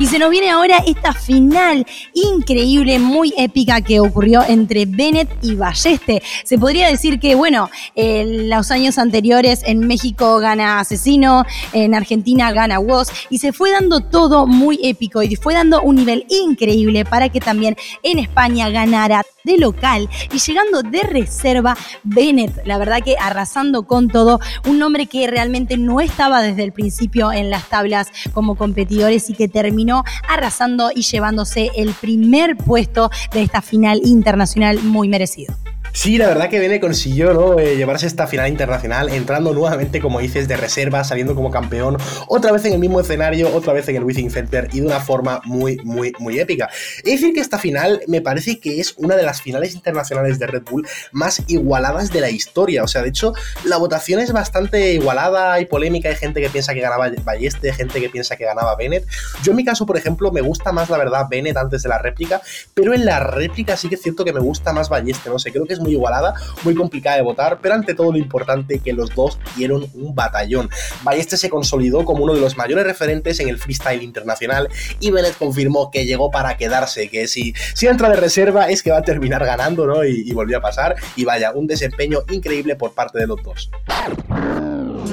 Y 0.00 0.06
se 0.06 0.20
nos 0.20 0.30
viene 0.30 0.48
ahora 0.48 0.76
esta 0.86 1.12
final 1.12 1.84
increíble, 2.14 3.00
muy 3.00 3.34
épica 3.36 3.80
que 3.80 3.98
ocurrió 3.98 4.44
entre 4.46 4.86
Bennett 4.86 5.28
y 5.42 5.56
Balleste. 5.56 6.22
Se 6.44 6.56
podría 6.56 6.86
decir 6.86 7.18
que, 7.18 7.34
bueno, 7.34 7.68
en 7.96 8.48
los 8.48 8.70
años 8.70 8.96
anteriores 8.96 9.62
en 9.66 9.80
México 9.80 10.38
gana 10.38 10.78
Asesino, 10.78 11.44
en 11.72 11.96
Argentina 11.96 12.52
gana 12.52 12.78
Woz, 12.78 13.08
y 13.28 13.38
se 13.38 13.52
fue 13.52 13.72
dando 13.72 14.00
todo 14.00 14.46
muy 14.46 14.78
épico 14.84 15.20
y 15.22 15.34
fue 15.34 15.54
dando 15.54 15.82
un 15.82 15.96
nivel 15.96 16.26
increíble 16.28 17.04
para 17.04 17.28
que 17.28 17.40
también 17.40 17.76
en 18.04 18.20
España 18.20 18.70
ganara 18.70 19.24
de 19.44 19.56
local 19.56 20.08
y 20.32 20.38
llegando 20.38 20.82
de 20.82 21.00
reserva 21.02 21.76
Bennett, 22.04 22.64
la 22.66 22.76
verdad 22.76 23.02
que 23.02 23.16
arrasando 23.18 23.84
con 23.84 24.08
todo, 24.08 24.40
un 24.66 24.78
nombre 24.78 25.06
que 25.06 25.26
realmente 25.26 25.76
no 25.78 26.00
estaba 26.00 26.42
desde 26.42 26.64
el 26.64 26.72
principio 26.72 27.32
en 27.32 27.50
las 27.50 27.68
tablas 27.68 28.08
como 28.32 28.56
competidores 28.56 29.30
y 29.30 29.34
que 29.34 29.48
terminó 29.48 29.87
arrasando 30.28 30.90
y 30.94 31.02
llevándose 31.02 31.70
el 31.76 31.92
primer 31.94 32.56
puesto 32.56 33.10
de 33.32 33.42
esta 33.42 33.62
final 33.62 34.00
internacional 34.04 34.80
muy 34.82 35.08
merecido. 35.08 35.54
Sí, 35.92 36.18
la 36.18 36.28
verdad 36.28 36.48
que 36.48 36.60
Bene 36.60 36.80
consiguió 36.80 37.32
¿no? 37.32 37.58
Eh, 37.58 37.76
llevarse 37.76 38.06
esta 38.06 38.26
final 38.26 38.48
internacional, 38.48 39.08
entrando 39.08 39.52
nuevamente, 39.52 40.00
como 40.00 40.20
dices, 40.20 40.46
de 40.46 40.56
reserva, 40.56 41.02
saliendo 41.02 41.34
como 41.34 41.50
campeón, 41.50 41.96
otra 42.28 42.52
vez 42.52 42.64
en 42.66 42.74
el 42.74 42.78
mismo 42.78 43.00
escenario, 43.00 43.52
otra 43.54 43.72
vez 43.72 43.88
en 43.88 43.96
el 43.96 44.04
Within 44.04 44.30
Center 44.30 44.68
y 44.72 44.80
de 44.80 44.86
una 44.86 45.00
forma 45.00 45.40
muy, 45.44 45.76
muy, 45.84 46.12
muy 46.18 46.38
épica. 46.38 46.68
Es 46.98 47.20
decir, 47.20 47.34
que 47.34 47.40
esta 47.40 47.58
final 47.58 48.02
me 48.06 48.20
parece 48.20 48.60
que 48.60 48.80
es 48.80 48.94
una 48.96 49.16
de 49.16 49.22
las 49.22 49.42
finales 49.42 49.74
internacionales 49.74 50.38
de 50.38 50.46
Red 50.46 50.62
Bull 50.70 50.86
más 51.12 51.42
igualadas 51.46 52.12
de 52.12 52.20
la 52.20 52.30
historia. 52.30 52.84
O 52.84 52.88
sea, 52.88 53.02
de 53.02 53.08
hecho, 53.08 53.32
la 53.64 53.76
votación 53.78 54.20
es 54.20 54.32
bastante 54.32 54.92
igualada, 54.92 55.54
hay 55.54 55.66
polémica, 55.66 56.08
hay 56.08 56.16
gente 56.16 56.40
que 56.40 56.50
piensa 56.50 56.74
que 56.74 56.80
ganaba 56.80 57.10
Balleste, 57.24 57.72
gente 57.72 58.00
que 58.00 58.08
piensa 58.08 58.36
que 58.36 58.44
ganaba 58.44 58.76
Bennett. 58.76 59.06
Yo 59.42 59.52
en 59.52 59.56
mi 59.56 59.64
caso, 59.64 59.86
por 59.86 59.96
ejemplo, 59.96 60.30
me 60.30 60.40
gusta 60.40 60.72
más, 60.72 60.90
la 60.90 60.98
verdad, 60.98 61.26
Bennett 61.28 61.56
antes 61.56 61.82
de 61.82 61.88
la 61.88 61.98
réplica, 61.98 62.40
pero 62.74 62.94
en 62.94 63.04
la 63.04 63.20
réplica 63.20 63.76
sí 63.76 63.88
que 63.88 63.94
es 63.96 64.02
cierto 64.02 64.24
que 64.24 64.32
me 64.32 64.40
gusta 64.40 64.72
más 64.72 64.88
Balleste, 64.88 65.30
no 65.30 65.38
sé, 65.38 65.50
creo 65.50 65.66
que 65.66 65.74
es 65.74 65.77
muy 65.80 65.92
igualada, 65.92 66.34
muy 66.64 66.74
complicada 66.74 67.16
de 67.16 67.22
votar, 67.22 67.58
pero 67.60 67.74
ante 67.74 67.94
todo 67.94 68.12
lo 68.12 68.18
importante 68.18 68.78
que 68.80 68.92
los 68.92 69.14
dos 69.14 69.38
dieron 69.56 69.86
un 69.94 70.14
batallón. 70.14 70.70
Balleste 71.02 71.36
se 71.36 71.50
consolidó 71.50 72.04
como 72.04 72.24
uno 72.24 72.34
de 72.34 72.40
los 72.40 72.56
mayores 72.56 72.84
referentes 72.84 73.40
en 73.40 73.48
el 73.48 73.58
freestyle 73.58 74.02
internacional 74.02 74.68
y 75.00 75.10
Bennett 75.10 75.36
confirmó 75.36 75.90
que 75.90 76.04
llegó 76.06 76.30
para 76.30 76.56
quedarse, 76.56 77.08
que 77.08 77.28
si, 77.28 77.54
si 77.74 77.86
entra 77.86 78.08
de 78.08 78.16
reserva 78.16 78.68
es 78.68 78.82
que 78.82 78.90
va 78.90 78.98
a 78.98 79.02
terminar 79.02 79.44
ganando, 79.44 79.86
¿no? 79.86 80.04
Y, 80.04 80.22
y 80.28 80.32
volvió 80.32 80.58
a 80.58 80.60
pasar. 80.60 80.96
Y 81.16 81.24
vaya, 81.24 81.52
un 81.52 81.66
desempeño 81.66 82.20
increíble 82.30 82.76
por 82.76 82.92
parte 82.92 83.18
de 83.18 83.26
los 83.26 83.42
dos. 83.42 83.70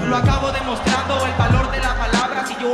Lo 0.08 0.16
acabo 0.16 0.52
demostrando 0.52 1.26
el 1.26 1.34
valor 1.34 1.72
de 1.72 1.80
la 1.80 1.95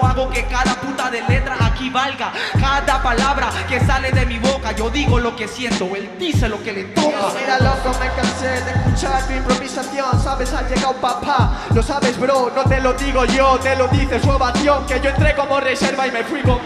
hago 0.05 0.29
que 0.29 0.45
cada 0.45 0.75
puta 0.75 1.09
de 1.09 1.21
letra 1.21 1.57
aquí 1.61 1.89
valga. 1.89 2.31
Cada 2.59 3.01
palabra 3.01 3.49
que 3.67 3.79
sale 3.79 4.11
de 4.11 4.25
mi 4.25 4.39
boca. 4.39 4.71
Yo 4.73 4.89
digo 4.89 5.19
lo 5.19 5.35
que 5.35 5.47
siento, 5.47 5.95
él 5.95 6.09
dice 6.19 6.47
lo 6.47 6.61
que 6.63 6.73
le 6.73 6.83
toca. 6.85 7.31
Mira 7.39 7.59
loco, 7.59 7.97
me 7.99 8.09
cansé 8.09 8.61
de 8.63 8.71
escuchar 8.71 9.27
tu 9.27 9.33
improvisación 9.33 10.21
Sabes, 10.23 10.53
ha 10.53 10.67
llegado 10.67 10.93
papá 10.93 11.65
Lo 11.73 11.81
sabes 11.81 12.17
bro, 12.19 12.51
no 12.55 12.63
te 12.63 12.79
lo 12.81 12.93
digo 12.93 13.25
yo 13.25 13.57
Te 13.59 13.75
lo 13.75 13.87
dice 13.87 14.19
su 14.19 14.29
ovación 14.29 14.85
Que 14.85 14.99
yo 14.99 15.09
entré 15.09 15.35
como 15.35 15.59
reserva 15.59 16.07
y 16.07 16.11
me 16.11 16.23
fui 16.23 16.41
con... 16.41 16.59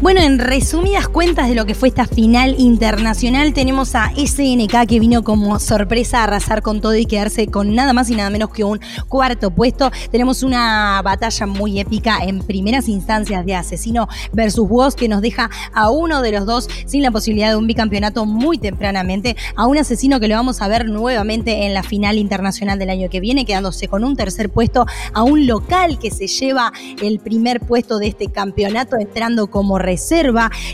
Bueno, 0.00 0.20
en 0.20 0.38
resumidas 0.38 1.08
cuentas 1.08 1.48
de 1.48 1.54
lo 1.54 1.64
que 1.64 1.74
fue 1.74 1.88
esta 1.88 2.06
final 2.06 2.56
internacional, 2.58 3.54
tenemos 3.54 3.94
a 3.94 4.10
SNK 4.14 4.86
que 4.86 5.00
vino 5.00 5.22
como 5.22 5.58
sorpresa 5.60 6.18
a 6.18 6.24
arrasar 6.24 6.62
con 6.62 6.80
todo 6.80 6.94
y 6.96 7.06
quedarse 7.06 7.46
con 7.46 7.74
nada 7.74 7.92
más 7.92 8.10
y 8.10 8.16
nada 8.16 8.28
menos 8.28 8.50
que 8.50 8.64
un 8.64 8.80
cuarto 9.08 9.52
puesto. 9.52 9.90
Tenemos 10.10 10.42
una 10.42 11.00
batalla 11.02 11.46
muy 11.46 11.80
épica 11.80 12.18
en 12.22 12.40
primeras 12.40 12.88
instancias 12.88 13.46
de 13.46 13.54
Asesino 13.54 14.08
versus 14.32 14.68
Woz 14.68 14.94
que 14.94 15.08
nos 15.08 15.22
deja 15.22 15.48
a 15.72 15.90
uno 15.90 16.22
de 16.22 16.32
los 16.32 16.44
dos 16.44 16.68
sin 16.86 17.02
la 17.02 17.12
posibilidad 17.12 17.50
de 17.50 17.56
un 17.56 17.66
bicampeonato 17.66 18.26
muy 18.26 18.58
tempranamente, 18.58 19.36
a 19.56 19.66
un 19.66 19.78
Asesino 19.78 20.20
que 20.20 20.28
lo 20.28 20.34
vamos 20.34 20.60
a 20.60 20.68
ver 20.68 20.86
nuevamente 20.86 21.66
en 21.66 21.72
la 21.72 21.84
final 21.84 22.18
internacional 22.18 22.78
del 22.78 22.90
año 22.90 23.08
que 23.08 23.20
viene, 23.20 23.46
quedándose 23.46 23.88
con 23.88 24.04
un 24.04 24.16
tercer 24.16 24.50
puesto, 24.50 24.86
a 25.14 25.22
un 25.22 25.46
local 25.46 25.98
que 25.98 26.10
se 26.10 26.26
lleva 26.26 26.72
el 27.00 27.20
primer 27.20 27.60
puesto 27.60 27.98
de 27.98 28.08
este 28.08 28.26
campeonato, 28.26 28.96
entrando 28.96 29.46
como 29.46 29.78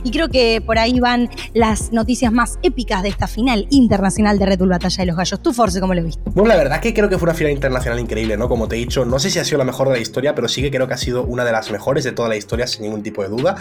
Y 0.04 0.10
creo 0.10 0.28
que 0.28 0.62
por 0.64 0.78
ahí 0.78 1.00
van 1.00 1.28
las 1.54 1.92
noticias 1.92 2.32
más 2.32 2.58
épicas 2.62 3.02
de 3.02 3.08
esta 3.08 3.26
final 3.26 3.66
internacional 3.70 4.38
de 4.38 4.46
Red 4.46 4.58
Bull 4.58 4.68
Batalla 4.68 4.96
de 4.98 5.06
los 5.06 5.16
Gallos. 5.16 5.42
¿Tú, 5.42 5.52
Force, 5.52 5.80
cómo 5.80 5.94
lo 5.94 6.02
viste? 6.02 6.22
Bueno, 6.26 6.48
la 6.48 6.56
verdad 6.56 6.80
que 6.80 6.94
creo 6.94 7.08
que 7.08 7.18
fue 7.18 7.28
una 7.28 7.34
final 7.34 7.52
internacional 7.52 7.98
increíble, 7.98 8.36
¿no? 8.36 8.48
Como 8.48 8.68
te 8.68 8.76
he 8.76 8.78
dicho, 8.78 9.04
no 9.04 9.18
sé 9.18 9.30
si 9.30 9.38
ha 9.38 9.44
sido 9.44 9.58
la 9.58 9.64
mejor 9.64 9.88
de 9.88 9.94
la 9.94 10.00
historia, 10.00 10.34
pero 10.34 10.48
sí 10.48 10.62
que 10.62 10.70
creo 10.70 10.86
que 10.86 10.94
ha 10.94 10.98
sido 10.98 11.24
una 11.24 11.44
de 11.44 11.52
las 11.52 11.70
mejores 11.70 12.04
de 12.04 12.12
toda 12.12 12.28
la 12.28 12.36
historia, 12.36 12.66
sin 12.66 12.82
ningún 12.82 13.02
tipo 13.02 13.22
de 13.22 13.28
duda. 13.28 13.56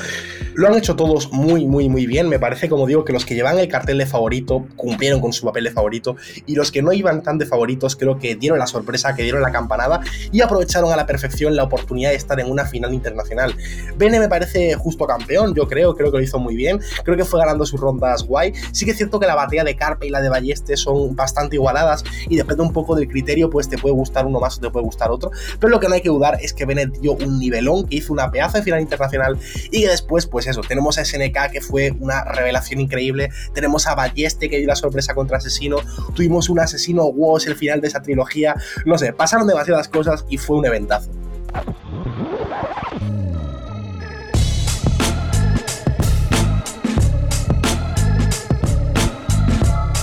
Lo 0.53 0.67
han 0.67 0.75
hecho 0.75 0.95
todos 0.95 1.31
muy, 1.31 1.65
muy, 1.65 1.89
muy 1.89 2.05
bien. 2.05 2.29
Me 2.29 2.39
parece, 2.39 2.69
como 2.69 2.87
digo, 2.87 3.05
que 3.05 3.13
los 3.13 3.25
que 3.25 3.35
llevan 3.35 3.57
el 3.59 3.67
cartel 3.67 3.97
de 3.97 4.05
favorito 4.05 4.65
cumplieron 4.75 5.21
con 5.21 5.33
su 5.33 5.45
papel 5.45 5.65
de 5.65 5.71
favorito 5.71 6.15
y 6.45 6.55
los 6.55 6.71
que 6.71 6.81
no 6.81 6.93
iban 6.93 7.23
tan 7.23 7.37
de 7.37 7.45
favoritos 7.45 7.95
creo 7.95 8.19
que 8.19 8.35
dieron 8.35 8.59
la 8.59 8.67
sorpresa, 8.67 9.15
que 9.15 9.23
dieron 9.23 9.41
la 9.41 9.51
campanada 9.51 10.01
y 10.31 10.41
aprovecharon 10.41 10.91
a 10.91 10.95
la 10.95 11.05
perfección 11.05 11.55
la 11.55 11.63
oportunidad 11.63 12.09
de 12.09 12.15
estar 12.15 12.39
en 12.39 12.49
una 12.49 12.65
final 12.65 12.93
internacional. 12.93 13.55
Bene 13.97 14.19
me 14.19 14.27
parece 14.27 14.75
justo 14.75 15.05
campeón, 15.05 15.38
yo 15.53 15.67
creo, 15.67 15.95
creo 15.95 16.11
que 16.11 16.17
lo 16.17 16.23
hizo 16.23 16.39
muy 16.39 16.55
bien, 16.55 16.79
creo 17.03 17.17
que 17.17 17.25
fue 17.25 17.39
ganando 17.39 17.65
sus 17.65 17.79
rondas 17.79 18.23
guay. 18.23 18.53
Sí 18.71 18.85
que 18.85 18.91
es 18.91 18.97
cierto 18.97 19.19
que 19.19 19.27
la 19.27 19.35
batalla 19.35 19.63
de 19.63 19.75
Carpe 19.75 20.07
y 20.07 20.09
la 20.09 20.21
de 20.21 20.29
Balleste 20.29 20.77
son 20.77 21.15
bastante 21.15 21.55
igualadas 21.55 22.03
y 22.27 22.35
depende 22.35 22.63
un 22.63 22.73
poco 22.73 22.95
del 22.95 23.07
criterio, 23.07 23.49
pues 23.49 23.69
te 23.69 23.77
puede 23.77 23.95
gustar 23.95 24.25
uno 24.25 24.39
más 24.39 24.57
o 24.57 24.61
te 24.61 24.69
puede 24.69 24.85
gustar 24.85 25.11
otro, 25.11 25.31
pero 25.59 25.71
lo 25.71 25.79
que 25.79 25.87
no 25.87 25.95
hay 25.95 26.01
que 26.01 26.09
dudar 26.09 26.37
es 26.41 26.53
que 26.53 26.65
Bennett 26.65 26.99
dio 26.99 27.13
un 27.13 27.39
nivelón, 27.39 27.85
que 27.87 27.97
hizo 27.97 28.13
una 28.13 28.31
pedazo 28.31 28.57
de 28.57 28.63
final 28.63 28.81
internacional 28.81 29.37
y 29.71 29.81
que 29.81 29.89
después, 29.89 30.25
pues 30.25 30.47
eso, 30.47 30.61
tenemos 30.61 30.97
a 30.97 31.05
SNK 31.05 31.51
que 31.51 31.61
fue 31.61 31.93
una 31.99 32.23
revelación 32.23 32.79
increíble, 32.79 33.29
tenemos 33.53 33.87
a 33.87 33.95
Balleste 33.95 34.49
que 34.49 34.57
dio 34.57 34.67
la 34.67 34.75
sorpresa 34.75 35.13
contra 35.13 35.37
Asesino, 35.37 35.77
tuvimos 36.13 36.49
un 36.49 36.59
Asesino 36.59 37.05
Woz 37.05 37.47
el 37.47 37.55
final 37.55 37.81
de 37.81 37.87
esa 37.87 38.01
trilogía, 38.01 38.55
no 38.85 38.97
sé, 38.97 39.13
pasaron 39.13 39.47
demasiadas 39.47 39.87
cosas 39.87 40.25
y 40.29 40.37
fue 40.37 40.57
un 40.57 40.65
eventazo. 40.65 41.09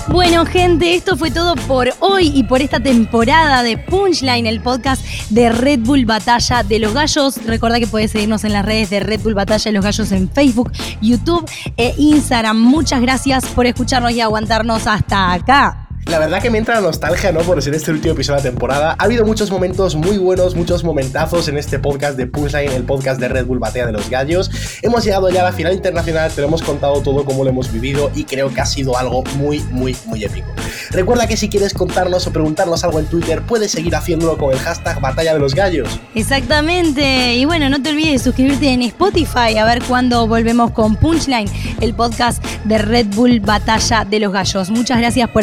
Bueno, 0.08 0.46
gente, 0.46 0.94
esto 0.94 1.16
fue 1.16 1.30
todo 1.30 1.56
por 1.56 1.88
hoy 1.98 2.30
y 2.32 2.44
por 2.44 2.62
esta 2.62 2.78
temporada 2.80 3.62
de 3.62 3.76
Punchline, 3.76 4.46
el 4.46 4.60
podcast 4.60 5.04
de 5.30 5.50
Red 5.50 5.80
Bull 5.80 6.04
Batalla 6.04 6.62
de 6.62 6.78
los 6.78 6.94
Gallos. 6.94 7.44
Recuerda 7.44 7.80
que 7.80 7.86
puedes 7.86 8.12
seguirnos 8.12 8.44
en 8.44 8.52
las 8.52 8.64
redes 8.64 8.88
de 8.88 9.00
Red 9.00 9.20
Bull 9.22 9.34
Batalla 9.34 9.64
de 9.64 9.72
los 9.72 9.84
Gallos 9.84 10.12
en 10.12 10.30
Facebook, 10.30 10.72
YouTube 11.00 11.48
e 11.76 11.94
Instagram. 11.98 12.56
Muchas 12.56 13.00
gracias 13.00 13.46
por 13.46 13.66
escucharnos 13.66 14.12
y 14.12 14.20
aguantarnos 14.20 14.86
hasta 14.86 15.32
acá. 15.32 15.85
La 16.10 16.20
verdad 16.20 16.40
que 16.40 16.50
me 16.50 16.58
entra 16.58 16.76
la 16.76 16.82
nostalgia, 16.82 17.32
¿no? 17.32 17.40
Por 17.40 17.60
ser 17.60 17.74
este 17.74 17.90
último 17.90 18.14
episodio 18.14 18.36
de 18.36 18.44
la 18.44 18.50
temporada. 18.50 18.96
Ha 18.96 19.04
habido 19.04 19.26
muchos 19.26 19.50
momentos 19.50 19.96
muy 19.96 20.18
buenos, 20.18 20.54
muchos 20.54 20.84
momentazos 20.84 21.48
en 21.48 21.58
este 21.58 21.80
podcast 21.80 22.16
de 22.16 22.28
Punchline, 22.28 22.70
el 22.70 22.84
podcast 22.84 23.20
de 23.20 23.26
Red 23.26 23.46
Bull 23.46 23.58
Batea 23.58 23.86
de 23.86 23.92
los 23.92 24.08
Gallos. 24.08 24.48
Hemos 24.82 25.04
llegado 25.04 25.28
ya 25.30 25.40
a 25.40 25.44
la 25.44 25.52
final 25.52 25.72
internacional, 25.72 26.30
te 26.30 26.42
lo 26.42 26.46
hemos 26.46 26.62
contado 26.62 27.02
todo 27.02 27.24
cómo 27.24 27.42
lo 27.42 27.50
hemos 27.50 27.72
vivido 27.72 28.12
y 28.14 28.22
creo 28.22 28.54
que 28.54 28.60
ha 28.60 28.66
sido 28.66 28.96
algo 28.96 29.24
muy, 29.36 29.58
muy, 29.72 29.96
muy 30.06 30.22
épico. 30.22 30.46
Recuerda 30.90 31.26
que 31.26 31.36
si 31.36 31.48
quieres 31.48 31.74
contarnos 31.74 32.24
o 32.28 32.32
preguntarnos 32.32 32.84
algo 32.84 33.00
en 33.00 33.06
Twitter, 33.06 33.42
puedes 33.42 33.72
seguir 33.72 33.96
haciéndolo 33.96 34.38
con 34.38 34.52
el 34.52 34.60
hashtag 34.60 35.00
Batalla 35.00 35.34
de 35.34 35.40
los 35.40 35.56
Gallos. 35.56 35.88
Exactamente. 36.14 37.34
Y 37.34 37.44
bueno, 37.46 37.68
no 37.68 37.82
te 37.82 37.90
olvides 37.90 38.12
de 38.12 38.18
suscribirte 38.20 38.68
en 38.68 38.82
Spotify 38.82 39.58
a 39.58 39.64
ver 39.64 39.82
cuándo 39.82 40.28
volvemos 40.28 40.70
con 40.70 40.94
Punchline, 40.94 41.50
el 41.80 41.94
podcast 41.94 42.44
de 42.64 42.78
Red 42.78 43.06
Bull 43.08 43.40
Batalla 43.40 44.04
de 44.04 44.20
los 44.20 44.32
Gallos. 44.32 44.70
Muchas 44.70 44.98
gracias 44.98 45.28
por 45.30 45.42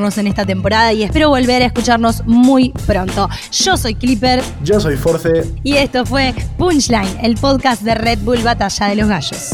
acompañarnos 0.00 0.18
en 0.18 0.26
esta 0.26 0.46
temporada 0.46 0.92
y 0.92 1.02
espero 1.02 1.28
volver 1.28 1.62
a 1.62 1.66
escucharnos 1.66 2.24
muy 2.26 2.70
pronto. 2.86 3.28
Yo 3.52 3.76
soy 3.76 3.94
Clipper. 3.94 4.42
Yo 4.64 4.80
soy 4.80 4.96
Force. 4.96 5.44
Y 5.62 5.76
esto 5.76 6.06
fue 6.06 6.34
Punchline, 6.56 7.18
el 7.22 7.36
podcast 7.36 7.82
de 7.82 7.94
Red 7.94 8.20
Bull 8.20 8.42
Batalla 8.42 8.86
de 8.86 8.96
los 8.96 9.08
Gallos. 9.08 9.50